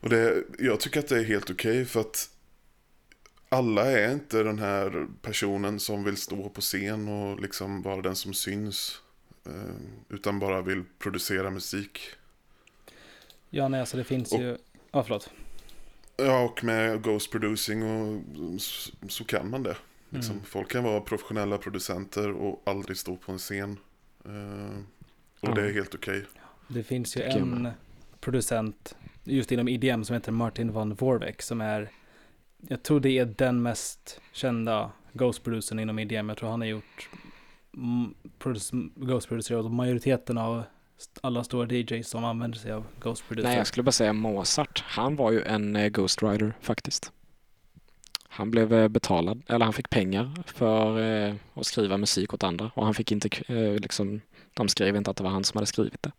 Och 0.00 0.08
det, 0.10 0.44
jag 0.58 0.80
tycker 0.80 1.00
att 1.00 1.08
det 1.08 1.18
är 1.18 1.24
helt 1.24 1.50
okej 1.50 1.84
för 1.84 2.00
att 2.00 2.28
alla 3.48 3.90
är 3.90 4.12
inte 4.12 4.42
den 4.42 4.58
här 4.58 5.06
personen 5.22 5.80
som 5.80 6.04
vill 6.04 6.16
stå 6.16 6.48
på 6.48 6.60
scen 6.60 7.08
och 7.08 7.40
liksom 7.40 7.82
vara 7.82 8.02
den 8.02 8.16
som 8.16 8.34
syns. 8.34 9.00
eh, 9.46 9.52
Utan 10.08 10.38
bara 10.38 10.62
vill 10.62 10.84
producera 10.98 11.50
musik. 11.50 12.00
Ja, 13.50 13.68
nej, 13.68 13.80
alltså 13.80 13.96
det 13.96 14.04
finns 14.04 14.32
Och- 14.32 14.40
ju, 14.40 14.56
ja 14.92 15.02
förlåt. 15.02 15.30
Ja, 16.16 16.42
och 16.44 16.64
med 16.64 17.02
Ghost 17.02 17.30
Producing 17.30 17.82
och 17.82 18.22
s- 18.56 18.92
så 19.08 19.24
kan 19.24 19.50
man 19.50 19.62
det. 19.62 19.76
Liksom. 20.10 20.32
Mm. 20.34 20.44
Folk 20.44 20.70
kan 20.70 20.84
vara 20.84 21.00
professionella 21.00 21.58
producenter 21.58 22.30
och 22.32 22.62
aldrig 22.66 22.96
stå 22.96 23.16
på 23.16 23.32
en 23.32 23.38
scen. 23.38 23.78
Eh, 24.24 24.76
och 25.40 25.48
Ja. 25.48 25.54
det 25.54 25.62
är 25.68 25.72
helt 25.72 25.94
okej. 25.94 26.24
Det 26.68 26.82
finns 26.82 27.16
ju 27.16 27.22
en 27.22 27.68
producent 28.20 28.96
just 29.24 29.52
inom 29.52 29.68
IDM 29.68 30.02
som 30.04 30.14
heter 30.14 30.32
Martin 30.32 30.72
van 30.72 30.94
Vorbeck 30.94 31.42
som 31.42 31.60
är, 31.60 31.90
jag 32.68 32.82
tror 32.82 33.00
det 33.00 33.18
är 33.18 33.24
den 33.24 33.62
mest 33.62 34.20
kända 34.32 34.90
ghost 35.12 35.42
producern 35.44 35.78
inom 35.78 35.98
IDM. 35.98 36.28
Jag 36.28 36.38
tror 36.38 36.48
han 36.50 36.60
har 36.60 36.68
gjort 36.68 37.08
mm, 37.76 38.14
produc- 38.38 38.92
ghost 38.96 39.28
producer 39.28 39.56
och 39.56 39.70
majoriteten 39.70 40.38
av 40.38 40.62
alla 41.20 41.44
stora 41.44 41.66
DJs 41.74 42.08
som 42.08 42.24
använder 42.24 42.58
sig 42.58 42.72
av 42.72 42.84
ghost 43.00 43.28
producer. 43.28 43.48
Nej, 43.48 43.58
jag 43.58 43.66
skulle 43.66 43.84
bara 43.84 43.92
säga 43.92 44.12
Mozart. 44.12 44.84
Han 44.86 45.16
var 45.16 45.32
ju 45.32 45.42
en 45.42 45.76
eh, 45.76 45.88
ghostwriter 45.88 46.52
faktiskt. 46.60 47.12
Han 48.34 48.50
blev 48.50 48.72
eh, 48.74 48.88
betalad, 48.88 49.42
eller 49.46 49.64
han 49.64 49.72
fick 49.72 49.90
pengar 49.90 50.34
för 50.46 51.00
eh, 51.00 51.34
att 51.54 51.66
skriva 51.66 51.96
musik 51.96 52.34
åt 52.34 52.42
andra 52.42 52.70
och 52.74 52.84
han 52.84 52.94
fick 52.94 53.12
inte, 53.12 53.28
eh, 53.48 53.74
liksom, 53.74 54.20
de 54.54 54.68
skrev 54.68 54.96
inte 54.96 55.10
att 55.10 55.16
det 55.16 55.24
var 55.24 55.30
han 55.30 55.44
som 55.44 55.56
hade 55.58 55.66
skrivit 55.66 56.02
det. 56.02 56.12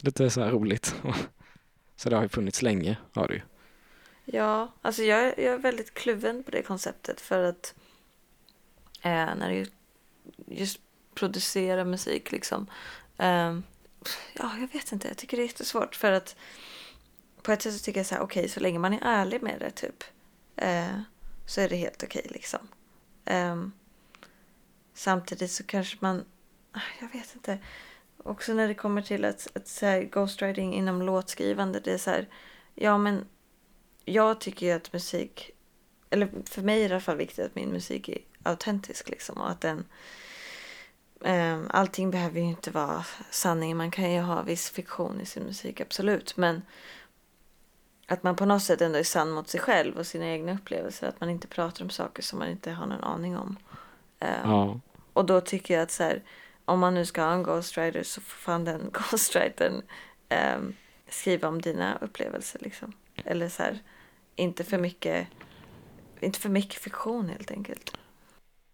Lite 0.00 0.30
så 0.30 0.40
här 0.40 0.50
roligt. 0.50 0.94
Så 1.96 2.10
det 2.10 2.16
har 2.16 2.22
ju 2.22 2.28
funnits 2.28 2.62
länge, 2.62 2.96
har 3.14 3.28
det 3.28 3.34
ju. 3.34 3.40
Ja, 4.24 4.72
alltså 4.82 5.02
jag, 5.02 5.20
är- 5.20 5.40
jag 5.44 5.54
är 5.54 5.58
väldigt 5.58 5.94
kluven 5.94 6.44
på 6.44 6.50
det 6.50 6.62
konceptet 6.62 7.20
för 7.20 7.42
att 7.44 7.74
eh, 9.02 9.10
när 9.10 9.50
du 9.50 9.66
just 10.56 10.80
producera 11.14 11.84
musik 11.84 12.32
liksom. 12.32 12.66
Eh, 13.18 13.58
ja, 14.34 14.50
jag 14.60 14.68
vet 14.72 14.92
inte, 14.92 15.08
jag 15.08 15.16
tycker 15.16 15.36
det 15.36 15.42
är 15.42 15.46
jättesvårt 15.46 15.94
för 15.96 16.12
att 16.12 16.36
på 17.42 17.52
ett 17.52 17.62
sätt 17.62 17.72
så 17.74 17.84
tycker 17.84 18.00
jag 18.00 18.06
så 18.06 18.14
här, 18.14 18.22
okej, 18.22 18.48
så 18.48 18.60
länge 18.60 18.78
man 18.78 18.92
är 18.92 19.00
ärlig 19.02 19.42
med 19.42 19.60
det 19.60 19.70
typ 19.70 20.04
eh, 20.56 21.00
så 21.46 21.60
är 21.60 21.68
det 21.68 21.76
helt 21.76 22.02
okej 22.02 22.26
liksom. 22.30 22.68
Eh, 23.24 23.66
samtidigt 24.94 25.50
så 25.50 25.64
kanske 25.64 25.96
man, 26.00 26.24
ah, 26.72 26.80
jag 27.00 27.08
vet 27.08 27.34
inte, 27.34 27.58
också 28.24 28.54
när 28.54 28.68
det 28.68 28.74
kommer 28.74 29.02
till 29.02 29.24
att, 29.24 29.48
att 29.54 29.68
så 29.68 29.86
här, 29.86 30.02
ghostwriting 30.02 30.74
inom 30.74 31.02
låtskrivande, 31.02 31.80
det 31.80 31.92
är 31.92 31.98
så 31.98 32.10
här, 32.10 32.28
ja 32.74 32.98
men 32.98 33.26
jag 34.04 34.40
tycker 34.40 34.66
ju 34.66 34.72
att 34.72 34.92
musik, 34.92 35.50
eller 36.10 36.28
för 36.44 36.62
mig 36.62 36.76
är 36.76 36.88
det 36.88 36.92
i 36.92 36.94
alla 36.94 37.00
fall 37.00 37.16
viktigt 37.16 37.44
att 37.44 37.54
min 37.54 37.70
musik 37.70 38.08
är 38.08 38.18
autentisk 38.42 39.08
liksom 39.08 39.40
och 39.40 39.50
att 39.50 39.60
den 39.60 39.84
um, 41.20 41.66
allting 41.70 42.10
behöver 42.10 42.40
ju 42.40 42.46
inte 42.46 42.70
vara 42.70 43.04
sanning, 43.30 43.76
man 43.76 43.90
kan 43.90 44.12
ju 44.12 44.20
ha 44.20 44.42
viss 44.42 44.70
fiktion 44.70 45.20
i 45.20 45.26
sin 45.26 45.42
musik, 45.42 45.80
absolut, 45.80 46.36
men 46.36 46.62
att 48.06 48.22
man 48.22 48.36
på 48.36 48.46
något 48.46 48.62
sätt 48.62 48.80
ändå 48.80 48.98
är 48.98 49.02
sann 49.02 49.30
mot 49.30 49.48
sig 49.48 49.60
själv 49.60 49.96
och 49.96 50.06
sina 50.06 50.26
egna 50.26 50.54
upplevelser, 50.54 51.08
att 51.08 51.20
man 51.20 51.30
inte 51.30 51.48
pratar 51.48 51.84
om 51.84 51.90
saker 51.90 52.22
som 52.22 52.38
man 52.38 52.48
inte 52.50 52.70
har 52.70 52.86
någon 52.86 53.04
aning 53.04 53.36
om. 53.36 53.56
Ehm, 54.20 54.50
Ja, 54.50 54.80
och 55.12 55.24
då 55.24 55.40
tycker 55.40 55.74
jag 55.74 55.82
att 55.82 55.90
så 55.90 56.02
här, 56.02 56.22
om 56.64 56.80
man 56.80 56.94
nu 56.94 57.06
ska 57.06 57.22
ha 57.22 57.32
en 57.32 57.42
ghostwriter 57.42 58.02
så 58.02 58.20
får 58.20 58.36
fan 58.38 58.64
den 58.64 58.90
ghostwritern 58.92 59.82
ehm, 60.28 60.74
skriva 61.08 61.48
om 61.48 61.62
dina 61.62 61.98
upplevelser 62.00 62.60
liksom. 62.62 62.92
Eller 63.24 63.48
så 63.48 63.62
här, 63.62 63.82
inte 64.36 64.64
för 64.64 64.78
mycket, 64.78 65.28
inte 66.20 66.40
för 66.40 66.48
mycket 66.48 66.80
fiktion 66.80 67.28
helt 67.28 67.50
enkelt. 67.50 67.96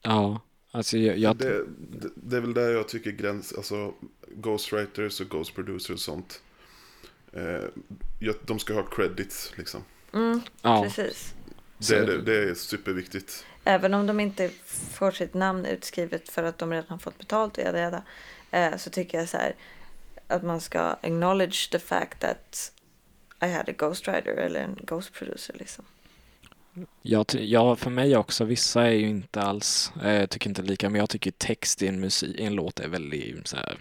ja. 0.03 0.41
Alltså 0.73 0.99
jag, 0.99 1.19
jag 1.19 1.37
Det, 1.37 1.65
det, 1.79 2.09
det 2.17 2.37
är 2.37 2.41
väl 2.41 2.55
där 2.55 2.71
jag 2.71 2.89
tycker 2.89 3.11
gräns, 3.11 3.53
alltså 3.53 3.95
ghostwriters 4.29 5.21
och 5.21 5.29
ghost 5.29 5.55
producers 5.55 5.91
och 5.91 6.01
sånt. 6.01 6.43
Eh, 7.33 8.33
de 8.43 8.59
ska 8.59 8.75
ha 8.75 8.83
credits 8.83 9.53
liksom. 9.57 9.85
Mm, 10.13 10.41
Ja, 10.63 10.83
Precis. 10.83 11.35
Det, 11.89 12.07
det, 12.07 12.23
det 12.23 12.51
är 12.51 12.55
superviktigt. 12.55 13.47
Även 13.65 13.95
om 13.95 14.07
de 14.07 14.21
inte 14.21 14.51
får 14.71 15.11
sitt 15.11 15.35
namn 15.35 15.67
utskrivet 15.67 16.29
för 16.29 16.43
att 16.43 16.59
de 16.59 16.73
redan 16.73 16.89
har 16.89 16.99
fått 16.99 17.19
betalt 17.19 17.59
och 17.59 17.65
jada, 17.65 18.03
eh, 18.51 18.77
så 18.77 18.91
tycker 18.91 19.19
jag 19.19 19.29
så 19.29 19.37
här 19.37 19.55
att 20.27 20.43
man 20.43 20.61
ska 20.61 20.81
acknowledge 20.81 21.71
the 21.71 21.79
fact 21.79 22.21
that 22.21 22.73
I 23.43 23.47
had 23.47 23.69
a 23.69 23.73
ghostwriter 23.79 24.37
eller 24.37 24.61
en 24.61 24.79
ghost 24.83 25.13
producer 25.13 25.55
liksom. 25.59 25.85
Ja, 27.03 27.25
ja, 27.33 27.77
för 27.77 27.91
mig 27.91 28.17
också. 28.17 28.45
Vissa 28.45 28.87
är 28.87 28.91
ju 28.91 29.09
inte 29.09 29.41
alls, 29.41 29.93
eh, 30.03 30.27
tycker 30.27 30.49
inte 30.49 30.63
lika, 30.63 30.91
men 30.91 30.99
jag 30.99 31.11
tycker 31.11 31.31
text 31.31 31.83
i 31.83 31.87
en, 31.87 32.01
musik, 32.01 32.41
i 32.41 32.45
en 32.45 32.55
låt 32.55 32.81
är 32.81 32.89
väldigt 32.89 33.49
så 33.49 33.57
här, 33.57 33.79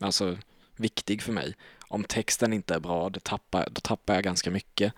alltså, 0.00 0.36
viktig 0.76 1.22
för 1.22 1.32
mig. 1.32 1.54
Om 1.92 2.04
texten 2.04 2.52
inte 2.52 2.74
är 2.74 2.80
bra, 2.80 3.10
det 3.10 3.20
tappar, 3.20 3.68
då 3.70 3.80
tappar 3.80 4.14
jag 4.14 4.24
ganska 4.24 4.50
mycket. 4.50 4.92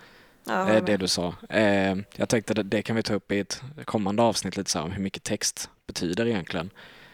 Ja, 0.45 0.71
eh, 0.71 0.85
det 0.85 0.97
du 0.97 1.09
sa. 1.09 1.35
Eh, 1.49 1.97
jag 2.17 2.29
tänkte 2.29 2.55
det, 2.55 2.63
det 2.63 2.83
kan 2.83 2.97
vi 2.97 3.03
ta 3.03 3.15
upp 3.15 3.33
i 3.33 3.39
ett 3.39 3.63
kommande 3.85 4.23
avsnitt 4.23 4.57
lite 4.57 4.71
så 4.71 4.79
här 4.79 4.85
om 4.87 4.93
hur 4.93 5.03
mycket 5.03 5.23
text 5.23 5.71
betyder 5.87 6.27
egentligen. 6.27 6.71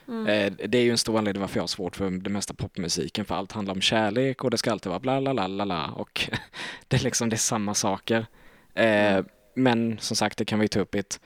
Mm. 0.09 0.27
Eh, 0.27 0.69
det 0.69 0.79
är 0.79 0.83
ju 0.83 0.91
en 0.91 0.99
stor 0.99 1.19
anledning 1.19 1.41
varför 1.41 1.57
jag 1.57 1.63
har 1.63 1.69
svårt 1.69 1.97
för 1.97 2.11
det 2.11 2.31
mesta 2.31 2.55
popmusiken, 2.55 3.25
för 3.25 3.35
allt 3.35 3.53
handlar 3.53 3.75
om 3.75 3.81
kärlek 3.81 4.45
och 4.45 4.51
det 4.51 4.59
ska 4.59 4.73
alltid 4.73 4.91
vara 4.91 5.01
bla 5.01 5.21
bla 5.21 5.35
bla 5.35 5.49
bla 5.49 5.65
bla 5.65 5.87
och 5.87 6.31
det 6.89 6.97
är 6.97 7.05
liksom 7.05 7.29
det 7.29 7.37
är 7.37 7.39
samma 7.39 7.75
saker. 7.75 8.27
Eh, 8.75 9.25
men 9.55 9.99
som 9.99 10.17
sagt, 10.17 10.39
det 10.39 10.45
kan 10.45 10.59
vi 10.59 10.69
ta 10.69 10.81
upp 10.81 10.95
i 10.95 10.99
ett 10.99 11.21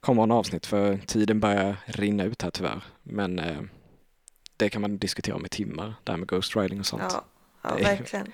kommande 0.00 0.34
avsnitt 0.34 0.66
för 0.66 0.98
tiden 1.06 1.40
börjar 1.40 1.76
rinna 1.86 2.24
ut 2.24 2.42
här 2.42 2.50
tyvärr. 2.50 2.82
Men 3.02 3.40
det 4.56 4.68
kan 4.68 4.82
man 4.82 4.98
diskutera 4.98 5.36
om 5.36 5.46
i 5.46 5.48
timmar, 5.48 5.94
det 6.04 6.12
här 6.12 6.18
med 6.18 6.28
ghostwriting 6.28 6.80
och 6.80 6.86
sånt. 6.86 7.02
Ja, 7.10 7.24
ja 7.62 7.74
verkligen. 7.74 8.32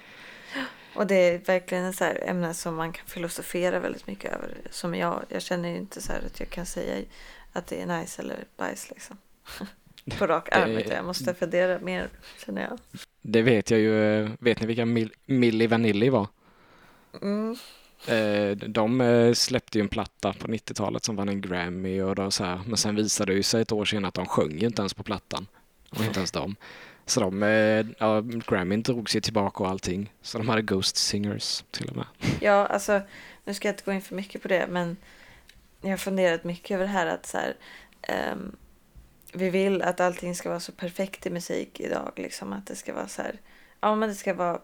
Och 0.94 1.06
det 1.06 1.14
är 1.14 1.38
verkligen 1.38 1.84
ett 1.84 1.96
så 1.96 2.04
här 2.04 2.24
ämne 2.26 2.54
som 2.54 2.74
man 2.74 2.92
kan 2.92 3.06
filosofera 3.06 3.78
väldigt 3.78 4.06
mycket 4.06 4.32
över. 4.32 4.56
Som 4.70 4.94
jag, 4.94 5.24
jag 5.28 5.42
känner 5.42 5.68
ju 5.68 5.76
inte 5.76 6.02
så 6.02 6.12
här 6.12 6.22
att 6.26 6.40
jag 6.40 6.50
kan 6.50 6.66
säga 6.66 7.04
att 7.52 7.66
det 7.66 7.82
är 7.82 7.86
nice 7.86 8.22
eller 8.22 8.44
bajs 8.56 8.90
liksom. 8.90 9.16
På 10.18 10.26
rak 10.26 10.48
arm, 10.52 10.80
jag 10.90 11.04
måste 11.04 11.34
fundera 11.34 11.78
mer 11.78 12.08
känner 12.46 12.62
jag. 12.62 12.78
Det 13.22 13.42
vet 13.42 13.70
jag 13.70 13.80
ju, 13.80 14.22
vet 14.38 14.60
ni 14.60 14.66
vilka 14.66 14.84
Mil- 14.84 15.12
Milli 15.26 15.66
Vanilli 15.66 16.08
var? 16.08 16.28
Mm. 17.22 17.56
Eh, 18.06 18.56
de 18.56 19.00
eh, 19.00 19.32
släppte 19.32 19.78
ju 19.78 19.82
en 19.82 19.88
platta 19.88 20.32
på 20.32 20.48
90-talet 20.48 21.04
som 21.04 21.16
vann 21.16 21.28
en 21.28 21.40
Grammy 21.40 22.00
och 22.00 22.14
då 22.14 22.30
så 22.30 22.44
här, 22.44 22.60
men 22.66 22.76
sen 22.76 22.96
visade 22.96 23.32
det 23.32 23.36
ju 23.36 23.42
sig 23.42 23.62
ett 23.62 23.72
år 23.72 23.84
senare 23.84 24.08
att 24.08 24.14
de 24.14 24.26
sjöng 24.26 24.58
ju 24.58 24.66
inte 24.66 24.82
ens 24.82 24.94
på 24.94 25.02
plattan. 25.02 25.46
Var 25.90 26.04
inte 26.04 26.18
ens 26.18 26.30
dem. 26.32 26.56
Så 27.06 27.20
de, 27.20 27.42
eh, 27.42 27.86
ja, 27.98 28.20
Grammy 28.20 28.76
drog 28.76 29.10
sig 29.10 29.20
tillbaka 29.20 29.64
och 29.64 29.70
allting. 29.70 30.12
Så 30.22 30.38
de 30.38 30.48
hade 30.48 30.62
Ghost 30.62 30.96
Singers 30.96 31.64
till 31.70 31.88
och 31.88 31.96
med. 31.96 32.06
Ja, 32.40 32.66
alltså 32.66 33.00
nu 33.44 33.54
ska 33.54 33.68
jag 33.68 33.72
inte 33.72 33.84
gå 33.84 33.92
in 33.92 34.02
för 34.02 34.14
mycket 34.14 34.42
på 34.42 34.48
det, 34.48 34.66
men 34.66 34.96
jag 35.80 35.90
har 35.90 35.96
funderat 35.96 36.44
mycket 36.44 36.74
över 36.74 36.84
det 36.84 36.90
här 36.90 37.06
att 37.06 37.26
så 37.26 37.38
här, 37.38 37.56
um, 38.32 38.56
vi 39.32 39.50
vill 39.50 39.82
att 39.82 40.00
allting 40.00 40.34
ska 40.34 40.48
vara 40.48 40.60
så 40.60 40.72
perfekt 40.72 41.26
i 41.26 41.30
musik 41.30 41.80
idag, 41.80 42.12
liksom 42.16 42.52
att 42.52 42.66
det 42.66 42.76
ska 42.76 42.94
vara 42.94 43.08
så 43.08 43.22
här, 43.22 43.40
ja 43.80 43.94
men 43.94 44.08
det 44.08 44.14
ska 44.14 44.34
vara 44.34 44.60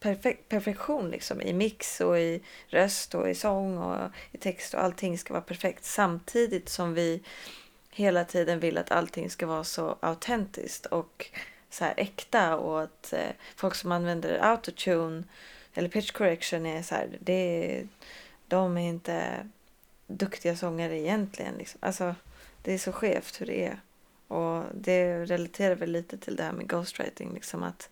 perfek- 0.00 0.38
perfektion 0.48 1.10
liksom 1.10 1.40
i 1.40 1.52
mix 1.52 2.00
och 2.00 2.18
i 2.18 2.42
röst 2.68 3.14
och 3.14 3.30
i 3.30 3.34
sång 3.34 3.78
och 3.78 4.10
i 4.32 4.38
text 4.38 4.74
och 4.74 4.82
allting 4.82 5.18
ska 5.18 5.32
vara 5.32 5.42
perfekt 5.42 5.84
samtidigt 5.84 6.68
som 6.68 6.94
vi 6.94 7.22
hela 7.90 8.24
tiden 8.24 8.60
vill 8.60 8.78
att 8.78 8.90
allting 8.90 9.30
ska 9.30 9.46
vara 9.46 9.64
så 9.64 9.96
autentiskt 10.00 10.86
och 10.86 11.30
så 11.70 11.84
här 11.84 11.94
äkta 11.96 12.56
och 12.56 12.82
att 12.82 13.12
eh, 13.12 13.30
folk 13.56 13.74
som 13.74 13.92
använder 13.92 14.38
autotune 14.38 15.24
eller 15.74 15.88
pitch 15.88 16.10
correction 16.10 16.66
är 16.66 16.82
så 16.82 16.94
här, 16.94 17.18
det 17.20 17.32
är, 17.32 17.88
de 18.48 18.76
är 18.76 18.88
inte 18.88 19.46
duktiga 20.06 20.56
sångare 20.56 20.98
egentligen. 20.98 21.54
Liksom. 21.54 21.78
Alltså, 21.82 22.14
det 22.62 22.72
är 22.72 22.78
så 22.78 22.92
skevt 22.92 23.40
hur 23.40 23.46
det 23.46 23.66
är. 23.66 23.80
Och 24.28 24.64
det 24.74 25.24
relaterar 25.24 25.74
väl 25.74 25.90
lite 25.90 26.18
till 26.18 26.36
det 26.36 26.42
här 26.42 26.52
med 26.52 26.68
ghostwriting. 26.68 27.34
Liksom 27.34 27.62
att, 27.62 27.90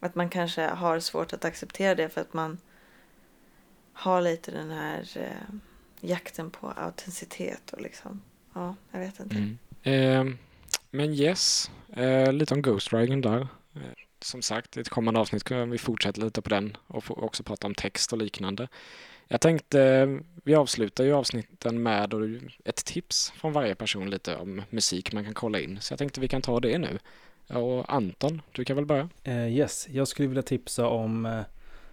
att 0.00 0.14
man 0.14 0.30
kanske 0.30 0.62
har 0.62 1.00
svårt 1.00 1.32
att 1.32 1.44
acceptera 1.44 1.94
det 1.94 2.08
för 2.08 2.20
att 2.20 2.32
man 2.32 2.58
har 3.92 4.20
lite 4.20 4.50
den 4.50 4.70
här 4.70 5.16
eh, 5.16 5.54
jakten 6.00 6.50
på 6.50 6.70
autenticitet 6.70 7.72
och 7.72 7.80
liksom, 7.80 8.22
ja, 8.60 8.74
jag 8.90 9.00
vet 9.00 9.20
inte. 9.20 9.36
Mm. 9.36 9.58
Eh, 9.82 10.34
men 10.90 11.14
yes, 11.14 11.70
eh, 11.92 12.32
lite 12.32 12.54
om 12.54 12.62
ghostwriting 12.62 13.20
där. 13.20 13.40
Eh, 13.74 13.80
som 14.22 14.42
sagt, 14.42 14.76
i 14.76 14.80
ett 14.80 14.88
kommande 14.88 15.20
avsnitt 15.20 15.44
kan 15.44 15.70
vi 15.70 15.78
fortsätta 15.78 16.20
lite 16.20 16.42
på 16.42 16.48
den 16.48 16.76
och 16.86 17.22
också 17.24 17.42
prata 17.42 17.66
om 17.66 17.74
text 17.74 18.12
och 18.12 18.18
liknande. 18.18 18.68
Jag 19.28 19.40
tänkte, 19.40 19.82
eh, 19.82 20.08
vi 20.44 20.54
avslutar 20.54 21.04
ju 21.04 21.12
avsnitten 21.12 21.82
med 21.82 22.14
ett 22.64 22.84
tips 22.84 23.30
från 23.30 23.52
varje 23.52 23.74
person 23.74 24.10
lite 24.10 24.36
om 24.36 24.62
musik 24.70 25.12
man 25.12 25.24
kan 25.24 25.34
kolla 25.34 25.60
in. 25.60 25.78
Så 25.80 25.92
jag 25.92 25.98
tänkte 25.98 26.20
vi 26.20 26.28
kan 26.28 26.42
ta 26.42 26.60
det 26.60 26.78
nu. 26.78 26.98
Och 27.48 27.94
Anton, 27.94 28.42
du 28.52 28.64
kan 28.64 28.76
väl 28.76 28.86
börja? 28.86 29.08
Eh, 29.24 29.48
yes, 29.48 29.88
jag 29.90 30.08
skulle 30.08 30.28
vilja 30.28 30.42
tipsa 30.42 30.86
om 30.86 31.26
eh, 31.26 31.40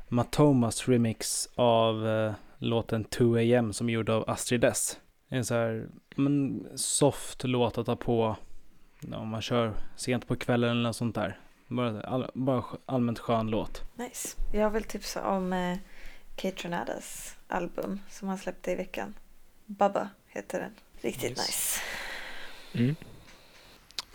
Matomas 0.08 0.88
remix 0.88 1.50
av 1.56 2.08
eh, 2.08 2.34
låten 2.58 3.06
2AM 3.06 3.72
som 3.72 3.90
är 3.90 3.94
gjord 3.94 4.10
av 4.10 4.30
Astrid 4.30 4.64
S. 4.64 4.98
En 5.30 5.46
så 5.46 5.54
här 5.54 5.88
men, 6.16 6.68
soft 6.76 7.44
låt 7.44 7.78
att 7.78 7.86
ta 7.86 7.96
på 7.96 8.38
ja, 9.00 9.18
om 9.18 9.28
man 9.28 9.42
kör 9.42 9.74
sent 9.96 10.28
på 10.28 10.36
kvällen 10.36 10.70
eller 10.70 10.84
något 10.84 10.96
sånt 10.96 11.16
där. 11.16 11.40
Bara, 11.68 12.02
all, 12.02 12.32
bara 12.34 12.64
allmänt 12.86 13.20
skön 13.20 13.48
låt. 13.48 13.82
Nice. 13.96 14.38
Jag 14.54 14.70
vill 14.70 14.84
tipsa 14.84 15.28
om 15.28 15.54
eh, 15.54 15.78
Kate 16.36 16.64
Renadas 16.64 17.36
album 17.48 18.00
som 18.10 18.28
han 18.28 18.38
släppte 18.38 18.72
i 18.72 18.76
veckan. 18.76 19.14
Bubba 19.66 20.10
heter 20.28 20.60
den. 20.60 20.72
Riktigt 21.02 21.30
Nice. 21.30 21.42
nice. 21.42 21.82
Mm. 22.74 22.96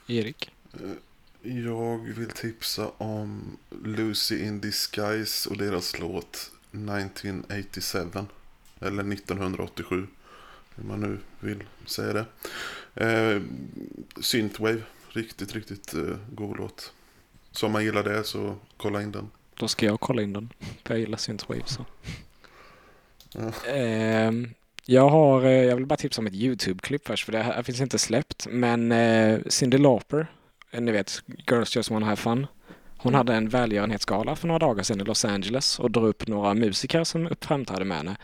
Erik? 0.07 0.51
Eh, 0.75 1.51
Jag 1.65 1.99
vill 1.99 2.31
tipsa 2.31 2.89
om 2.99 3.59
Lucy 3.85 4.45
in 4.47 4.61
Disguise 4.61 5.51
och 5.51 5.57
deras 5.57 5.99
låt 5.99 6.51
1987. 6.71 7.99
Eller 8.81 9.13
1987. 9.13 10.07
Hur 10.77 10.85
man 10.85 11.01
nu 11.01 11.19
vill 11.41 11.63
säga 11.87 12.13
det. 12.13 12.25
Eh, 12.95 13.43
Synthwave. 14.21 14.83
Riktigt, 15.09 15.55
riktigt 15.55 15.95
eh, 15.95 16.17
god 16.35 16.57
låt. 16.57 16.93
Så 17.53 17.67
om 17.67 17.73
man 17.73 17.85
gillar 17.85 18.03
det 18.03 18.25
så 18.25 18.57
kolla 18.77 19.03
in 19.03 19.13
den. 19.13 19.31
Då 19.55 19.69
ska 19.69 19.87
jag 19.87 20.01
kolla 20.01 20.23
in 20.23 20.33
den. 20.33 20.53
För 20.85 20.95
jag 20.95 21.01
gillar 21.01 21.19
Synthwave 21.19 21.63
så. 21.67 21.87
Ja. 23.33 23.71
Ehm, 23.71 24.49
jag 24.85 25.09
har, 25.09 25.45
eh, 25.45 25.51
jag 25.51 25.77
vill 25.77 25.87
bara 25.87 25.97
tipsa 25.97 26.21
om 26.21 26.27
ett 26.27 26.35
YouTube-klipp 26.35 27.07
först 27.07 27.25
för 27.25 27.33
det 27.33 27.43
här 27.43 27.63
finns 27.63 27.81
inte 27.81 27.99
släppt. 27.99 28.47
Men 28.51 28.93
eh, 28.93 29.39
Cyndi 29.47 29.79
Lauper, 29.79 30.27
eh, 30.71 30.81
ni 30.81 30.93
vet 30.93 31.23
Girls 31.51 31.77
Just 31.77 31.91
Wanna 31.91 32.07
Have 32.07 32.17
Fun. 32.17 32.47
Hon 32.97 33.15
hade 33.15 33.35
en 33.35 33.49
välgörenhetsgala 33.49 34.37
för 34.37 34.47
några 34.49 34.59
dagar 34.59 34.83
sedan 34.83 35.01
i 35.01 35.05
Los 35.05 35.25
Angeles 35.25 35.79
och 35.79 35.91
drog 35.91 36.09
upp 36.09 36.29
några 36.29 36.55
musiker 36.55 37.05
som 37.05 37.29
framträdde 37.41 37.85
med 37.85 37.97
henne. 37.97 38.17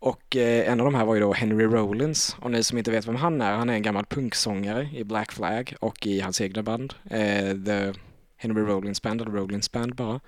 Och 0.00 0.36
eh, 0.36 0.72
en 0.72 0.80
av 0.80 0.84
de 0.84 0.94
här 0.94 1.04
var 1.04 1.14
ju 1.14 1.20
då 1.20 1.32
Henry 1.32 1.64
Rollins. 1.64 2.36
Och 2.40 2.50
ni 2.50 2.62
som 2.62 2.78
inte 2.78 2.90
vet 2.90 3.08
vem 3.08 3.16
han 3.16 3.40
är, 3.40 3.52
han 3.52 3.70
är 3.70 3.74
en 3.74 3.82
gammal 3.82 4.04
punksångare 4.06 4.88
i 4.94 5.04
Black 5.04 5.32
Flag 5.32 5.74
och 5.80 6.06
i 6.06 6.20
hans 6.20 6.40
egna 6.40 6.62
band. 6.62 6.94
Eh, 7.10 7.56
The 7.66 7.92
Henry 8.36 8.62
Rollins 8.62 9.02
Band, 9.02 9.20
eller 9.20 9.30
Rollins 9.32 9.72
Band 9.72 9.94
bara. 9.94 10.20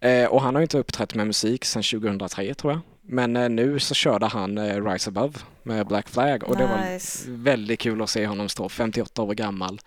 Eh, 0.00 0.26
och 0.26 0.42
han 0.42 0.54
har 0.54 0.60
ju 0.60 0.64
inte 0.64 0.78
uppträtt 0.78 1.14
med 1.14 1.26
musik 1.26 1.64
sedan 1.64 1.82
2003 1.82 2.54
tror 2.54 2.72
jag. 2.72 2.80
Men 3.02 3.36
eh, 3.36 3.48
nu 3.48 3.78
så 3.78 3.94
körde 3.94 4.26
han 4.26 4.58
eh, 4.58 4.84
Rise 4.84 5.10
Above 5.10 5.38
med 5.62 5.86
Black 5.86 6.08
Flag 6.08 6.44
och 6.44 6.56
det 6.56 6.66
var 6.66 6.92
Nice. 6.92 7.24
väldigt 7.30 7.80
kul 7.80 8.02
att 8.02 8.10
se 8.10 8.26
honom 8.26 8.48
stå 8.48 8.68
58 8.68 9.22
år 9.22 9.34
gammal 9.34 9.80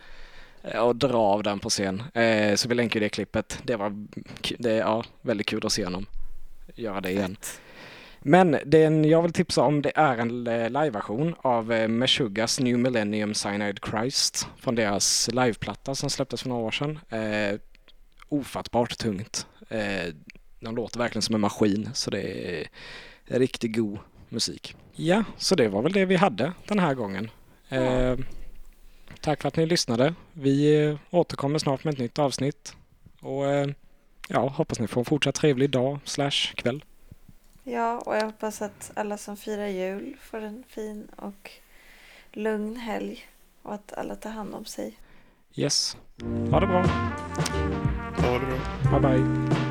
och 0.81 0.95
dra 0.95 1.17
av 1.17 1.43
den 1.43 1.59
på 1.59 1.69
scen. 1.69 2.03
Så 2.55 2.69
vi 2.69 2.75
länkar 2.75 2.99
ju 2.99 3.05
det 3.05 3.09
klippet. 3.09 3.59
Det 3.63 3.75
var 3.75 4.07
det, 4.57 4.73
ja, 4.75 5.03
väldigt 5.21 5.47
kul 5.47 5.65
att 5.65 5.71
se 5.71 5.83
honom 5.83 6.05
göra 6.75 7.01
det 7.01 7.11
igen. 7.11 7.37
Men 8.21 8.57
den 8.65 9.05
jag 9.05 9.21
vill 9.21 9.33
tipsa 9.33 9.61
om 9.61 9.81
det 9.81 9.91
är 9.95 10.17
en 10.17 10.47
eh, 10.47 10.69
liveversion 10.69 11.35
av 11.41 11.71
eh, 11.71 11.87
Meshuggahs 11.87 12.59
New 12.59 12.79
Millennium 12.79 13.33
Cyanide 13.33 13.79
Christ 13.89 14.47
från 14.57 14.75
deras 14.75 15.29
liveplatta 15.33 15.95
som 15.95 16.09
släpptes 16.09 16.41
för 16.41 16.49
några 16.49 16.63
år 16.63 16.71
sedan. 16.71 16.99
Eh, 17.09 17.59
ofattbart 18.29 18.97
tungt. 18.97 19.47
Eh, 19.69 20.13
de 20.59 20.75
låter 20.75 20.99
verkligen 20.99 21.21
som 21.21 21.35
en 21.35 21.41
maskin 21.41 21.89
så 21.93 22.11
det 22.11 22.21
är 23.27 23.39
riktigt 23.39 23.75
god 23.75 23.99
musik. 24.29 24.75
Ja, 24.93 25.23
så 25.37 25.55
det 25.55 25.67
var 25.67 25.81
väl 25.81 25.93
det 25.93 26.05
vi 26.05 26.15
hade 26.15 26.53
den 26.67 26.79
här 26.79 26.93
gången. 26.93 27.31
Eh, 27.69 28.15
tack 29.21 29.41
för 29.41 29.47
att 29.47 29.57
ni 29.57 29.65
lyssnade. 29.65 30.13
Vi 30.33 30.85
eh, 30.85 30.97
återkommer 31.09 31.59
snart 31.59 31.83
med 31.83 31.93
ett 31.93 31.99
nytt 31.99 32.19
avsnitt. 32.19 32.75
Och 33.21 33.47
eh, 33.47 33.67
ja, 34.27 34.47
hoppas 34.47 34.79
ni 34.79 34.87
får 34.87 35.01
en 35.01 35.05
fortsatt 35.05 35.35
trevlig 35.35 35.69
dag 35.69 35.99
slash 36.03 36.53
kväll. 36.55 36.83
Ja, 37.63 37.99
och 37.99 38.15
jag 38.15 38.25
hoppas 38.25 38.61
att 38.61 38.91
alla 38.95 39.17
som 39.17 39.37
firar 39.37 39.67
jul 39.67 40.17
får 40.21 40.41
en 40.41 40.63
fin 40.67 41.07
och 41.15 41.51
lugn 42.31 42.75
helg 42.75 43.25
och 43.61 43.73
att 43.73 43.93
alla 43.93 44.15
tar 44.15 44.29
hand 44.29 44.55
om 44.55 44.65
sig. 44.65 44.97
Yes. 45.55 45.97
Ha 46.51 46.59
det 46.59 46.67
bra. 46.67 46.83
Ha 48.17 48.39
det 48.39 48.45
bra. 48.45 48.99
Bye 48.99 48.99
bye. 48.99 49.68